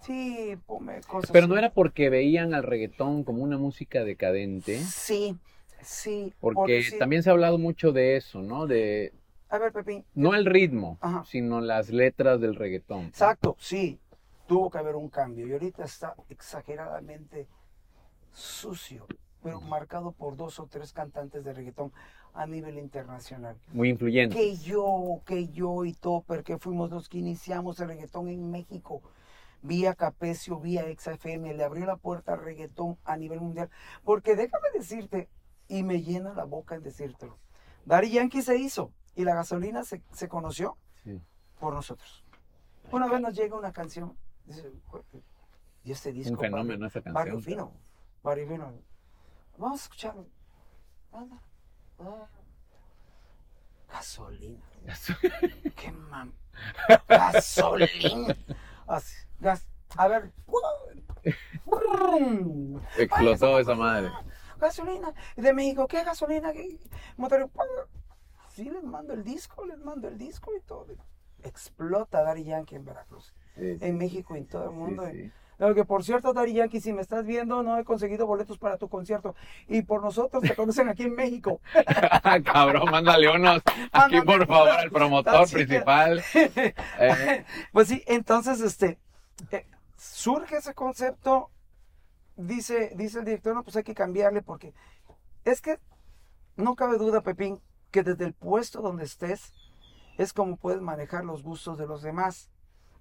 Sí, 0.00 0.56
ponme 0.66 1.00
cosas. 1.02 1.30
Pero 1.30 1.46
no 1.48 1.56
era 1.58 1.72
porque 1.72 2.08
veían 2.08 2.54
al 2.54 2.62
reggaetón 2.62 3.24
como 3.24 3.42
una 3.42 3.58
música 3.58 4.04
decadente, 4.04 4.78
Sí, 4.78 5.36
sí. 5.82 6.32
porque 6.40 6.82
sí. 6.82 6.98
también 6.98 7.22
se 7.22 7.30
ha 7.30 7.32
hablado 7.32 7.58
mucho 7.58 7.92
de 7.92 8.16
eso, 8.16 8.40
¿no? 8.40 8.66
De 8.66 9.12
A 9.50 9.58
ver, 9.58 9.72
Pepín. 9.72 10.04
no 10.14 10.34
el 10.34 10.44
ritmo, 10.44 10.98
Ajá. 11.00 11.24
sino 11.24 11.60
las 11.60 11.88
letras 11.90 12.40
del 12.40 12.54
reggaetón. 12.54 13.06
Exacto, 13.06 13.56
sí. 13.58 13.98
Tuvo 14.46 14.70
que 14.70 14.78
haber 14.78 14.94
un 14.96 15.08
cambio. 15.08 15.46
Y 15.46 15.52
ahorita 15.52 15.84
está 15.84 16.14
exageradamente 16.28 17.46
sucio, 18.32 19.06
pero 19.42 19.60
marcado 19.60 20.12
por 20.12 20.36
dos 20.36 20.58
o 20.60 20.66
tres 20.66 20.92
cantantes 20.92 21.44
de 21.44 21.52
reggaetón 21.52 21.92
a 22.34 22.46
nivel 22.46 22.78
internacional. 22.78 23.56
Muy 23.72 23.88
influyente. 23.90 24.34
Que 24.36 24.56
yo, 24.56 25.20
que 25.26 25.48
yo 25.48 25.84
y 25.84 25.92
Topper, 25.92 26.44
que 26.44 26.58
fuimos 26.58 26.90
los 26.90 27.08
que 27.08 27.18
iniciamos 27.18 27.80
el 27.80 27.88
reggaetón 27.88 28.28
en 28.28 28.50
México. 28.50 29.02
Vía 29.60 29.94
Capecio, 29.94 30.60
vía 30.60 30.84
XFM, 30.96 31.52
le 31.54 31.64
abrió 31.64 31.84
la 31.84 31.96
puerta 31.96 32.34
al 32.34 32.44
reggaetón 32.44 32.96
a 33.04 33.16
nivel 33.16 33.40
mundial. 33.40 33.70
Porque 34.04 34.36
déjame 34.36 34.68
decirte, 34.72 35.28
y 35.66 35.82
me 35.82 36.02
llena 36.02 36.32
la 36.32 36.44
boca 36.44 36.76
en 36.76 36.82
decírtelo, 36.84 37.38
Daddy 37.84 38.10
Yankee 38.10 38.42
se 38.42 38.56
hizo 38.56 38.92
y 39.18 39.24
la 39.24 39.34
gasolina 39.34 39.82
se, 39.82 40.00
se 40.12 40.28
conoció 40.28 40.76
Sí. 41.02 41.20
por 41.58 41.74
nosotros. 41.74 42.24
Una 42.92 43.08
vez 43.08 43.20
nos 43.20 43.34
llega 43.34 43.56
una 43.56 43.72
canción, 43.72 44.16
dice, 44.46 44.72
y 45.82 45.90
este 45.92 46.12
disco, 46.12 46.34
Un 46.34 46.38
fenómeno 46.38 46.86
esa 46.86 47.00
canción. 47.02 47.14
Barrio 47.14 47.40
Fino, 47.40 47.72
Barrio 48.22 48.48
Fino. 48.48 48.72
Vamos 49.58 49.80
a 49.80 49.82
escucharlo. 49.82 50.26
Anda. 51.12 51.42
Ah. 51.98 52.26
Gasolina. 53.92 54.62
Qué 55.74 55.90
mam. 55.90 56.32
Gasolina. 57.08 58.36
Así, 58.86 59.16
gas. 59.40 59.66
A 59.96 60.06
ver. 60.06 60.32
Explotó 62.96 63.58
esa 63.58 63.74
madre. 63.74 64.10
Gasolina. 64.58 65.12
De 65.36 65.52
México, 65.52 65.88
¿qué 65.88 66.04
gasolina? 66.04 66.52
¿Qué 66.52 66.78
motor? 67.16 67.50
Sí, 68.58 68.68
les 68.70 68.82
mando 68.82 69.12
el 69.14 69.22
disco, 69.22 69.64
les 69.64 69.78
mando 69.78 70.08
el 70.08 70.18
disco 70.18 70.50
y 70.56 70.60
todo. 70.62 70.86
Explota 71.44 72.24
Daddy 72.24 72.42
Yankee 72.42 72.74
en 72.74 72.84
Veracruz, 72.84 73.32
Sí, 73.54 73.78
sí, 73.78 73.84
en 73.84 73.96
México 73.96 74.34
y 74.34 74.38
en 74.38 74.46
todo 74.48 74.64
el 74.64 74.70
mundo. 74.72 75.04
sí. 75.12 75.30
Lo 75.58 75.74
que 75.76 75.84
por 75.84 76.02
cierto, 76.02 76.32
Daddy 76.32 76.54
Yankee, 76.54 76.80
si 76.80 76.92
me 76.92 77.00
estás 77.02 77.24
viendo, 77.24 77.62
no 77.62 77.78
he 77.78 77.84
conseguido 77.84 78.26
boletos 78.26 78.58
para 78.58 78.76
tu 78.78 78.88
concierto. 78.88 79.36
Y 79.68 79.82
por 79.82 80.02
nosotros 80.02 80.42
te 80.42 80.56
conocen 80.56 80.88
aquí 80.88 81.04
en 81.04 81.14
México. 81.14 81.60
Cabrón, 82.44 82.90
mándale 82.90 83.28
unos 83.32 83.62
aquí, 83.92 84.20
por 84.22 84.44
favor, 84.46 84.68
al 84.70 84.90
promotor 84.90 85.46
que- 85.48 85.54
principal. 85.54 86.22
Eh, 86.34 87.44
Pues 87.72 87.86
sí, 87.88 88.02
entonces, 88.08 88.60
este, 88.60 88.98
eh, 89.52 89.66
surge 89.96 90.56
ese 90.56 90.74
concepto, 90.74 91.50
dice, 92.36 92.92
dice 92.96 93.20
el 93.20 93.24
director, 93.24 93.54
no, 93.54 93.62
pues 93.62 93.76
hay 93.76 93.84
que 93.84 93.94
cambiarle 93.94 94.42
porque 94.42 94.74
es 95.44 95.60
que 95.60 95.78
no 96.56 96.74
cabe 96.76 96.98
duda, 96.98 97.20
Pepín, 97.22 97.60
que 97.90 98.02
desde 98.02 98.24
el 98.26 98.34
puesto 98.34 98.80
donde 98.82 99.04
estés 99.04 99.52
es 100.18 100.32
como 100.32 100.56
puedes 100.56 100.80
manejar 100.80 101.24
los 101.24 101.42
gustos 101.42 101.78
de 101.78 101.86
los 101.86 102.02
demás, 102.02 102.50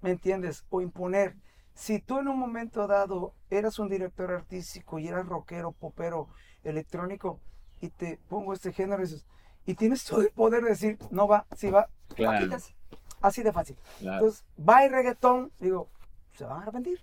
¿me 0.01 0.11
entiendes? 0.11 0.65
O 0.69 0.81
imponer. 0.81 1.35
Si 1.73 1.99
tú 1.99 2.19
en 2.19 2.27
un 2.27 2.39
momento 2.39 2.87
dado 2.87 3.33
eras 3.49 3.79
un 3.79 3.89
director 3.89 4.31
artístico 4.31 4.99
y 4.99 5.07
eras 5.07 5.25
rockero, 5.25 5.71
popero, 5.71 6.29
electrónico, 6.63 7.39
y 7.81 7.89
te 7.89 8.19
pongo 8.29 8.53
este 8.53 8.73
género 8.73 9.03
y 9.65 9.73
tienes 9.75 10.03
todo 10.05 10.21
el 10.21 10.29
poder 10.31 10.63
de 10.63 10.69
decir, 10.69 10.97
no 11.11 11.27
va, 11.27 11.45
si 11.55 11.69
va, 11.69 11.89
la 12.09 12.15
Claro. 12.15 12.45
quitas. 12.45 12.73
Así 13.21 13.43
de 13.43 13.51
fácil. 13.51 13.75
claro. 13.99 14.17
Entonces, 14.19 14.45
va 14.57 14.85
el 14.85 14.91
reggaetón, 14.91 15.51
digo, 15.59 15.89
se 16.33 16.45
van 16.45 16.59
a 16.59 16.61
arrepentir. 16.63 17.01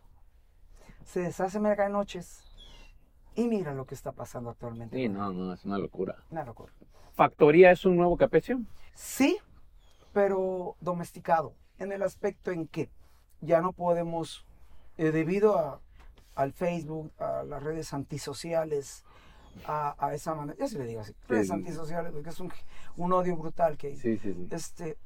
Se 1.04 1.20
deshace 1.20 1.60
mega 1.60 1.88
noches. 1.88 2.44
Y 3.36 3.48
mira 3.48 3.74
lo 3.74 3.84
que 3.84 3.94
está 3.94 4.12
pasando 4.12 4.50
actualmente. 4.50 4.96
Sí, 4.96 5.08
no, 5.08 5.32
no, 5.32 5.52
es 5.52 5.64
una 5.64 5.76
locura. 5.78 6.16
Una 6.30 6.44
locura. 6.44 6.72
¿Factoría 7.14 7.70
es 7.70 7.84
un 7.84 7.96
nuevo 7.96 8.16
Capecio? 8.16 8.60
Sí, 8.94 9.38
pero 10.12 10.76
domesticado. 10.80 11.54
En 11.78 11.92
el 11.92 12.02
aspecto 12.02 12.50
en 12.50 12.66
que 12.66 12.90
ya 13.40 13.60
no 13.60 13.72
podemos, 13.72 14.44
eh, 14.98 15.10
debido 15.10 15.58
a, 15.58 15.80
al 16.34 16.52
Facebook, 16.52 17.12
a 17.18 17.44
las 17.44 17.62
redes 17.62 17.92
antisociales, 17.94 19.04
a, 19.66 19.94
a 20.04 20.14
esa 20.14 20.34
manera, 20.34 20.58
ya 20.58 20.66
se 20.66 20.78
le 20.78 20.86
digo 20.86 21.00
así, 21.02 21.14
redes 21.28 21.46
Sí. 21.48 21.52
antisociales, 21.52 22.12
porque 22.12 22.30
es 22.30 22.40
un, 22.40 22.52
un 22.96 23.12
odio 23.12 23.36
brutal 23.36 23.76
que 23.76 23.88
hay. 23.88 23.96
Sí, 23.96 24.18
sí, 24.18 24.34
sí. 24.34 24.48
este, 24.50 24.98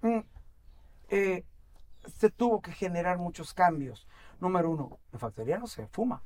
mm, 0.00 0.18
eh, 1.10 1.44
se 2.18 2.30
tuvo 2.30 2.60
que 2.60 2.72
generar 2.72 3.18
muchos 3.18 3.54
cambios. 3.54 4.08
Número 4.40 4.68
uno, 4.70 4.98
en 5.12 5.20
factoría 5.20 5.58
no 5.58 5.68
se 5.68 5.86
fuma, 5.86 6.22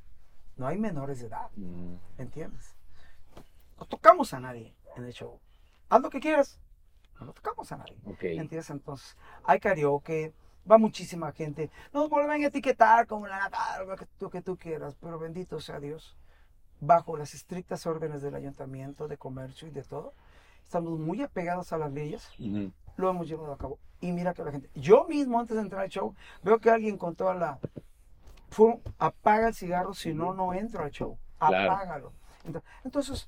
no 0.55 0.65
hay 0.65 0.79
menores 0.79 1.19
de 1.19 1.27
edad, 1.27 1.49
Mm, 1.55 1.95
¿entiendes? 2.17 2.75
No 3.79 3.85
tocamos 3.85 4.33
a 4.33 4.39
nadie 4.39 4.73
en 4.97 5.05
el 5.05 5.13
show. 5.13 5.39
Haz 5.89 6.01
lo 6.01 6.09
que 6.09 6.19
quieras, 6.19 6.59
no 7.19 7.31
tocamos 7.33 7.71
a 7.71 7.77
nadie, 7.77 7.97
ok. 8.05 8.23
¿entiendes? 8.23 8.69
Entonces, 8.69 9.17
hay 9.43 9.59
karaoke, 9.59 10.33
va 10.69 10.77
muchísima 10.77 11.31
gente, 11.31 11.69
nos 11.93 12.09
vuelven 12.09 12.43
a 12.43 12.47
etiquetar 12.47 13.07
como 13.07 13.27
la 13.27 13.49
lo 13.87 13.95
que 13.95 14.05
tú, 14.17 14.29
que 14.29 14.41
tú 14.41 14.57
quieras, 14.57 14.95
pero 14.99 15.17
bendito 15.17 15.59
sea 15.61 15.79
Dios, 15.79 16.17
bajo 16.79 17.17
las 17.17 17.33
estrictas 17.33 17.85
órdenes 17.87 18.21
del 18.21 18.35
ayuntamiento, 18.35 19.07
de 19.07 19.17
comercio 19.17 19.67
y 19.67 19.71
de 19.71 19.83
todo, 19.83 20.13
estamos 20.63 20.99
muy 20.99 21.21
apegados 21.21 21.71
a 21.73 21.77
las 21.77 21.91
leyes 21.91 22.29
Ujú. 22.39 22.71
lo 22.97 23.09
hemos 23.09 23.27
llevado 23.27 23.53
a 23.53 23.57
cabo. 23.57 23.79
Y 23.99 24.11
mira 24.11 24.33
que 24.33 24.43
la 24.43 24.51
gente, 24.51 24.69
yo 24.75 25.05
mismo 25.05 25.39
antes 25.39 25.55
de 25.55 25.63
entrar 25.63 25.81
al 25.83 25.89
show, 25.89 26.13
veo 26.43 26.59
que 26.59 26.69
alguien 26.69 26.97
con 26.97 27.15
toda 27.15 27.33
la... 27.33 27.57
Fue, 28.49 28.79
apaga 28.99 29.47
el 29.47 29.53
cigarro, 29.55 29.93
si 29.93 30.13
no, 30.13 30.33
no 30.33 30.53
entro 30.53 30.83
al 30.83 30.91
show. 30.91 31.17
Claro. 31.39 31.71
Apágalo. 31.71 32.13
Ento- 32.45 32.61
Entonces, 32.83 33.27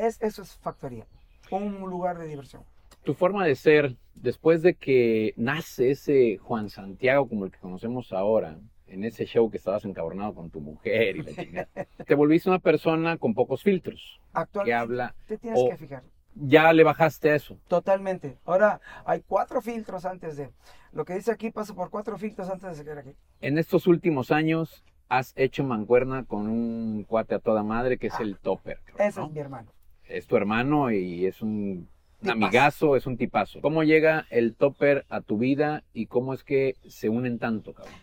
es- 0.00 0.20
eso 0.22 0.42
es 0.42 0.56
factoría, 0.58 1.06
un 1.50 1.80
lugar 1.88 2.18
de 2.18 2.26
diversión. 2.26 2.62
Tu 3.04 3.14
forma 3.14 3.44
de 3.46 3.54
ser, 3.54 3.96
después 4.14 4.62
de 4.62 4.74
que 4.74 5.32
nace 5.36 5.90
ese 5.92 6.38
Juan 6.38 6.68
Santiago 6.70 7.28
como 7.28 7.44
el 7.44 7.52
que 7.52 7.58
conocemos 7.58 8.12
ahora, 8.12 8.58
en 8.88 9.04
ese 9.04 9.26
show 9.26 9.50
que 9.50 9.56
estabas 9.56 9.84
encabronado 9.84 10.34
con 10.34 10.50
tu 10.50 10.60
mujer 10.60 11.16
y 11.16 11.22
la 11.22 11.32
chingada, 11.66 11.68
te 12.06 12.14
volviste 12.14 12.48
una 12.48 12.58
persona 12.58 13.16
con 13.18 13.34
pocos 13.34 13.62
filtros, 13.62 14.20
que 14.20 14.28
Actualmente 14.40 14.74
habla, 14.74 15.14
te 15.26 15.38
tienes 15.38 15.60
o- 15.62 15.68
que 15.68 15.76
fijar. 15.76 16.02
ya 16.34 16.72
le 16.72 16.82
bajaste 16.84 17.30
a 17.30 17.34
eso. 17.36 17.58
Totalmente. 17.68 18.38
Ahora 18.44 18.80
hay 19.04 19.22
cuatro 19.26 19.60
filtros 19.62 20.04
antes 20.04 20.36
de... 20.36 20.50
Lo 20.92 21.04
que 21.04 21.14
dice 21.14 21.30
aquí 21.30 21.50
pasa 21.50 21.74
por 21.74 21.90
cuatro 21.90 22.16
filtros 22.18 22.48
antes 22.48 22.70
de 22.70 22.74
salir 22.84 22.98
aquí. 22.98 23.14
En 23.40 23.58
estos 23.58 23.86
últimos 23.86 24.30
años 24.30 24.82
has 25.08 25.32
hecho 25.36 25.62
mancuerna 25.64 26.24
con 26.24 26.48
un 26.48 27.04
cuate 27.04 27.34
a 27.34 27.38
toda 27.38 27.62
madre 27.62 27.98
que 27.98 28.08
es 28.08 28.20
el 28.20 28.38
Topper. 28.38 28.80
cabrón, 28.84 29.06
Ese 29.06 29.20
¿no? 29.20 29.26
es 29.26 29.32
mi 29.32 29.38
hermano. 29.38 29.70
Es 30.08 30.26
tu 30.26 30.36
hermano 30.36 30.90
y 30.90 31.26
es 31.26 31.42
un, 31.42 31.88
amigazo, 32.28 32.96
es 32.96 33.06
un 33.06 33.16
tipazo. 33.16 33.60
¿Cómo 33.60 33.82
llega 33.82 34.26
el 34.30 34.54
Topper 34.54 35.04
a 35.08 35.20
tu 35.20 35.38
vida 35.38 35.82
y 35.92 36.06
cómo 36.06 36.32
es 36.34 36.42
que 36.44 36.76
se 36.88 37.08
unen 37.08 37.38
tanto, 37.38 37.72
cabrón? 37.74 37.94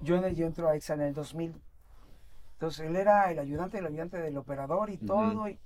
Yo, 0.00 0.16
el- 0.16 0.34
yo 0.34 0.46
entro 0.46 0.68
a 0.68 0.74
EXA 0.76 0.94
en 0.94 1.00
el 1.02 1.14
2000. 1.14 1.54
Entonces 2.54 2.86
él 2.86 2.96
era 2.96 3.30
el 3.30 3.38
ayudante 3.38 3.76
del 3.78 3.86
ayudante 3.86 4.18
del 4.18 4.36
operador 4.36 4.90
y 4.90 4.96
todo. 4.98 5.48
y- 5.48 5.58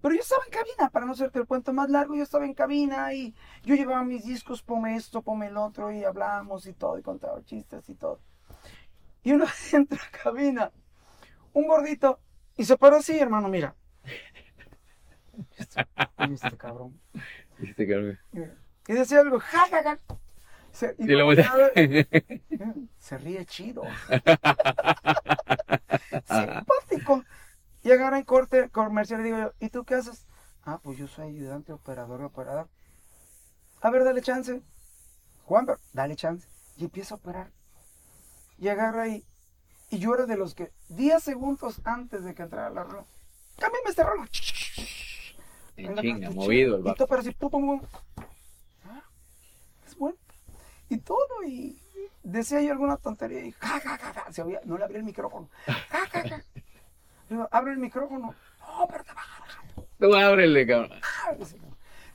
Pero 0.00 0.14
yo 0.14 0.20
estaba 0.20 0.42
en 0.44 0.50
cabina, 0.52 0.90
para 0.90 1.06
no 1.06 1.12
hacerte 1.12 1.38
el 1.38 1.46
cuento 1.46 1.72
más 1.72 1.88
largo, 1.88 2.14
yo 2.14 2.22
estaba 2.24 2.44
en 2.44 2.54
cabina 2.54 3.14
y 3.14 3.34
yo 3.64 3.74
llevaba 3.74 4.02
mis 4.04 4.24
discos, 4.24 4.60
ponme 4.62 4.96
esto, 4.96 5.22
ponme 5.22 5.46
el 5.46 5.56
otro 5.56 5.90
y 5.92 6.04
hablábamos 6.04 6.66
y 6.66 6.72
todo 6.72 6.98
y 6.98 7.02
contaba 7.02 7.42
chistes 7.44 7.88
y 7.88 7.94
todo. 7.94 8.18
Y 9.22 9.32
uno 9.32 9.46
entra 9.72 9.98
a 10.02 10.10
cabina, 10.22 10.72
un 11.52 11.66
gordito, 11.66 12.20
y 12.56 12.64
se 12.64 12.76
paró 12.76 12.96
así, 12.96 13.18
hermano, 13.18 13.48
mira. 13.48 13.74
Oye, 16.18 16.34
este 16.34 16.56
cabrón. 16.56 17.00
Este 17.62 17.88
cabrón. 17.88 18.18
Y 18.88 18.92
decía 18.92 19.20
algo, 19.20 19.38
ja, 19.40 19.68
ja, 19.70 19.82
ja. 19.82 19.98
Se, 20.72 20.96
y 20.98 21.06
se 22.98 23.18
ríe 23.18 23.44
chido. 23.44 23.82
Simpático. 26.24 27.24
Y 27.82 27.90
en 27.90 28.24
corte 28.24 28.70
comercial 28.70 29.20
y 29.20 29.24
digo 29.24 29.38
yo, 29.38 29.52
¿y 29.60 29.68
tú 29.68 29.84
qué 29.84 29.96
haces? 29.96 30.26
Ah, 30.64 30.80
pues 30.82 30.96
yo 30.96 31.08
soy 31.08 31.28
ayudante, 31.28 31.72
operador, 31.72 32.22
operador. 32.22 32.68
A 33.80 33.90
ver, 33.90 34.04
dale 34.04 34.22
chance. 34.22 34.62
Juan, 35.44 35.66
pero 35.66 35.78
dale 35.92 36.16
chance. 36.16 36.48
Y 36.76 36.84
empieza 36.84 37.14
a 37.14 37.18
operar. 37.18 37.50
Y 38.62 38.68
agarra 38.68 39.08
y, 39.08 39.24
y 39.90 39.98
yo 39.98 40.14
era 40.14 40.24
de 40.26 40.36
los 40.36 40.54
que 40.54 40.70
10 40.90 41.20
segundos 41.20 41.80
antes 41.84 42.22
de 42.22 42.32
que 42.32 42.42
entrara 42.44 42.70
la 42.70 42.84
rola, 42.84 43.04
cámbiame 43.58 43.90
este. 43.90 44.02
En 45.76 45.96
chinga, 45.96 46.30
movido 46.30 46.76
el 46.76 46.82
Y 46.82 46.84
vato. 46.84 47.08
pero 47.08 47.22
así, 47.22 47.32
pum, 47.32 47.50
pum, 47.50 47.80
pum. 47.80 47.88
Ah, 48.88 49.02
Es 49.84 49.96
bueno. 49.96 50.16
Y 50.88 50.98
todo, 50.98 51.26
y 51.44 51.76
decía 52.22 52.60
yo 52.62 52.70
alguna 52.70 52.98
tontería 52.98 53.44
y 53.44 53.50
ja, 53.50 53.80
ja, 53.80 53.98
ja, 53.98 54.12
ja. 54.12 54.32
Se 54.32 54.42
oía, 54.42 54.60
no 54.64 54.78
le 54.78 54.84
abrí 54.84 54.98
el 54.98 55.02
micrófono. 55.04 55.48
Ja, 55.66 55.74
ja, 56.12 56.28
ja. 56.28 56.42
Digo, 57.28 57.48
abre 57.50 57.72
el 57.72 57.78
micrófono. 57.78 58.32
No, 58.60 58.86
pero 58.88 59.02
te 59.02 59.12
va. 59.12 59.22
Tú 59.98 60.14
ábrele, 60.14 60.64
cabrón. 60.68 61.00
Ja, 61.00 61.34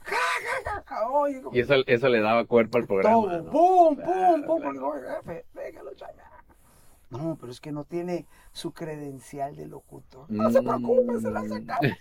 ja, 0.06 0.64
ja, 0.64 0.84
ja. 0.86 1.10
Oye, 1.10 1.41
como- 1.41 1.54
Y 1.58 1.60
eso, 1.60 1.74
eso 1.86 2.08
le 2.08 2.22
daba 2.22 2.45
cuerpo 2.45 2.78
al 2.78 2.86
programa. 2.86 3.16
todo, 3.16 3.41
¿no? 3.41 3.52
pum, 3.52 3.95
Claro, 3.98 4.34
pum, 4.36 4.45
pum. 4.45 4.60
claro. 4.62 4.72
Digo, 4.74 4.88
"Oye, 4.89 5.02
jefe, 5.18 5.45
déjalo, 5.54 5.57
chaya". 5.57 5.57
No, 7.10 7.38
pero 7.39 7.51
es 7.53 7.62
que 7.62 7.72
no 7.72 7.86
tiene 7.86 8.26
su 8.51 8.74
credencial 8.74 9.55
de 9.55 9.66
locutor. 9.68 10.30
No 10.30 10.49
se 10.49 10.62
Mm. 10.62 10.66
preocupe, 10.66 11.20
se 11.22 11.32
la 11.32 11.41
sacamos. 11.47 11.97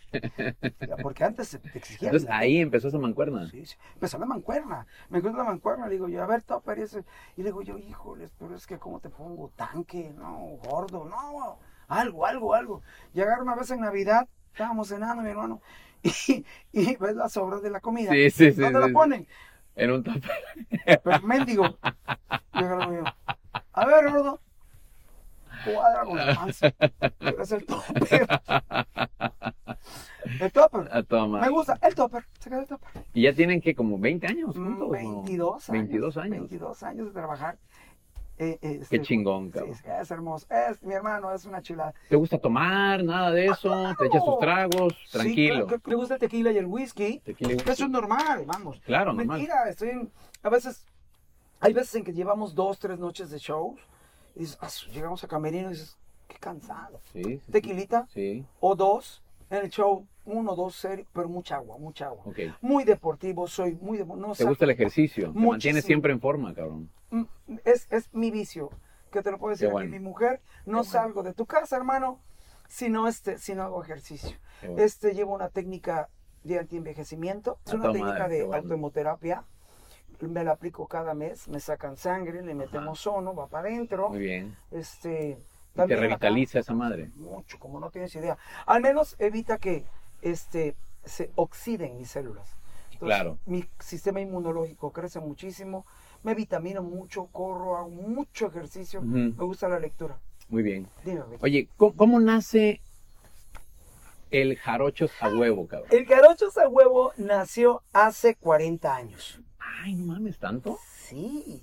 Porque 1.02 1.22
antes 1.24 1.48
se 1.48 1.58
te 1.60 1.78
exigían. 1.78 2.08
Entonces 2.12 2.28
ahí 2.32 2.58
empezó 2.58 2.88
esa 2.88 2.98
mancuerna. 2.98 3.48
Sí, 3.48 3.64
sí. 3.66 3.76
Empezó 3.94 4.18
la 4.18 4.26
mancuerna. 4.26 4.84
Me 5.08 5.18
encuentro 5.18 5.42
la 5.44 5.48
mancuerna. 5.50 5.86
Le 5.86 5.92
digo 5.94 6.08
yo, 6.08 6.22
a 6.24 6.26
ver, 6.26 6.42
topper. 6.42 6.78
Y, 6.78 6.82
ese- 6.82 7.04
y 7.36 7.42
le 7.42 7.50
digo 7.50 7.62
yo, 7.62 7.78
híjoles, 7.78 8.32
pero 8.38 8.56
es 8.56 8.66
que, 8.66 8.78
¿cómo 8.78 8.98
te 8.98 9.08
pongo? 9.08 9.52
Tanque, 9.54 10.12
no, 10.16 10.38
gordo, 10.68 11.04
no. 11.04 11.58
Algo, 11.88 12.26
algo, 12.26 12.54
algo. 12.54 12.82
Llegaron 13.14 13.42
una 13.46 13.54
vez 13.54 13.70
en 13.70 13.80
Navidad, 13.80 14.28
estábamos 14.52 14.88
cenando, 14.88 15.22
mi 15.22 15.30
hermano. 15.30 15.60
Y, 16.02 16.44
y 16.72 16.96
ves 16.96 17.16
las 17.16 17.32
sobras 17.32 17.62
de 17.62 17.70
la 17.70 17.80
comida. 17.80 18.12
Sí, 18.12 18.30
sí, 18.30 18.52
sí. 18.52 18.60
¿Dónde 18.60 18.80
sí, 18.80 18.86
la 18.88 18.92
ponen? 18.92 19.26
En 19.74 19.90
un 19.90 20.04
tope. 20.04 20.20
Pero 21.02 21.20
mendigo. 21.22 21.78
A 23.72 23.86
ver, 23.86 24.10
gordo. 24.10 24.40
Cuadra 25.74 26.04
con 26.04 26.16
la 26.16 26.34
panza. 26.34 26.72
Es 27.40 27.52
el 27.52 27.64
topper. 27.66 28.26
El 30.40 30.50
topper. 30.52 30.88
A 30.92 31.02
toda 31.04 31.26
madre. 31.26 31.46
Me 31.46 31.52
gusta 31.52 31.78
el 31.82 31.94
topper. 31.94 32.24
Se 32.40 32.50
queda 32.50 32.60
el 32.60 32.66
topper. 32.66 33.04
Y 33.14 33.22
ya 33.22 33.32
tienen 33.32 33.60
que 33.60 33.74
como 33.74 33.96
20 33.98 34.26
años 34.26 34.56
Mm, 34.56 34.64
juntos. 34.64 34.78
¿no? 34.88 34.88
22 34.90 35.70
años. 35.70 35.88
22 35.88 36.16
años. 36.16 36.30
22 36.40 36.82
años 36.82 37.06
de 37.06 37.12
trabajar. 37.12 37.58
Eh, 38.38 38.58
eh, 38.60 38.76
Qué 38.90 38.96
este, 38.96 39.02
chingón, 39.02 39.46
sí, 39.46 39.52
cabrón. 39.52 39.72
es, 39.72 39.84
es 40.02 40.10
hermoso. 40.10 40.46
Es, 40.50 40.82
mi 40.82 40.92
hermano 40.94 41.32
es 41.32 41.44
una 41.46 41.62
chulada. 41.62 41.94
¿Te 42.08 42.16
gusta 42.16 42.38
tomar? 42.38 43.02
Nada 43.04 43.30
de 43.30 43.46
eso. 43.46 43.94
Te 43.98 44.06
echas 44.06 44.24
tus 44.24 44.38
tragos. 44.40 44.94
Tranquilo. 45.10 45.66
le 45.86 45.94
gusta 45.94 46.14
el 46.14 46.20
tequila 46.20 46.50
y 46.52 46.58
el 46.58 46.66
whisky. 46.66 47.20
Tequila 47.20 47.52
y 47.52 47.54
whisky. 47.54 47.70
Eso 47.70 47.84
es 47.84 47.90
normal, 47.90 48.44
vamos. 48.46 48.80
Claro, 48.84 49.12
normal. 49.12 49.38
Mentira, 49.38 49.68
estoy 49.70 49.90
en- 49.90 50.10
a 50.42 50.48
veces, 50.50 50.84
hay 51.60 51.72
veces 51.72 51.94
en 51.94 52.04
que 52.04 52.12
llevamos 52.12 52.54
dos, 52.54 52.78
tres 52.78 52.98
noches 52.98 53.30
de 53.30 53.38
shows 53.38 53.78
y 54.36 54.40
dices, 54.40 54.58
"Ah, 54.60 54.68
llegamos 54.92 55.24
a 55.24 55.28
Camerino 55.28 55.68
y 55.68 55.72
dices, 55.72 55.96
qué 56.28 56.36
cansado. 56.38 57.00
Sí. 57.12 57.40
Tequilita 57.50 58.06
Sí, 58.12 58.44
o 58.60 58.76
dos 58.76 59.22
en 59.50 59.58
el 59.64 59.70
show, 59.70 60.06
uno, 60.24 60.54
dos, 60.56 60.74
serio, 60.74 61.06
pero 61.12 61.28
mucha 61.28 61.56
agua, 61.56 61.78
mucha 61.78 62.06
agua. 62.06 62.22
ok. 62.26 62.38
Muy 62.60 62.84
deportivo, 62.84 63.46
soy 63.46 63.76
muy 63.80 63.96
deportivo. 63.98 64.28
No, 64.28 64.34
¿Te 64.34 64.44
gusta 64.44 64.64
el 64.64 64.72
ejercicio? 64.72 65.32
Te 65.32 65.38
mantienes 65.38 65.84
siempre 65.84 66.12
en 66.12 66.20
forma, 66.20 66.52
cabrón. 66.52 66.90
Mm, 67.10 67.24
es, 67.64 67.86
es 67.90 68.12
mi 68.12 68.30
vicio, 68.32 68.70
que 69.12 69.22
te 69.22 69.30
lo 69.30 69.38
puedo 69.38 69.52
decir 69.52 69.70
bueno. 69.70 69.88
mi 69.90 70.00
mujer, 70.00 70.40
no 70.40 70.64
Qué 70.64 70.70
bueno. 70.70 70.84
salgo 70.84 71.22
de 71.22 71.32
tu 71.32 71.46
casa, 71.46 71.76
hermano, 71.76 72.20
si 72.68 72.88
no, 72.88 73.06
este, 73.06 73.38
si 73.38 73.54
no 73.54 73.62
hago 73.62 73.82
ejercicio. 73.84 74.36
Bueno. 74.62 74.82
Este 74.82 75.14
llevo 75.14 75.32
una 75.34 75.48
técnica 75.48 76.08
de 76.42 76.58
antienvejecimiento, 76.58 77.58
es 77.64 77.72
A 77.72 77.76
una 77.76 77.92
técnica 77.92 78.18
madre, 78.18 78.34
de 78.38 78.42
autohemoterapia, 78.56 79.44
me 80.20 80.44
la 80.44 80.52
aplico 80.52 80.86
cada 80.86 81.14
mes, 81.14 81.48
me 81.48 81.60
sacan 81.60 81.96
sangre, 81.96 82.42
le 82.42 82.54
metemos 82.54 83.06
ozono, 83.06 83.34
va 83.34 83.46
para 83.48 83.68
adentro, 83.68 84.08
Muy 84.10 84.18
bien. 84.20 84.56
este... 84.70 85.38
Te 85.74 85.82
acá- 85.82 85.96
revitaliza 85.96 86.58
esa 86.58 86.72
madre. 86.72 87.10
mucho, 87.16 87.58
como 87.58 87.78
no 87.80 87.90
tienes 87.90 88.14
idea. 88.16 88.38
Al 88.64 88.80
menos 88.80 89.14
evita 89.18 89.58
que 89.58 89.84
este, 90.22 90.74
se 91.04 91.30
oxiden 91.34 91.98
mis 91.98 92.08
células. 92.10 92.56
Claro. 92.98 93.36
Mi 93.44 93.68
sistema 93.78 94.22
inmunológico 94.22 94.90
crece 94.90 95.20
muchísimo, 95.20 95.84
me 96.22 96.34
vitamino 96.34 96.82
mucho, 96.82 97.26
corro, 97.26 97.76
hago 97.76 97.90
mucho 97.90 98.46
ejercicio, 98.46 99.02
me 99.02 99.28
gusta 99.32 99.68
la 99.68 99.78
lectura. 99.78 100.18
Muy 100.48 100.62
bien. 100.62 100.88
Dime, 101.04 101.22
Rick. 101.28 101.42
Oye, 101.42 101.68
¿cómo, 101.76 101.94
cómo 101.94 102.20
nace 102.20 102.80
el 104.30 104.56
jarochos 104.56 105.10
a 105.20 105.28
huevo, 105.28 105.66
cabrón? 105.66 105.88
El 105.92 106.06
Carochos 106.06 106.56
a 106.58 106.68
Huevo 106.68 107.12
nació 107.16 107.82
hace 107.92 108.34
40 108.34 108.94
años. 108.94 109.40
Ay, 109.82 109.94
no 109.94 110.12
mames, 110.14 110.38
¿tanto? 110.38 110.78
Sí. 111.08 111.62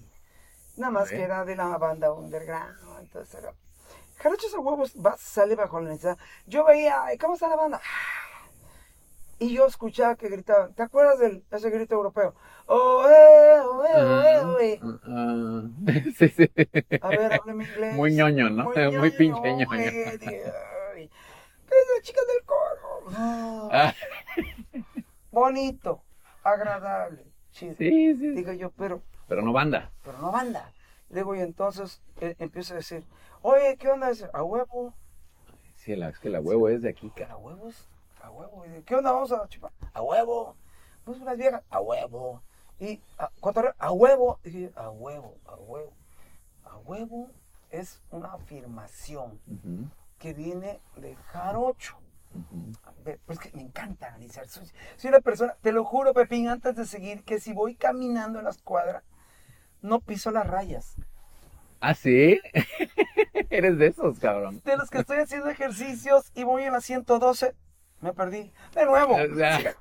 Nada 0.77 0.91
más 0.91 1.09
ver. 1.09 1.17
que 1.19 1.23
era 1.23 1.45
de 1.45 1.55
la 1.55 1.77
banda 1.77 2.11
underground. 2.13 2.75
Entonces 3.01 3.35
era. 3.35 3.53
Jarochos 4.17 4.53
a 4.53 4.59
huevos 4.59 4.93
va, 4.95 5.17
sale 5.17 5.55
bajo 5.55 5.79
la 5.81 5.89
necesidad. 5.89 6.17
Yo 6.47 6.63
veía, 6.65 7.03
"Ay, 7.03 7.17
¿cómo 7.17 7.33
está 7.33 7.47
la 7.49 7.55
banda? 7.55 7.81
Y 9.39 9.53
yo 9.53 9.65
escuchaba 9.67 10.15
que 10.15 10.29
gritaban. 10.29 10.73
¿Te 10.73 10.83
acuerdas 10.83 11.19
de 11.19 11.43
ese 11.51 11.69
grito 11.69 11.95
europeo? 11.95 12.33
Oh, 12.67 13.05
eh, 13.09 13.59
oh, 13.61 13.83
eh, 13.85 14.39
oh, 14.43 14.59
eh, 14.59 14.79
eh. 15.87 16.13
Sí, 16.17 16.29
sí. 16.29 16.49
A 17.01 17.09
ver, 17.09 17.33
háblame 17.33 17.65
inglés. 17.65 17.95
Muy 17.95 18.13
ñoño, 18.13 18.49
¿no? 18.49 18.63
Muy 18.65 19.11
pinche 19.17 19.41
ñoño. 19.53 19.73
eh, 19.75 20.17
dije, 20.17 20.43
"Ay, 20.95 21.09
¿Qué 21.67 21.75
es 21.75 21.87
la 21.97 22.01
chica 22.03 22.21
del 22.21 22.45
coro? 22.45 23.69
Ah, 23.71 23.93
Bonito, 25.31 26.03
agradable, 26.43 27.25
chido. 27.53 27.75
sí, 27.77 28.15
sí. 28.17 28.29
Digo 28.31 28.51
yo, 28.51 28.69
pero 28.71 29.01
Pero 29.27 29.41
no 29.41 29.53
banda. 29.53 29.91
pero 30.03 30.17
no 30.19 30.31
banda. 30.31 30.71
Luego 31.09 31.35
y 31.35 31.39
entonces 31.39 32.01
eh, 32.19 32.35
empiezo 32.39 32.73
a 32.73 32.77
decir, 32.77 33.03
oye, 33.41 33.77
¿qué 33.77 33.87
onda? 33.89 34.09
Dice, 34.09 34.27
a 34.33 34.43
huevo, 34.43 34.93
Sí, 35.75 35.95
la, 35.95 36.09
es 36.09 36.19
que 36.19 36.29
la 36.29 36.39
huevo 36.39 36.69
es 36.69 36.81
de 36.81 36.89
aquí, 36.89 37.07
a 37.11 37.13
cara. 37.15 37.37
huevos, 37.37 37.87
a 38.21 38.29
huevo. 38.31 38.63
Dice, 38.65 38.83
¿Qué 38.83 38.95
onda? 38.95 39.11
Vamos 39.11 39.31
a 39.31 39.47
chupar, 39.49 39.71
a 39.93 40.01
huevo. 40.01 40.55
Pues 41.03 41.19
unas 41.19 41.37
viejas, 41.37 41.61
a 41.69 41.79
huevo. 41.81 42.41
Y 42.79 43.01
a, 43.17 43.29
a 43.79 43.91
huevo. 43.91 44.39
Y 44.45 44.49
dije, 44.49 44.71
a 44.75 44.89
huevo, 44.89 45.35
a 45.45 45.55
huevo. 45.55 45.93
A 46.63 46.77
huevo 46.77 47.29
es 47.69 48.01
una 48.11 48.33
afirmación 48.33 49.39
que 50.19 50.33
viene 50.33 50.79
de 50.95 51.15
jarocho. 51.31 51.97
Pues 53.25 53.39
que 53.39 53.51
me 53.53 53.61
encanta 53.61 54.07
analizar. 54.07 54.47
Soy, 54.47 54.65
soy 54.97 55.09
una 55.09 55.19
persona, 55.19 55.55
te 55.61 55.71
lo 55.71 55.83
juro, 55.83 56.13
Pepín, 56.13 56.47
antes 56.49 56.75
de 56.75 56.85
seguir, 56.85 57.23
que 57.23 57.39
si 57.39 57.53
voy 57.53 57.75
caminando 57.75 58.39
en 58.39 58.45
las 58.45 58.57
cuadras, 58.61 59.03
no 59.81 59.99
piso 59.99 60.31
las 60.31 60.47
rayas. 60.47 60.95
¿Ah, 61.81 61.93
sí? 61.95 62.39
Eres 63.49 63.77
de 63.77 63.87
esos, 63.87 64.19
cabrón. 64.19 64.61
De 64.63 64.77
los 64.77 64.89
que 64.89 64.99
estoy 64.99 65.17
haciendo 65.17 65.49
ejercicios 65.49 66.31
y 66.33 66.43
voy 66.43 66.63
en 66.63 66.71
la 66.71 66.79
112, 66.79 67.55
me 67.99 68.13
perdí. 68.13 68.53
De 68.73 68.85
nuevo. 68.85 69.15
O 69.15 69.35
sea, 69.35 69.75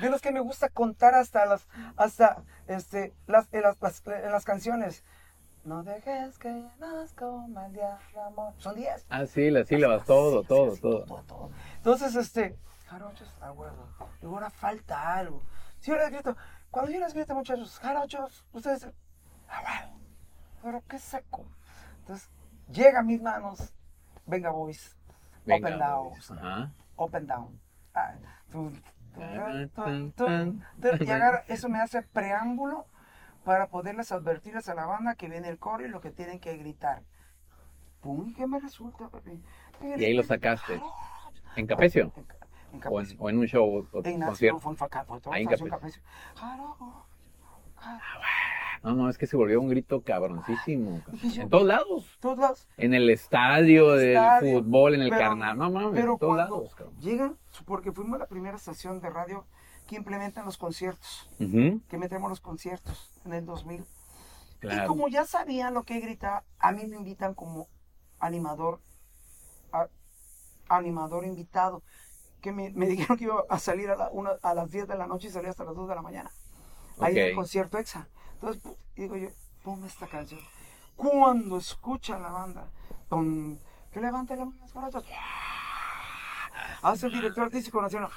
De 0.00 0.10
los 0.10 0.20
que 0.20 0.32
me 0.32 0.40
gusta 0.40 0.68
contar 0.68 1.14
hasta 1.14 1.46
las, 1.46 1.66
hasta, 1.96 2.42
este, 2.66 3.14
las, 3.26 3.48
en 3.52 3.62
las, 3.62 3.80
las- 3.80 4.02
en 4.06 4.32
las 4.32 4.44
canciones. 4.44 5.02
No 5.64 5.82
dejes 5.84 6.38
que 6.38 6.50
nos 6.80 7.12
coma 7.12 7.66
el 7.66 7.72
diablo, 7.74 8.22
amor. 8.26 8.52
Son 8.58 8.74
10. 8.74 9.06
Ah, 9.08 9.26
sí, 9.26 9.50
las 9.50 9.68
sílabas, 9.68 10.04
todo, 10.04 10.42
todo, 10.42 10.76
todo. 10.76 11.50
Entonces, 11.76 12.14
este, 12.16 12.56
jarochos 12.86 13.32
a 13.40 13.52
huevo. 13.52 13.86
Y 14.20 14.26
ahora 14.26 14.50
falta 14.50 15.14
algo. 15.14 15.40
Si 15.78 15.90
yo 15.92 15.96
les 15.96 16.10
grito, 16.10 16.36
cuando 16.70 16.90
yo 16.90 16.98
les 17.00 17.14
grito, 17.14 17.34
muchachos, 17.34 17.78
jarochos, 17.78 18.44
ustedes 18.52 18.80
dicen, 18.80 18.94
a 19.48 19.60
huevo. 19.60 20.00
Pero 20.62 20.82
qué 20.88 20.98
seco. 20.98 21.44
Entonces, 22.00 22.28
llega 22.68 23.00
a 23.00 23.02
mis 23.04 23.22
manos, 23.22 23.72
venga, 24.26 24.50
boys, 24.50 24.96
Venga, 25.44 25.68
open 25.68 25.78
down, 25.78 26.08
boys. 26.08 26.30
Ajá. 26.32 26.72
open 26.96 27.26
down. 27.26 27.60
Ah, 27.94 28.14
tun, 28.50 28.82
tan. 29.74 30.12
tun. 30.12 30.64
Y 31.00 31.10
agarra- 31.10 31.44
eso 31.48 31.68
me 31.68 31.80
hace 31.80 32.02
preámbulo 32.02 32.86
para 33.44 33.68
poderles 33.68 34.12
advertirles 34.12 34.68
a 34.68 34.74
la 34.74 34.86
banda 34.86 35.14
que 35.14 35.28
viene 35.28 35.48
el 35.48 35.58
coro 35.58 35.84
y 35.84 35.88
lo 35.88 36.00
que 36.00 36.10
tienen 36.10 36.38
que 36.40 36.56
gritar. 36.56 37.02
Pum, 38.00 38.28
¿y 38.28 38.34
qué 38.34 38.46
me 38.46 38.58
resulta, 38.60 39.08
Pepe? 39.08 39.38
Y 39.98 40.04
ahí 40.04 40.14
lo 40.14 40.22
sacaste. 40.22 40.80
¿En 41.56 41.66
Capecio? 41.66 42.12
En, 42.16 42.20
en 42.20 42.24
¿O 42.72 42.74
en, 42.74 42.80
Capecio. 42.80 43.16
o 43.20 43.30
en 43.30 43.38
un 43.38 43.46
show 43.46 43.86
o 43.92 44.02
En 44.04 44.20
concierto? 44.20 44.58
fue 44.60 44.72
en 44.72 45.46
Capecio. 45.48 45.68
Capecio. 45.68 46.02
Jaro. 46.34 47.06
No, 48.82 48.94
no, 48.94 49.08
es 49.08 49.16
que 49.16 49.26
se 49.28 49.36
volvió 49.36 49.60
un 49.60 49.68
grito 49.68 50.02
cabroncísimo. 50.02 51.02
yo, 51.22 51.42
En 51.42 51.48
todos 51.50 51.64
lados. 51.66 52.16
todos 52.20 52.38
lados. 52.38 52.68
En 52.76 52.94
el 52.94 53.08
estadio 53.10 53.92
del 53.92 54.18
fútbol, 54.40 54.94
en 54.94 55.02
el 55.02 55.10
pero- 55.10 55.20
carnaval. 55.20 55.58
No 55.58 55.70
mames, 55.70 56.04
en 56.04 56.18
todos 56.18 56.36
lados. 56.36 56.74
cabrón. 56.74 56.96
llegan, 56.98 57.36
porque 57.64 57.92
fuimos 57.92 58.18
la 58.18 58.26
primera 58.26 58.56
estación 58.56 59.00
de 59.00 59.10
radio 59.10 59.46
que 59.92 59.98
implementan 59.98 60.44
los 60.44 60.56
conciertos, 60.58 61.28
que 61.88 61.98
metemos 61.98 62.28
los 62.30 62.40
conciertos 62.40 63.10
en 63.24 63.32
el 63.34 63.46
2000. 63.46 63.80
Y 63.82 63.86
Claro. 64.60 64.88
como 64.88 65.08
ya 65.08 65.24
sabían 65.24 65.74
lo 65.74 65.82
que 65.84 66.00
gritaba, 66.00 66.44
a 66.58 66.72
mí 66.72 66.86
me 66.86 66.96
invitan 66.96 67.34
como 67.34 67.68
animador, 68.20 68.80
a- 69.72 69.88
animador 70.68 71.24
invitado, 71.24 71.82
que 72.40 72.52
me, 72.52 72.70
me 72.70 72.86
dijeron 73.10 73.16
que 73.18 73.24
iba 73.24 73.44
a 73.48 73.58
salir 73.58 73.90
a, 73.90 73.96
la 73.96 74.08
una- 74.10 74.38
a 74.42 74.54
las 74.54 74.70
10 74.70 74.86
de 74.88 74.96
la 74.96 75.06
noche 75.06 75.28
y 75.28 75.30
salía 75.30 75.50
hasta 75.50 75.64
las 75.64 75.74
2 75.74 75.88
de 75.88 75.94
la 75.94 76.02
mañana. 76.02 76.30
Ahí 77.00 77.18
en 77.18 77.26
el 77.28 77.34
concierto 77.34 77.78
EXA. 77.78 78.06
Entonces 78.34 78.62
digo 78.94 79.16
yo, 79.16 79.28
ponme 79.64 79.86
esta 79.88 80.06
canción. 80.06 80.40
Cuando 80.96 81.56
escucha 81.58 82.18
la 82.18 82.30
banda, 82.30 82.68
con 83.08 83.60
que 83.90 84.00
levante 84.00 84.36
las 84.36 84.46
manos 84.46 84.72
para 84.72 84.86
atrás. 84.86 85.04
Hace 86.82 87.06
el 87.06 87.12
director 87.12 87.44
artístico 87.44 87.80
nacional. 87.82 88.10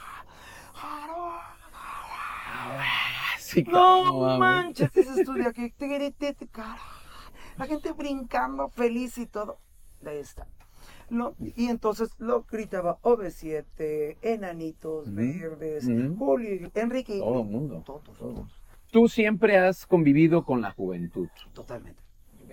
Sí, 3.38 3.64
No 3.68 4.38
manches, 4.38 4.95
ese 4.95 5.22
estudio 5.22 5.49
aquí. 5.49 5.74
La 7.58 7.66
gente 7.66 7.91
brincando, 7.93 8.70
feliz 8.70 9.18
y 9.18 9.28
todo. 9.28 9.60
De 10.01 10.20
esta. 10.20 10.47
Lo- 11.10 11.36
y 11.39 11.68
entonces 11.68 12.10
lo 12.18 12.43
gritaba 12.43 12.99
OV7, 13.01 14.18
Enanitos, 14.22 15.08
Ujú, 15.08 15.16
Verdes, 15.16 15.86
ujú. 15.88 16.16
Julio, 16.18 16.72
Enrique. 16.74 17.20
Todo 17.20 17.41
el 17.41 17.47
mundo. 17.47 17.84
Todos, 17.86 18.03
Todos. 18.18 18.62
Tú 18.91 19.08
siempre 19.08 19.58
has 19.58 19.86
convivido 19.86 20.43
con 20.43 20.62
la 20.62 20.72
juventud. 20.72 21.28
Totalmente. 21.53 22.01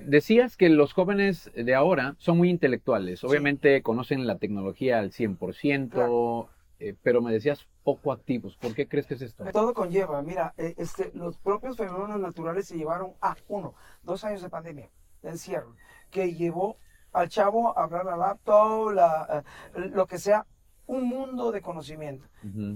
Decías 0.05 0.57
que 0.57 0.69
los 0.69 0.93
jóvenes 0.93 1.51
de 1.55 1.75
ahora 1.75 2.17
son 2.19 2.39
muy 2.39 2.51
intelectuales. 2.51 3.23
Obviamente 3.25 3.83
conocen 3.83 4.27
la 4.27 4.39
tecnología 4.39 4.99
al 4.99 5.13
100%, 5.13 6.49
eh, 6.83 6.97
pero 7.03 7.23
me 7.23 7.33
decías 7.33 7.69
poco 7.85 8.11
activos. 8.11 8.57
¿Por 8.57 8.75
qué 8.75 8.89
crees 8.89 9.07
que 9.07 9.15
es 9.15 9.23
esto? 9.23 9.45
Todo 9.53 9.73
conlleva, 9.73 10.21
mira, 10.23 10.53
eh, 10.57 10.75
este, 10.79 11.13
los 11.15 11.39
propios 11.39 11.77
fenómenos 11.77 12.19
naturales 12.21 12.67
se 12.67 12.77
llevaron 12.77 13.15
a 13.21 13.37
uno, 13.49 13.75
dos 14.03 14.25
años 14.25 14.43
de 14.43 14.51
pandemia, 14.51 14.91
de 15.23 15.31
encierro, 15.31 15.77
que 16.11 16.35
llevó 16.35 16.77
al 17.13 17.29
chavo 17.29 17.79
a 17.79 17.85
hablar 17.85 18.05
la 18.05 18.17
laptop, 18.17 18.91
la, 18.93 19.45
eh, 19.77 19.81
lo 19.91 20.07
que 20.07 20.19
sea, 20.19 20.47
un 20.87 21.05
mundo 21.09 21.53
de 21.53 21.63
conocimiento. 21.63 22.27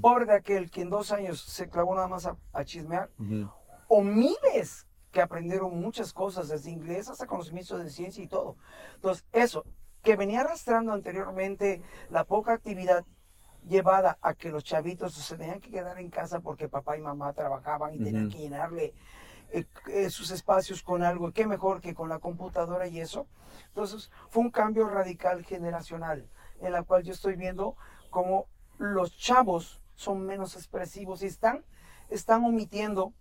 Pobre 0.00 0.26
de 0.26 0.34
aquel 0.34 0.70
que 0.70 0.82
en 0.82 0.90
dos 0.90 1.10
años 1.10 1.40
se 1.40 1.68
clavó 1.68 1.94
nada 1.94 2.06
más 2.06 2.26
a, 2.26 2.36
a 2.52 2.64
chismear, 2.64 3.10
o 3.88 4.02
miles 4.02 4.86
que 5.10 5.20
aprendieron 5.20 5.80
muchas 5.80 6.12
cosas, 6.12 6.48
desde 6.48 6.70
inglés 6.70 7.08
hasta 7.08 7.26
conocimientos 7.26 7.82
de 7.82 7.90
ciencia 7.90 8.22
y 8.22 8.28
todo. 8.28 8.56
Entonces, 8.94 9.26
eso, 9.32 9.64
que 10.02 10.14
venía 10.14 10.42
arrastrando 10.42 10.92
anteriormente 10.92 11.82
la 12.10 12.24
poca 12.24 12.52
actividad 12.52 13.04
llevada 13.66 14.18
a 14.22 14.34
que 14.34 14.50
los 14.50 14.64
chavitos 14.64 15.14
se 15.14 15.36
tenían 15.36 15.60
que 15.60 15.70
quedar 15.70 15.98
en 15.98 16.10
casa 16.10 16.40
porque 16.40 16.68
papá 16.68 16.96
y 16.96 17.00
mamá 17.00 17.32
trabajaban 17.32 17.94
y 17.94 17.98
tenían 17.98 18.30
que 18.30 18.38
llenarle 18.38 18.94
eh, 19.50 19.64
eh, 19.88 20.10
sus 20.10 20.30
espacios 20.30 20.82
con 20.82 21.02
algo, 21.02 21.32
qué 21.32 21.46
mejor 21.46 21.80
que 21.80 21.94
con 21.94 22.08
la 22.08 22.18
computadora 22.18 22.86
y 22.86 23.00
eso. 23.00 23.26
Entonces, 23.68 24.10
fue 24.30 24.42
un 24.42 24.50
cambio 24.50 24.88
radical 24.88 25.44
generacional 25.44 26.28
en 26.60 26.72
la 26.72 26.82
cual 26.82 27.02
yo 27.02 27.12
estoy 27.12 27.36
viendo 27.36 27.76
cómo 28.10 28.46
los 28.78 29.16
chavos 29.16 29.80
son 29.94 30.26
menos 30.26 30.54
expresivos 30.54 31.22
y 31.22 31.26
están, 31.26 31.64
están 32.08 32.44
omitiendo 32.44 33.12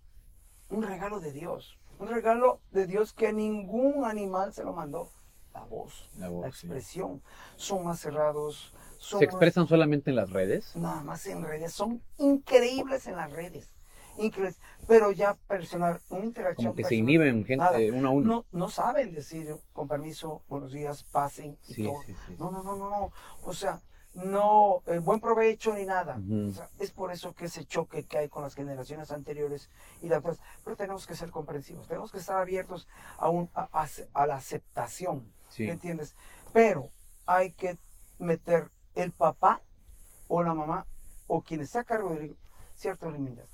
un 0.68 0.82
regalo 0.82 1.20
de 1.20 1.32
Dios, 1.32 1.78
un 1.98 2.08
regalo 2.08 2.60
de 2.70 2.86
Dios 2.86 3.12
que 3.12 3.32
ningún 3.32 4.04
animal 4.04 4.52
se 4.52 4.64
lo 4.64 4.72
mandó, 4.72 5.10
la 5.54 5.64
voz, 5.64 6.10
La 6.18 6.28
voz, 6.28 6.42
la 6.44 6.52
sí. 6.52 6.66
expresión, 6.66 7.22
son 7.56 7.84
más 7.84 8.00
cerrados, 8.00 8.74
son 8.98 9.18
¿Se 9.20 9.24
expresan 9.24 9.66
solamente 9.68 10.10
en 10.10 10.16
las 10.16 10.30
redes? 10.30 10.74
nada 10.76 11.02
más 11.02 11.26
en 11.26 11.42
redes, 11.44 11.72
son 11.72 12.02
increíbles 12.18 13.06
en 13.06 13.16
las 13.16 13.30
redes, 13.30 13.68
increíbles, 14.18 14.58
pero 14.86 15.12
ya 15.12 15.34
personal, 15.48 16.00
una 16.10 16.24
interacción 16.24 16.68
Como 16.72 16.76
que 16.76 16.84
se 16.84 16.94
inhiben 16.96 17.44
gente 17.44 17.56
nada. 17.64 17.78
uno 17.92 18.08
a 18.08 18.10
uno. 18.12 18.28
No, 18.28 18.44
no 18.52 18.68
saben 18.70 19.12
decir 19.14 19.54
con 19.72 19.88
permiso, 19.88 20.42
buenos 20.48 20.72
días, 20.72 21.02
pasen 21.04 21.58
y 21.68 21.74
Sí, 21.74 21.84
todo. 21.84 22.02
sí, 22.06 22.14
sí. 22.26 22.36
No, 22.38 22.50
no, 22.50 22.62
no, 22.62 22.76
no, 22.76 22.90
no. 22.90 23.12
O 23.42 23.52
sea, 23.52 23.80
no, 24.14 24.82
eh, 24.86 24.98
buen 24.98 25.20
provecho 25.20 25.74
ni 25.74 25.84
nada. 25.84 26.16
Ujú. 26.16 26.48
O 26.48 26.52
sea, 26.52 26.70
es 26.78 26.90
por 26.90 27.12
eso 27.12 27.34
que 27.34 27.44
ese 27.46 27.66
choque 27.66 28.04
que 28.04 28.16
hay 28.16 28.28
con 28.30 28.42
las 28.42 28.54
generaciones 28.54 29.10
anteriores 29.10 29.68
y 30.00 30.08
las 30.08 30.18
actuales. 30.18 30.40
Pero 30.64 30.76
tenemos 30.76 31.06
que 31.06 31.14
ser 31.14 31.30
comprensivos, 31.30 31.86
tenemos 31.86 32.10
que 32.12 32.18
estar 32.18 32.38
abiertos 32.38 32.88
a, 33.18 33.28
un, 33.28 33.50
a, 33.54 33.68
a- 33.72 33.88
a 34.14 34.26
la 34.26 34.36
aceptación. 34.36 35.30
Sí. 35.50 35.64
¿me 35.64 35.72
entiendes? 35.72 36.14
Pero 36.52 36.90
hay 37.26 37.52
que 37.52 37.76
meter 38.18 38.70
el 38.96 39.12
papá 39.12 39.60
o 40.28 40.42
la 40.42 40.52
mamá 40.54 40.86
o 41.28 41.42
quien 41.42 41.60
está 41.60 41.80
a 41.80 41.84
cargo 41.84 42.14
de 42.14 42.34
ciertos 42.74 43.12
límites. 43.12 43.46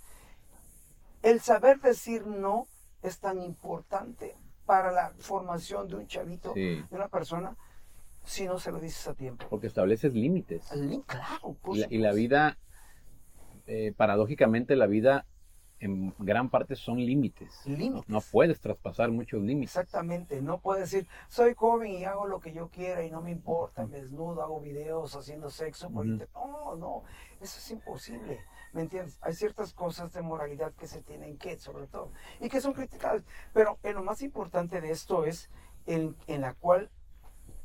El 1.22 1.40
saber 1.40 1.80
decir 1.80 2.26
no 2.26 2.66
es 3.02 3.18
tan 3.18 3.40
importante 3.42 4.34
para 4.66 4.90
la 4.92 5.12
formación 5.18 5.88
de 5.88 5.96
un 5.96 6.06
chavito, 6.06 6.54
Sí. 6.54 6.82
de 6.88 6.96
una 6.96 7.08
persona, 7.08 7.56
si 8.24 8.46
no 8.46 8.58
se 8.58 8.70
lo 8.72 8.78
dices 8.80 9.06
a 9.08 9.14
tiempo. 9.14 9.46
Porque 9.50 9.66
estableces 9.66 10.14
límites. 10.14 10.64
Claro, 11.06 11.54
por 11.62 11.76
Y 11.76 11.80
la, 11.80 11.86
y 11.90 11.98
la 11.98 12.10
supuesto. 12.10 12.14
vida, 12.16 12.58
eh, 13.66 13.92
paradójicamente, 13.96 14.76
la 14.76 14.86
vida 14.86 15.26
en 15.82 16.14
gran 16.18 16.48
parte 16.48 16.76
son 16.76 16.98
límites. 16.98 17.66
Límites. 17.66 18.08
No 18.08 18.20
puedes 18.20 18.60
traspasar 18.60 19.10
muchos 19.10 19.42
límites. 19.42 19.76
Exactamente, 19.76 20.40
no 20.40 20.58
puedes 20.58 20.90
decir, 20.90 21.08
soy 21.28 21.54
joven 21.54 21.92
y 21.92 22.04
hago 22.04 22.26
lo 22.26 22.38
que 22.38 22.52
yo 22.52 22.68
quiera 22.68 23.04
y 23.04 23.10
no 23.10 23.20
me 23.20 23.32
importa, 23.32 23.84
me 23.86 24.00
desnudo, 24.00 24.42
hago 24.42 24.60
videos 24.60 25.14
haciendo 25.16 25.50
sexo. 25.50 25.90
por 25.90 26.06
Ujú. 26.06 26.12
internet. 26.14 26.30
No, 26.34 26.76
no, 26.76 27.02
eso 27.40 27.58
es 27.58 27.70
imposible, 27.72 28.40
¿me 28.72 28.82
entiendes? 28.82 29.18
Hay 29.22 29.34
ciertas 29.34 29.74
cosas 29.74 30.12
de 30.12 30.22
moralidad 30.22 30.72
que 30.74 30.86
se 30.86 31.02
tienen 31.02 31.36
que, 31.36 31.58
sobre 31.58 31.88
todo, 31.88 32.12
y 32.40 32.48
que 32.48 32.60
son 32.60 32.72
criticables. 32.72 33.24
Pero 33.52 33.78
en 33.82 33.94
lo 33.96 34.04
más 34.04 34.22
importante 34.22 34.80
de 34.80 34.92
esto 34.92 35.24
es 35.24 35.50
en, 35.86 36.16
en 36.28 36.42
la 36.42 36.54
cual 36.54 36.90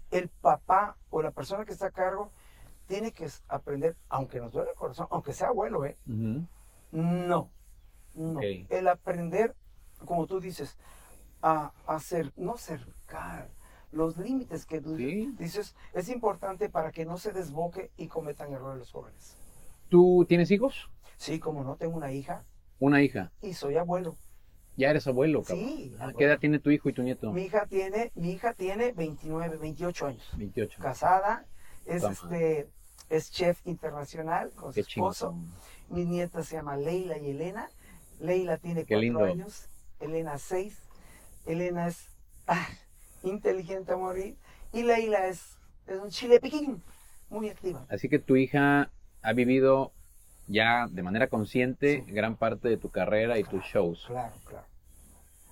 el 0.09 0.29
papá 0.29 0.97
o 1.11 1.21
la 1.21 1.31
persona 1.31 1.65
que 1.65 1.73
está 1.73 1.87
a 1.87 1.91
cargo 1.91 2.31
tiene 2.87 3.11
que 3.11 3.27
aprender, 3.47 3.95
aunque 4.09 4.39
nos 4.39 4.51
duele 4.53 4.71
el 4.71 4.75
corazón, 4.75 5.07
aunque 5.11 5.33
sea 5.33 5.49
abuelo, 5.49 5.85
¿eh? 5.85 5.97
No, 6.91 7.51
no. 8.17 8.41
El 8.41 8.87
aprender, 8.87 9.55
como 10.05 10.27
tú 10.27 10.39
dices, 10.39 10.77
a 11.41 11.71
hacer, 11.85 12.33
no 12.35 12.57
cercar 12.57 13.49
los 13.91 14.17
límites 14.17 14.65
que 14.65 14.81
tú 14.81 14.97
Sí. 14.97 15.33
dices, 15.37 15.75
es 15.93 16.09
importante 16.09 16.69
para 16.69 16.91
que 16.91 17.05
no 17.05 17.17
se 17.17 17.31
desboque 17.31 17.91
y 17.97 18.07
cometan 18.07 18.51
errores 18.51 18.79
los 18.79 18.91
jóvenes. 18.91 19.37
¿Tú 19.89 20.25
tienes 20.27 20.51
hijos? 20.51 20.89
Sí, 21.17 21.39
como 21.39 21.63
no 21.63 21.77
tengo 21.77 21.95
una 21.95 22.11
hija 22.11 22.43
Una 22.79 23.01
hija. 23.01 23.31
y 23.41 23.53
soy 23.53 23.77
abuelo. 23.77 24.17
Ya 24.75 24.89
eres 24.91 25.07
abuelo, 25.07 25.41
cabrón. 25.41 25.65
Sí, 25.65 25.93
Ah, 25.97 26.01
abuelo. 26.03 26.17
¿Qué 26.19 26.25
edad 26.25 26.39
tiene 26.39 26.59
tu 26.59 26.69
hijo 26.69 26.89
y 26.89 26.93
tu 26.93 27.01
nieto? 27.01 27.31
Mi 27.31 27.43
hija 27.43 27.65
tiene, 27.65 28.11
mi 28.15 28.31
hija 28.31 28.53
tiene 28.53 28.91
29, 28.91 29.57
28 29.57 30.05
años. 30.07 30.29
28. 30.37 30.79
Casada, 30.81 31.45
es 31.85 32.01
Toma. 32.01 32.13
este 32.13 32.69
es 33.09 33.31
chef 33.31 33.65
internacional 33.65 34.51
con 34.51 34.73
su 34.73 34.81
esposo. 34.81 35.35
Mi 35.89 36.03
nieta 36.05 36.43
se 36.43 36.55
llama 36.57 36.75
Leila 36.75 37.17
y 37.17 37.29
Elena. 37.31 37.69
Leila 38.19 38.57
tiene 38.57 38.81
Qué 38.85 38.95
cuatro 38.95 39.01
lindo. 39.01 39.23
años, 39.23 39.67
Elena 39.99 40.37
seis. 40.37 40.77
Elena 41.45 41.87
es 41.87 42.07
ah, 42.47 42.67
inteligente 43.23 43.91
a 43.93 43.97
morir. 43.97 44.35
Y 44.73 44.83
Leila 44.83 45.27
es, 45.27 45.57
es 45.87 45.99
un 45.99 46.09
chile 46.09 46.39
piquín, 46.39 46.81
muy 47.29 47.49
activa. 47.49 47.85
Así 47.89 48.09
que 48.09 48.19
tu 48.19 48.35
hija 48.35 48.91
ha 49.21 49.33
vivido 49.33 49.91
ya 50.47 50.87
de 50.89 51.03
manera 51.03 51.27
consciente 51.27 52.03
Sí. 52.05 52.11
gran 52.11 52.35
parte 52.37 52.67
de 52.69 52.77
tu 52.77 52.89
carrera 52.89 53.37
y 53.39 53.43
tus 53.43 53.63
shows. 53.63 54.05
Claro, 54.07 54.33
claro. 54.45 54.65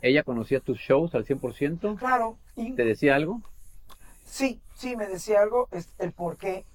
¿Ella 0.01 0.23
conocía 0.23 0.59
tus 0.59 0.77
shows 0.77 1.15
al 1.15 1.25
100%? 1.25 1.97
Claro, 1.97 2.37
y 2.55 2.73
¿Te 2.73 2.83
decía 2.85 3.15
algo? 3.15 3.41
sí, 4.25 4.61
sí, 4.75 4.95
me 4.95 5.07
decía 5.07 5.41
algo, 5.41 5.67
es 5.71 5.89
el 5.97 6.11
por 6.11 6.37
qué, 6.37 6.65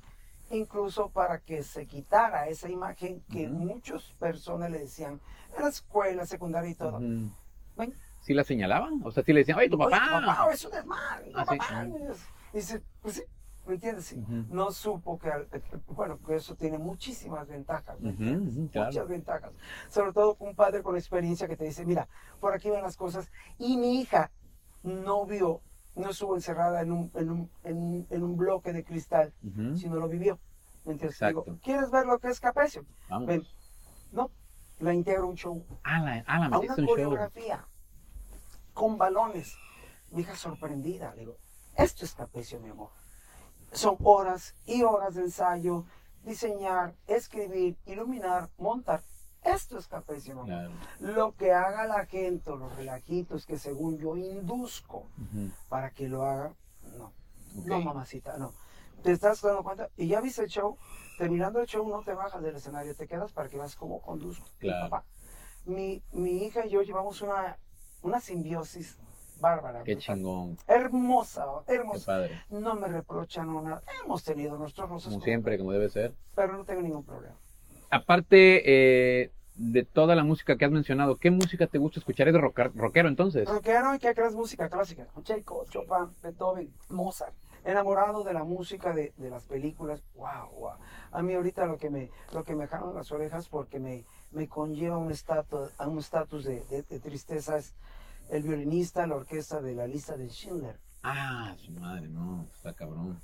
incluso 0.51 1.09
para 1.11 1.39
que 1.41 1.63
se 1.63 1.87
quitara 1.87 2.49
esa 2.49 2.69
imagen 2.69 3.23
que 3.31 3.47
Ujú. 3.47 3.55
muchas 3.55 4.03
personas 4.19 4.71
le 4.71 4.81
decían 4.81 5.21
en 5.57 5.63
la 5.63 5.69
escuela, 5.69 6.27
secundaria 6.27 6.71
y 6.71 6.75
todo. 6.75 6.97
Ujú. 6.99 7.31
Ven, 7.77 7.95
¿Sí 8.21 8.35
la 8.35 8.45
señalaban? 8.45 9.01
O 9.05 9.11
sea, 9.11 9.23
sí 9.23 9.33
le 9.33 9.41
decían, 9.41 9.59
oye, 9.59 9.71
tu 9.71 9.81
Oye, 9.81 9.91
papá. 9.91 10.21
tu 10.21 10.27
papá 10.27 10.53
es 10.53 10.65
un 10.65 10.71
desmadre, 10.73 11.33
Ah, 11.35 11.45
no 11.47 11.53
sí. 11.53 11.59
papá. 11.59 11.87
Dice, 12.53 12.83
pues 13.01 13.15
sí, 13.15 13.23
¿me 13.67 13.75
entiendes? 13.75 14.05
Sí. 14.07 14.23
No 14.51 14.71
supo 14.73 15.19
que, 15.19 15.31
al- 15.31 15.49
eh, 15.53 15.63
bueno, 15.87 16.19
que 16.27 16.35
eso 16.37 16.55
tiene 16.57 16.79
muchísimas 16.79 17.49
ventajas. 17.49 17.99
Muchas 18.01 19.09
ventajas. 19.09 19.53
Sobre 19.89 20.13
todo 20.13 20.37
un 20.41 20.55
padre 20.55 20.83
con 20.83 20.97
experiencia 20.97 21.49
que 21.49 21.57
te 21.57 21.65
dice, 21.65 21.87
mira, 21.87 22.09
por 22.41 22.53
aquí 22.53 22.69
van 22.69 22.83
las 22.83 22.97
cosas. 22.97 23.31
Y 23.59 23.79
mi 23.79 24.01
hija 24.01 24.31
no 24.83 25.25
vio, 25.25 25.63
no 25.95 26.11
estuvo 26.11 26.35
encerrada 26.37 26.81
en 26.83 26.93
un, 26.93 27.11
en 27.15 27.31
un, 27.31 27.51
en 27.65 27.77
un, 27.77 28.07
en 28.11 28.23
un 28.23 28.37
bloque 28.37 28.73
de 28.73 28.85
cristal, 28.85 29.33
Ujú. 29.43 29.77
sino 29.77 29.97
lo 29.97 30.09
vivió. 30.09 30.39
¿Me 30.85 30.93
entiendes? 30.93 31.17
Exacto. 31.17 31.43
Digo, 31.47 31.59
¿quieres 31.63 31.91
ver 31.91 32.07
lo 32.07 32.19
que 32.19 32.29
es 32.29 32.41
Capecio? 32.41 32.85
Vamos. 33.09 33.27
Ven. 33.29 33.47
No, 34.13 34.31
la 34.79 34.95
integro 34.95 35.29
un 35.29 35.37
show, 35.37 35.63
Ah, 35.85 36.01
la, 36.01 36.25
ah, 36.27 36.39
la 36.49 36.57
a 36.57 36.59
una 36.59 36.75
show. 36.77 36.87
coreografía. 36.87 37.65
con 38.73 38.97
balones. 38.97 39.57
Mi 40.11 40.23
hija 40.23 40.35
sorprendida, 40.35 41.13
le 41.15 41.21
digo, 41.21 41.37
esto 41.77 42.05
es 42.05 42.15
capecio, 42.15 42.59
mi 42.61 42.71
amor. 42.71 42.89
Son 43.73 43.97
horas 44.03 44.55
y 44.67 44.83
horas 44.83 45.15
de 45.15 45.23
ensayo, 45.23 45.85
diseñar, 46.25 46.95
escribir, 47.07 47.77
iluminar, 47.87 48.49
montar. 48.59 49.03
Esto 49.43 49.79
es 49.79 49.89
mi 50.27 50.33
amor. 50.33 50.47
Claro. 50.47 50.71
Lo 51.01 51.33
que 51.35 51.53
haga 51.53 51.87
la 51.87 52.05
gente, 52.07 52.51
los 52.51 52.75
relajitos 52.77 53.47
que 53.47 53.59
según 53.59 53.99
yo 53.99 54.17
induzco 54.17 55.07
para 55.69 55.91
que 55.91 56.09
lo 56.09 56.25
haga, 56.25 56.55
no. 56.97 57.13
No, 57.65 57.81
mamacita, 57.81 58.37
no. 58.39 58.53
¿Te 59.03 59.13
estás 59.13 59.41
dando 59.41 59.63
cuenta? 59.65 59.89
Y 59.97 60.09
ya 60.09 60.21
viste 60.21 60.43
el 60.43 60.49
show. 60.49 60.77
Terminando 61.19 61.61
el 61.61 61.67
show, 61.67 61.87
no 61.89 62.03
te 62.03 62.13
bajas 62.15 62.43
del 62.43 62.57
escenario, 62.57 62.95
te 62.95 63.07
quedas 63.07 63.33
para 63.33 63.49
que 63.49 63.57
veas 63.59 63.75
cómo 63.77 64.01
conduzco. 64.01 64.47
Mi 64.61 64.69
Claro. 64.69 64.89
papá. 64.91 65.05
Mi, 65.65 66.03
mi 66.13 66.45
hija 66.45 66.65
y 66.67 66.71
yo 66.71 66.83
llevamos 66.83 67.21
una, 67.23 67.59
una 68.03 68.21
simbiosis 68.21 68.99
bárbara. 69.41 69.83
Qué 69.85 69.97
chingón. 69.99 70.57
Hermosa, 70.67 71.45
Qué 71.67 71.75
hermosa. 71.77 72.07
padre. 72.07 72.43
No 72.51 72.75
me 72.75 72.89
reprochan 72.89 73.53
nada. 73.65 73.83
Hemos 74.05 74.23
tenido 74.23 74.57
nuestros 74.59 74.89
roces, 74.89 75.11
Como 75.13 75.25
siempre, 75.25 75.59
como 75.59 75.73
debe 75.73 75.89
ser. 75.91 76.15
pero 76.35 76.57
no 76.57 76.65
tengo 76.65 76.83
ningún 76.83 77.05
problema. 77.05 77.37
Aparte 77.91 78.63
eh, 79.23 79.31
de 79.57 79.85
toda 79.85 80.15
la 80.15 80.25
música 80.25 80.57
que 80.57 80.65
has 80.65 80.71
mencionado, 80.71 81.17
¿qué 81.17 81.31
música 81.31 81.67
te 81.67 81.79
gusta 81.79 81.99
escuchar? 82.01 82.29
¿Es 82.29 82.35
de 82.35 82.41
rocker- 82.41 82.73
rockero 82.75 83.09
entonces? 83.09 83.49
Rockero 83.49 83.95
y 83.95 83.99
que 83.99 84.15
crees 84.15 84.35
música 84.35 84.69
clásica. 84.69 85.07
Checo, 85.23 85.67
Chopin, 85.71 86.15
Beethoven, 86.23 86.73
Mozart. 86.89 87.35
Enamorado 87.65 88.25
de 88.25 88.33
la 88.33 88.43
música, 88.45 88.95
de, 88.95 89.13
de 89.19 89.29
las 89.29 89.45
películas. 89.45 90.03
Wow, 90.15 90.51
wow. 90.59 90.73
A 91.13 91.21
mí 91.23 91.35
ahorita 91.35 91.67
lo 91.67 91.77
que 91.77 91.91
me, 91.91 92.11
lo 92.33 92.43
que 92.45 92.55
me 92.55 92.67
jalan 92.67 92.95
las 92.95 93.13
orejas 93.13 93.49
porque 93.49 93.79
me, 93.79 94.05
me 94.31 94.49
conlleva 94.49 94.97
un 94.97 95.11
estatus, 95.11 95.71
a 95.79 95.87
un 95.87 95.99
estatus 95.99 96.45
de, 96.45 96.65
de- 96.71 96.83
de 96.85 97.01
tristeza 97.01 97.59
es 97.59 97.75
el 98.31 98.45
violinista, 98.45 99.07
la 99.07 99.17
orquesta 99.17 99.61
de 99.61 99.75
la 99.75 99.87
lista 99.87 100.17
de 100.17 100.29
Schindler. 100.31 100.79
Ah, 101.03 101.55
su 101.59 101.73
madre, 101.73 102.09
no, 102.09 102.47
está 102.55 102.73
cabrón. 102.73 103.21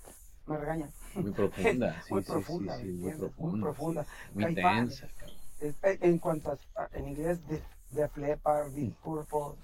Me 0.46 0.56
regañan. 0.56 0.90
Muy 1.14 1.30
profunda, 1.32 2.02
sí, 2.06 2.14
muy 2.14 2.22
sí, 2.22 2.30
profunda, 2.30 2.76
sí, 2.76 2.82
sí, 2.82 2.88
¿me 2.92 2.98
muy 3.02 3.12
profunda. 3.12 3.50
Muy 3.50 3.60
profunda. 3.60 4.06
Muy 4.34 4.44
eh, 5.60 5.98
En 6.02 6.18
cuanto 6.18 6.58
a, 6.76 6.88
en 6.92 7.08
inglés, 7.08 7.40
de, 7.48 7.62
de 7.90 8.10
Leppard, 8.16 8.70
Deep 8.72 8.94
Purple, 9.02 9.58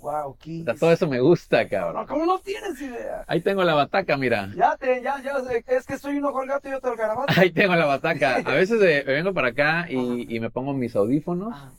wow, 0.00 0.36
Kiss. 0.38 0.66
Todo 0.78 0.92
eso 0.92 1.06
me 1.06 1.20
gusta, 1.20 1.68
cabrón. 1.68 2.06
¿Cómo 2.06 2.26
no 2.26 2.38
tienes 2.40 2.80
idea? 2.80 3.24
Ahí 3.26 3.40
tengo 3.40 3.62
la 3.64 3.74
bataca, 3.74 4.16
mira. 4.16 4.50
Ya 4.56 4.76
te, 4.76 5.02
ya, 5.02 5.22
ya, 5.22 5.34
es 5.66 5.86
que 5.86 5.98
soy 5.98 6.18
un 6.18 6.24
ojo 6.24 6.40
al 6.40 6.48
gato 6.48 6.68
y 6.68 6.72
otro 6.72 6.90
al 6.90 6.96
garabato. 6.96 7.32
Ahí 7.40 7.50
tengo 7.50 7.74
la 7.76 7.86
bataca. 7.86 8.36
A 8.44 8.54
veces 8.54 8.80
eh, 8.82 9.04
vengo 9.06 9.32
para 9.32 9.48
acá 9.48 9.86
y, 9.88 10.34
y 10.34 10.40
me 10.40 10.50
pongo 10.50 10.72
mis 10.72 10.96
audífonos 10.96 11.54
Ah, 11.54 11.70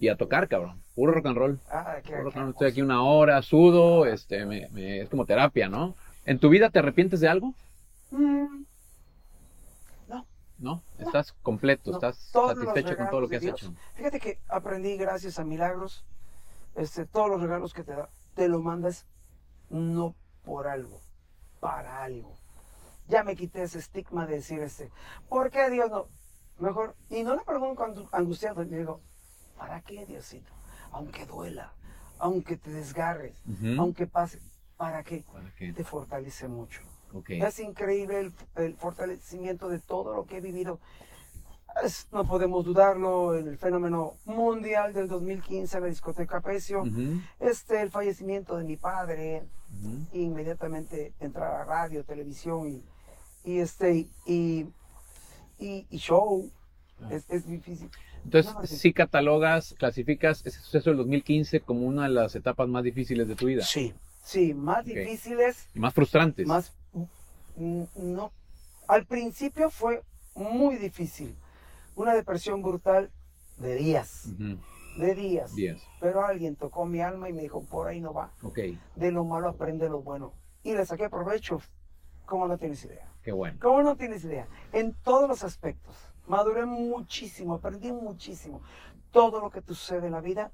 y 0.00 0.08
a 0.08 0.16
tocar, 0.16 0.48
cabrón. 0.48 0.82
Puro 0.94 1.12
rock 1.12 1.26
and 1.26 1.36
roll. 1.36 1.60
ah, 1.70 1.96
qué, 2.02 2.10
Puro 2.12 2.24
rock 2.24 2.36
and 2.36 2.42
roll. 2.44 2.50
Estoy 2.52 2.68
aquí 2.70 2.82
una 2.82 3.02
hora, 3.02 3.40
sudo, 3.42 4.06
este, 4.06 4.44
me- 4.46 4.68
me- 4.70 5.00
es 5.02 5.08
como 5.08 5.26
terapia, 5.26 5.68
¿no? 5.68 5.94
¿En 6.24 6.38
tu 6.38 6.48
vida 6.48 6.70
te 6.70 6.78
arrepientes 6.78 7.20
de 7.20 7.28
algo? 7.28 7.54
Mm, 8.12 8.64
¿No? 10.58 10.84
Estás 10.98 11.32
completo, 11.42 11.90
no, 11.90 11.96
estás 11.96 12.28
todos 12.30 12.56
los 12.56 12.58
satisfecho 12.66 12.96
con 12.96 13.08
todo 13.10 13.20
lo 13.22 13.28
que 13.28 13.36
has 13.38 13.44
hecho. 13.44 13.74
Fíjate 13.94 14.20
que 14.20 14.40
aprendí 14.48 14.96
gracias 14.96 15.38
a 15.40 15.44
milagros, 15.44 16.04
este, 16.76 17.04
todos 17.06 17.28
los 17.30 17.40
regalos 17.42 17.72
que 17.74 17.82
te 17.82 17.92
da, 17.96 18.08
te 18.34 18.46
lo 18.46 18.60
mandas 18.60 19.06
no 19.70 20.14
por 20.44 20.68
algo, 20.68 21.00
para 21.58 22.04
algo. 22.04 22.36
Ya 23.08 23.24
me 23.24 23.34
quité 23.34 23.64
ese 23.64 23.80
estigma 23.80 24.26
de 24.26 24.34
decir 24.36 24.60
este, 24.60 24.92
¿por 25.28 25.50
qué 25.50 25.68
Dios 25.70 25.90
no? 25.90 26.06
Mejor, 26.58 26.94
y 27.10 27.24
no 27.24 27.34
le 27.34 27.42
pregunto 27.44 27.82
angu- 27.82 28.08
angustiado, 28.12 28.62
le 28.62 28.76
digo, 28.78 29.00
¿para 29.56 29.80
qué 29.80 30.06
Diosito? 30.06 30.52
Aunque 30.92 31.26
duela, 31.26 31.72
aunque 32.18 32.56
te 32.56 32.70
desgarres, 32.70 33.42
aunque 33.78 34.06
pase, 34.06 34.38
¿para 34.76 35.02
qué? 35.02 35.24
¿Para 35.32 35.50
qué? 35.56 35.72
Te 35.72 35.82
fortalece 35.82 36.46
mucho. 36.46 36.82
Ok. 37.14 37.30
Es 37.30 37.58
increíble 37.58 38.20
el, 38.20 38.32
el 38.56 38.74
fortalecimiento 38.76 39.68
de 39.68 39.78
todo 39.78 40.14
lo 40.14 40.24
que 40.26 40.38
he 40.38 40.40
vivido. 40.40 40.78
Es- 41.82 42.06
no 42.12 42.26
podemos 42.26 42.64
dudarlo, 42.64 43.34
el 43.34 43.56
fenómeno 43.56 44.14
mundial 44.26 44.92
del 44.92 45.08
2015 45.08 45.76
en 45.78 45.82
la 45.84 45.88
discoteca 45.88 46.40
Pecio, 46.40 46.82
Ujú, 46.82 47.20
este, 47.40 47.80
el 47.80 47.90
fallecimiento 47.90 48.56
de 48.56 48.64
mi 48.64 48.76
padre, 48.76 49.44
ujú. 49.80 50.06
inmediatamente 50.12 51.12
entrar 51.20 51.54
a 51.54 51.64
radio, 51.64 52.04
televisión 52.04 52.68
y, 52.68 53.50
y 53.50 53.58
este, 53.60 54.06
y, 54.26 54.66
y, 55.58 55.86
y 55.90 55.96
show. 55.98 56.50
Es, 57.10 57.24
es 57.30 57.46
difícil. 57.48 57.90
Entonces, 58.24 58.54
No, 58.54 58.64
sí. 58.66 58.76
sí 58.76 58.92
catalogas, 58.92 59.74
clasificas 59.78 60.42
ese 60.46 60.60
suceso 60.60 60.90
del 60.90 60.98
2015 60.98 61.60
como 61.60 61.86
una 61.86 62.04
de 62.04 62.10
las 62.10 62.36
etapas 62.36 62.68
más 62.68 62.84
difíciles 62.84 63.26
de 63.26 63.34
tu 63.34 63.46
vida. 63.46 63.64
Sí, 63.64 63.92
sí, 64.22 64.54
más 64.54 64.80
Ok. 64.80 64.84
difíciles, 64.94 65.66
Y 65.74 65.80
más 65.80 65.92
frustrantes. 65.94 66.46
más 66.46 66.70
no. 67.56 68.32
Al 68.88 69.06
principio 69.06 69.70
fue 69.70 70.02
muy 70.34 70.76
difícil. 70.76 71.36
Una 71.94 72.14
depresión 72.14 72.62
brutal 72.62 73.10
de 73.58 73.76
días. 73.76 74.28
De 74.96 75.14
días. 75.14 75.54
Pero 76.00 76.24
alguien 76.24 76.56
tocó 76.56 76.84
mi 76.84 77.00
alma 77.00 77.28
y 77.28 77.32
me 77.32 77.42
dijo 77.42 77.62
por 77.64 77.88
ahí 77.88 78.00
no 78.00 78.12
va. 78.12 78.32
De 78.96 79.12
lo 79.12 79.24
malo 79.24 79.48
aprende 79.48 79.88
lo 79.88 80.02
bueno 80.02 80.32
y 80.62 80.74
le 80.74 80.84
saqué 80.86 81.08
provecho. 81.08 81.60
Como 82.26 82.48
no 82.48 82.56
tienes 82.56 82.84
idea 82.84 83.12
qué 83.22 83.32
bueno. 83.32 83.58
como 83.60 83.82
no 83.82 83.96
tienes 83.96 84.24
idea 84.24 84.48
en 84.72 84.94
todos 85.02 85.28
los 85.28 85.44
aspectos. 85.44 85.94
Maduré 86.26 86.64
muchísimo 86.66 87.54
aprendí 87.54 87.92
muchísimo. 87.92 88.62
Todo 89.10 89.40
lo 89.40 89.50
que 89.50 89.60
te 89.60 89.74
sucede 89.74 90.06
en 90.06 90.12
la 90.12 90.20
vida 90.20 90.52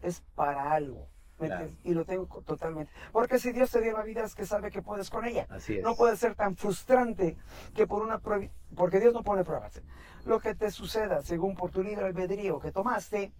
es 0.00 0.22
para 0.34 0.72
algo. 0.72 1.06
¿me 1.06 1.11
Claro. 1.46 1.68
y 1.84 1.94
lo 1.94 2.04
tengo 2.04 2.26
totalmente 2.42 2.92
porque 3.12 3.38
si 3.38 3.52
Dios 3.52 3.70
te 3.70 3.80
dio 3.80 3.96
la 3.96 4.02
vida 4.02 4.24
es 4.24 4.34
que 4.34 4.46
sabe 4.46 4.70
que 4.70 4.82
puedes 4.82 5.10
con 5.10 5.24
ella 5.24 5.46
Así 5.50 5.76
es. 5.76 5.82
no 5.82 5.94
puede 5.94 6.16
ser 6.16 6.34
tan 6.34 6.56
frustrante 6.56 7.36
que 7.74 7.86
por 7.86 8.02
una 8.02 8.18
prueba, 8.18 8.46
porque 8.76 9.00
Dios 9.00 9.12
no 9.14 9.22
pone 9.22 9.44
pruebas. 9.44 9.80
Lo 10.24 10.38
que 10.40 10.54
te 10.54 10.70
suceda 10.70 11.22
según 11.22 11.54
por 11.56 11.70
tu 11.70 11.82
libre 11.82 12.06
albedrío 12.06 12.60
que 12.60 12.70
tomaste 12.72 13.32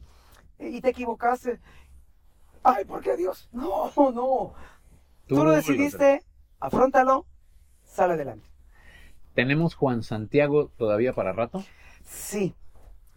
y 0.59 0.81
te 0.81 0.89
equivocaste. 0.91 1.61
Ay, 2.63 2.85
¿por 2.85 3.01
qué 3.03 3.17
Dios? 3.17 3.49
No, 3.53 3.93
no. 3.97 4.55
Tú, 5.27 5.45
lo 5.45 5.53
decidiste, 5.53 6.23
afrontalo, 6.61 7.27
sale 7.85 8.15
adelante. 8.15 8.49
¿Tenemos 9.35 9.75
Juan 9.75 10.03
Santiago 10.03 10.69
todavía 10.77 11.15
para 11.15 11.33
rato? 11.33 11.65
Sí, 12.05 12.55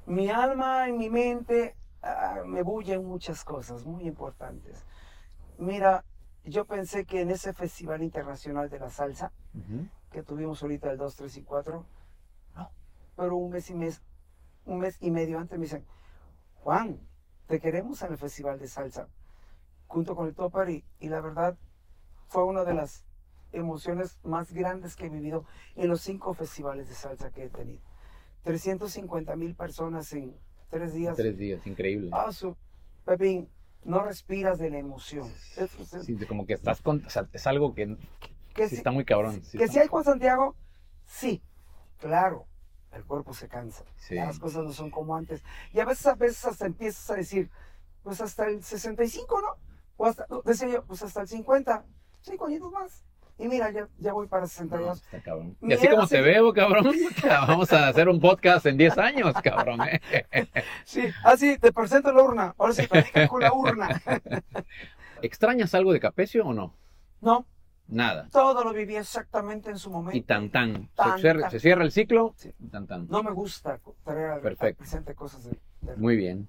mi 0.05 0.29
alma 0.29 0.87
y 0.87 0.93
mi 0.93 1.09
mente 1.09 1.75
ah, 2.05 2.43
me 2.45 2.61
bullen 2.63 3.05
muchas 3.05 3.43
cosas 3.43 3.85
muy 3.85 4.07
importantes. 4.07 4.85
Mira, 5.57 6.05
yo 6.43 6.65
pensé 6.65 7.05
que 7.05 7.21
en 7.21 7.31
ese 7.31 7.53
Festival 7.53 8.03
Internacional 8.03 8.69
de 8.69 8.79
la 8.79 8.89
Salsa, 8.89 9.31
que 10.11 10.23
tuvimos 10.23 10.61
ahorita 10.61 10.91
el 10.91 10.97
2, 10.97 11.15
3 11.15 11.37
y 11.37 11.43
4, 11.43 11.85
no, 12.55 12.71
pero 13.15 13.35
un 13.35 13.51
mes 13.51 13.69
y 13.69 13.75
mes, 13.75 14.01
un 14.65 14.79
mes 14.79 14.97
y 15.01 15.11
medio 15.11 15.39
antes 15.39 15.57
me 15.57 15.65
dicen, 15.65 15.85
Juan, 16.61 16.99
te 17.47 17.59
queremos 17.59 18.01
en 18.01 18.11
el 18.11 18.17
Festival 18.17 18.59
de 18.59 18.67
Salsa, 18.67 19.07
junto 19.87 20.15
con 20.15 20.27
el 20.27 20.35
Topper 20.35 20.69
y, 20.69 20.85
y 20.99 21.09
la 21.09 21.21
verdad 21.21 21.57
fue 22.27 22.43
una 22.43 22.63
de 22.63 22.73
las 22.73 23.05
emociones 23.51 24.19
más 24.23 24.51
grandes 24.51 24.95
que 24.95 25.05
he 25.05 25.09
vivido 25.09 25.45
en 25.75 25.89
los 25.89 26.01
cinco 26.01 26.33
festivales 26.33 26.89
de 26.89 26.95
salsa 26.95 27.31
que 27.31 27.45
he 27.45 27.49
tenido. 27.49 27.81
350 28.43 29.35
mil 29.35 29.55
personas 29.55 30.11
en 30.13 30.37
tres 30.69 30.93
días. 30.93 31.15
Tres 31.15 31.37
días, 31.37 31.65
increíble. 31.67 32.09
Ah, 32.13 32.31
su- 32.31 32.55
Pepín, 33.05 33.49
no 33.83 34.03
respiras 34.03 34.57
de 34.57 34.69
la 34.69 34.79
emoción. 34.79 35.31
Sí, 36.03 36.17
como 36.27 36.45
que 36.45 36.53
estás 36.53 36.81
con, 36.81 37.05
o 37.05 37.09
sea, 37.09 37.27
es 37.33 37.45
algo 37.47 37.73
que 37.75 37.97
que 38.53 38.69
sí 38.69 38.75
está 38.75 38.91
muy 38.91 39.03
cabrón. 39.05 39.41
sí 39.43 39.57
que 39.57 39.65
está- 39.65 39.73
si 39.73 39.79
hay 39.79 39.87
Juan 39.87 40.03
Santiago, 40.05 40.55
sí, 41.05 41.41
claro, 41.99 42.47
el 42.93 43.03
cuerpo 43.03 43.33
se 43.33 43.47
cansa. 43.49 43.83
Sí. 43.97 44.15
Las 44.15 44.39
cosas 44.39 44.63
no 44.63 44.71
son 44.71 44.89
como 44.89 45.15
antes. 45.15 45.43
Y 45.73 45.79
a 45.81 45.85
veces, 45.85 46.05
a 46.07 46.15
veces 46.15 46.45
hasta 46.45 46.65
empiezas 46.65 47.09
a 47.09 47.15
decir, 47.15 47.49
pues 48.03 48.21
hasta 48.21 48.47
el 48.47 48.63
65, 48.63 49.41
¿no? 49.41 49.57
O 49.97 50.05
hasta, 50.05 50.25
decía 50.45 50.69
yo, 50.69 50.85
pues 50.85 51.01
hasta 51.03 51.21
el 51.21 51.27
50, 51.27 51.85
cinco 52.21 52.45
años 52.47 52.71
más. 52.71 53.03
Y 53.37 53.47
mira, 53.49 53.69
ya, 53.71 53.87
ya 53.99 54.13
voy 54.13 54.27
para 54.27 54.43
No, 54.43 54.47
62. 54.47 55.01
está 55.01 55.21
cabrón. 55.21 55.57
Y 55.61 55.73
así 55.73 55.87
como 55.89 56.07
te 56.07 56.21
veo, 56.21 56.53
cabrón, 56.53 56.89
vamos 57.47 57.71
a 57.73 57.89
hacer 57.89 58.07
un 58.07 58.19
podcast 58.21 58.65
en 58.65 58.77
10 58.77 58.97
años, 58.97 59.33
cabrón. 59.43 59.81
¿eh? 59.81 59.99
Sí, 60.85 61.03
así, 61.23 61.57
te 61.57 61.73
presento 61.73 62.13
la 62.13 62.23
urna. 62.23 62.55
Ahora 62.57 62.73
sí, 62.73 62.83
con 63.27 63.41
la 63.41 63.51
urna. 63.53 64.01
¿Extrañas 65.21 65.73
algo 65.75 65.91
de 65.93 65.99
Capecio 65.99 66.45
o 66.45 66.53
no? 66.53 66.73
No, 67.21 67.45
Nada. 67.87 68.27
todo 68.31 68.63
lo 68.63 68.73
viví 68.73 68.95
exactamente 68.95 69.69
en 69.69 69.79
su 69.79 69.89
momento. 69.89 70.17
Y 70.17 70.21
tan 70.21 70.49
tan. 70.49 70.87
Tan, 70.95 71.15
Se, 71.15 71.21
cierra, 71.21 71.41
tan. 71.41 71.51
se 71.51 71.59
cierra 71.59 71.83
el 71.83 71.91
ciclo. 71.91 72.33
Sí. 72.37 72.53
y 72.59 72.67
Tan 72.67 72.87
tan. 72.87 73.07
No 73.07 73.23
me 73.23 73.31
gusta 73.31 73.79
traer 74.03 74.25
al, 74.27 74.33
al 74.35 74.41
Perfecto. 74.41 74.79
presente 74.79 75.15
cosas 75.15 75.43
de, 75.45 75.59
de- 75.81 75.95
Muy 75.97 76.15
bien. 76.15 76.47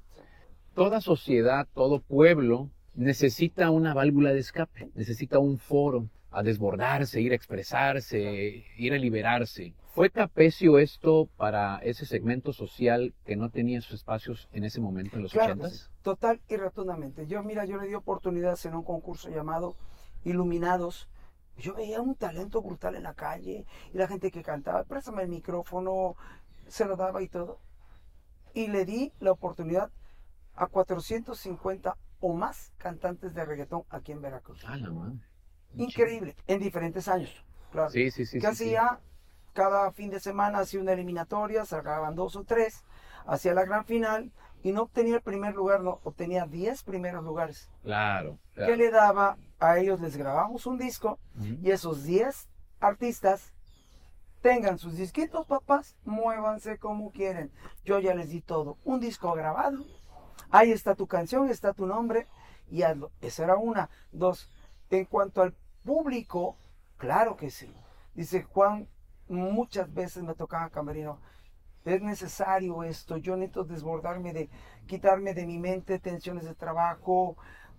Toda 0.74 1.00
sociedad, 1.00 1.66
todo 1.74 2.00
pueblo 2.00 2.70
necesita 2.94 3.70
una 3.70 3.94
válvula 3.94 4.32
de 4.32 4.40
escape, 4.40 4.90
necesita 4.94 5.38
un 5.38 5.58
foro 5.58 6.06
a 6.36 6.42
desbordarse, 6.42 7.20
ir 7.22 7.32
a 7.32 7.34
expresarse, 7.34 8.66
ir 8.76 8.92
a 8.92 8.98
liberarse. 8.98 9.72
¿Fue 9.86 10.10
capecio 10.10 10.78
esto 10.78 11.30
para 11.38 11.78
ese 11.78 12.04
segmento 12.04 12.52
social 12.52 13.14
que 13.24 13.36
no 13.36 13.48
tenía 13.48 13.80
sus 13.80 13.94
espacios 13.94 14.46
en 14.52 14.64
ese 14.64 14.78
momento, 14.82 15.16
en 15.16 15.22
los 15.22 15.32
Claro, 15.32 15.54
ochentas? 15.54 15.72
que 15.72 15.78
sí, 15.78 15.90
total 16.02 16.42
y 16.48 16.56
rotundamente. 16.58 17.26
Yo, 17.26 17.42
mira, 17.42 17.64
yo 17.64 17.78
le 17.80 17.88
di 17.88 17.94
oportunidades 17.94 18.66
en 18.66 18.74
un 18.74 18.82
concurso 18.84 19.30
llamado 19.30 19.76
Iluminados. 20.24 21.08
Yo 21.56 21.72
veía 21.72 22.02
un 22.02 22.14
talento 22.14 22.60
brutal 22.60 22.96
en 22.96 23.04
la 23.04 23.14
calle 23.14 23.64
y 23.94 23.96
la 23.96 24.06
gente 24.06 24.30
que 24.30 24.42
cantaba, 24.42 24.84
préstame 24.84 25.22
el 25.22 25.28
micrófono, 25.30 26.16
se 26.68 26.84
lo 26.84 26.96
daba 26.96 27.22
y 27.22 27.28
todo. 27.28 27.60
Y 28.52 28.66
le 28.66 28.84
di 28.84 29.10
la 29.20 29.32
oportunidad 29.32 29.90
a 30.54 30.66
450 30.66 31.96
o 32.20 32.34
más 32.34 32.74
cantantes 32.76 33.32
de 33.32 33.42
reggaetón 33.44 33.84
aquí 33.88 34.12
en 34.12 34.20
Veracruz. 34.20 34.62
Ah, 34.66 34.76
la 34.76 34.90
madre. 34.90 35.16
Increíble, 35.74 36.36
en 36.46 36.60
diferentes 36.60 37.08
años. 37.08 37.44
Claro. 37.72 37.90
Sí, 37.90 38.10
sí, 38.10 38.24
sí. 38.24 38.38
que 38.38 38.46
sí, 38.48 38.56
sí. 38.56 38.74
hacía 38.74 39.00
cada 39.56 39.90
fin 39.90 40.10
de 40.10 40.20
semana 40.20 40.60
hacía 40.60 40.80
una 40.80 40.92
eliminatoria, 40.92 41.64
sacaban 41.64 42.14
dos 42.14 42.36
o 42.36 42.44
tres, 42.44 42.84
hacía 43.26 43.54
la 43.54 43.64
gran 43.64 43.84
final 43.84 44.30
y 44.62 44.72
no 44.72 44.82
obtenía 44.82 45.16
el 45.16 45.22
primer 45.22 45.54
lugar, 45.54 45.80
no, 45.80 46.00
obtenía 46.04 46.44
10 46.44 46.82
primeros 46.82 47.24
lugares. 47.24 47.70
Claro. 47.82 48.38
¿Qué 48.54 48.62
claro. 48.62 48.76
le 48.76 48.90
daba? 48.90 49.36
A 49.58 49.78
ellos 49.78 50.00
les 50.00 50.16
grabamos 50.16 50.66
un 50.66 50.76
disco 50.76 51.18
y 51.62 51.70
esos 51.70 52.04
10 52.04 52.48
artistas 52.80 53.52
tengan 54.42 54.78
sus 54.78 54.96
disquitos, 54.96 55.46
papás, 55.46 55.96
muévanse 56.04 56.78
como 56.78 57.10
quieren. 57.10 57.50
Yo 57.84 57.98
ya 57.98 58.14
les 58.14 58.28
di 58.28 58.42
todo, 58.42 58.76
un 58.84 59.00
disco 59.00 59.32
grabado, 59.32 59.84
ahí 60.50 60.72
está 60.72 60.94
tu 60.94 61.06
canción, 61.06 61.48
está 61.48 61.72
tu 61.72 61.86
nombre 61.86 62.26
y 62.70 62.82
hazlo. 62.82 63.10
Esa 63.22 63.44
era 63.44 63.56
una. 63.56 63.88
Dos, 64.12 64.50
en 64.90 65.04
cuanto 65.06 65.42
al 65.42 65.54
público, 65.84 66.56
claro 66.96 67.36
que 67.36 67.50
sí. 67.50 67.72
Dice 68.14 68.42
Juan, 68.42 68.88
muchas 69.28 69.92
veces 69.92 70.22
me 70.22 70.34
tocaba 70.34 70.70
camerino. 70.70 71.20
Es 71.84 72.02
necesario 72.02 72.82
esto, 72.82 73.16
yo 73.16 73.36
necesito 73.36 73.64
desbordarme 73.64 74.32
de, 74.32 74.50
quitarme 74.86 75.34
de 75.34 75.46
mi 75.46 75.58
mente 75.58 75.98
tensiones 76.00 76.44
de 76.44 76.54
trabajo, 76.54 77.36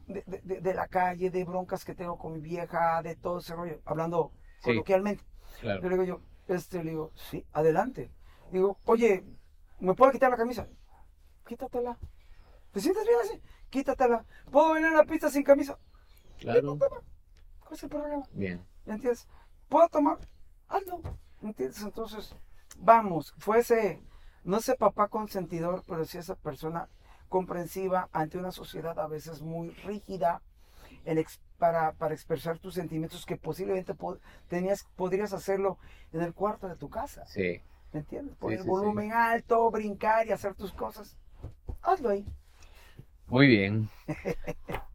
de, 0.08 0.24
de- 0.26 0.42
de- 0.44 0.62
de 0.62 0.74
la 0.74 0.88
calle, 0.88 1.30
de 1.30 1.44
broncas 1.44 1.84
que 1.84 1.94
tengo 1.96 2.18
con 2.18 2.34
mi 2.34 2.40
vieja, 2.40 3.02
de 3.02 3.16
todo 3.18 3.40
ese 3.40 3.54
rollo, 3.56 3.82
hablando 3.86 4.32
Sí. 4.60 4.70
coloquialmente. 4.72 5.24
Claro. 5.60 5.82
Yo 5.82 5.90
le 5.90 5.96
digo 5.98 6.04
yo, 6.06 6.22
este, 6.54 6.84
le 6.84 6.92
digo, 6.92 7.12
sí, 7.16 7.46
adelante. 7.52 8.10
Digo, 8.52 8.78
oye, 8.86 9.26
¿me 9.80 9.94
puedo 9.94 10.12
quitar 10.14 10.32
la 10.32 10.38
camisa? 10.38 10.68
Quítatela. 11.46 11.98
¿Te 12.72 12.80
sientes 12.80 13.04
bien 13.06 13.20
así? 13.24 13.42
Quítatela. 13.70 14.26
¿Puedo 14.52 14.74
venir 14.74 14.88
a 14.90 14.98
la 14.98 15.04
pista 15.04 15.30
sin 15.30 15.44
camisa? 15.44 15.78
Claro. 16.40 16.78
¿Cuál 16.78 17.74
es 17.74 17.84
el 17.84 17.90
problema? 17.90 18.24
Bien. 18.32 18.66
¿Me 18.86 18.94
entiendes? 18.94 19.28
¿Puedo 19.70 19.88
tomar? 19.90 20.18
Hazlo. 20.68 21.02
¿Me 21.42 21.50
entiendes? 21.50 21.82
Entonces, 21.82 22.36
vamos, 22.78 23.34
fue 23.38 23.60
ese, 23.60 24.02
no 24.44 24.58
ese 24.58 24.76
papá 24.76 25.08
consentidor, 25.08 25.84
pero 25.88 26.06
sí 26.06 26.18
esa 26.18 26.36
persona 26.36 26.90
comprensiva 27.30 28.10
ante 28.14 28.38
una 28.38 28.52
sociedad 28.52 28.98
a 29.00 29.08
veces 29.08 29.42
muy 29.42 29.70
rígida 29.72 30.42
el 31.04 31.18
ex- 31.18 31.42
para, 31.58 31.92
para 31.94 32.14
expresar 32.14 32.60
tus 32.60 32.76
sentimientos 32.76 33.26
que 33.26 33.36
posiblemente 33.36 33.94
po- 33.96 34.20
tenías, 34.48 34.86
podrías 34.96 35.34
hacerlo 35.34 35.78
en 36.14 36.22
el 36.22 36.34
cuarto 36.34 36.68
de 36.70 36.76
tu 36.76 36.90
casa. 36.90 37.26
Sí. 37.26 37.62
¿Me 37.92 38.00
entiendes? 38.02 38.36
Poner 38.38 38.60
sí, 38.60 38.64
el 38.64 38.70
volumen 38.70 39.12
alto, 39.12 39.70
brincar 39.72 40.28
y 40.28 40.32
hacer 40.32 40.56
tus 40.56 40.72
cosas. 40.74 41.18
Hazlo 41.82 42.10
ahí. 42.10 42.26
Muy 43.28 43.48
bien. 43.48 43.90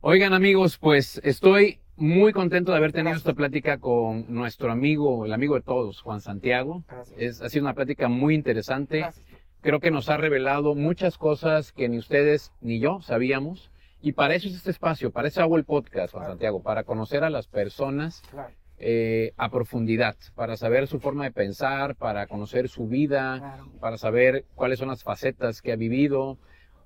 Oigan 0.01 0.33
amigos, 0.33 0.79
pues 0.79 1.21
estoy 1.23 1.81
muy 1.97 2.33
contento 2.33 2.73
de 2.73 2.79
haber 2.79 2.93
tenido 2.93 3.11
Gracias. 3.11 3.29
esta 3.29 3.37
plática 3.37 3.79
con 3.79 4.25
nuestro 4.33 4.73
amigo, 4.73 5.27
el 5.27 5.33
amigo 5.33 5.55
de 5.55 5.61
todos, 5.61 6.01
Juan 6.01 6.21
Santiago. 6.21 6.83
Es, 7.17 7.43
ha 7.43 7.49
sido 7.49 7.65
una 7.65 7.75
plática 7.75 8.09
muy 8.09 8.35
interesante. 8.35 9.01
Gracias. 9.01 9.27
Creo 9.61 9.79
que 9.81 9.91
nos 9.91 10.09
ha 10.09 10.17
revelado 10.17 10.75
muchas 10.75 11.19
cosas 11.19 11.73
que 11.73 11.89
ni 11.89 11.99
ustedes 11.99 12.53
ni 12.61 12.81
yo 12.81 13.01
sabíamos. 13.03 13.71
Y 14.01 14.13
para 14.13 14.35
eso 14.35 14.49
es 14.49 14.55
este 14.57 14.71
espacio, 14.73 15.13
para 15.13 15.29
eso 15.29 15.43
hago 15.43 15.57
el 15.57 15.65
podcast, 15.65 16.13
Juan 16.13 16.23
Claro. 16.23 16.33
Santiago, 16.33 16.63
para 16.63 16.83
conocer 16.83 17.23
a 17.23 17.31
las 17.31 17.47
personas 17.47 18.23
Claro, 18.33 18.51
eh, 18.79 19.33
a 19.37 19.49
profundidad, 19.49 20.17
para 20.35 20.57
saber 20.57 20.89
su 20.89 20.99
forma 20.99 21.23
de 21.23 21.31
pensar, 21.31 21.95
para 21.95 22.27
conocer 22.27 22.69
su 22.69 22.89
vida, 22.89 23.39
claro. 23.39 23.69
para 23.79 23.99
saber 23.99 24.45
cuáles 24.57 24.81
son 24.81 24.89
las 24.89 25.05
facetas 25.05 25.63
que 25.63 25.71
ha 25.71 25.77
vivido 25.77 26.37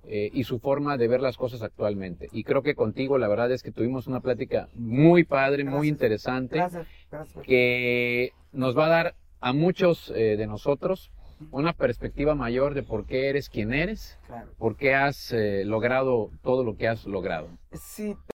eh, 0.09 0.31
y 0.33 0.45
su 0.45 0.59
forma 0.59 0.97
de 0.97 1.09
ver 1.09 1.21
las 1.21 1.37
cosas 1.37 1.63
actualmente. 1.63 2.29
Y 2.33 2.45
creo 2.45 2.63
que 2.63 2.75
contigo 2.75 3.19
la 3.19 3.29
verdad 3.29 3.51
es 3.53 3.63
que 3.63 3.73
tuvimos 3.73 4.07
una 4.07 4.21
plática 4.21 4.69
muy 4.75 5.25
padre, 5.25 5.65
muy 5.65 5.73
Gracias. 5.73 5.87
interesante, 5.89 6.57
Gracias. 6.57 6.87
Gracias. 7.11 7.45
que 7.45 8.33
nos 8.53 8.77
va 8.77 8.87
a 8.87 8.91
dar 8.91 9.15
a 9.41 9.53
muchos 9.53 10.11
eh, 10.17 10.37
de 10.37 10.47
nosotros 10.47 11.11
una 11.51 11.75
perspectiva 11.75 12.35
mayor 12.35 12.73
de 12.73 12.83
por 12.83 13.05
qué 13.05 13.29
eres 13.29 13.51
quien 13.51 13.75
eres, 13.75 14.19
Claro. 14.27 14.49
por 14.57 14.77
qué 14.77 14.95
has 14.95 15.33
eh, 15.33 15.65
logrado 15.67 16.31
todo 16.43 16.65
lo 16.65 16.77
que 16.79 16.89
has 16.89 17.05
logrado. 17.05 17.49
Sí, 17.73 18.17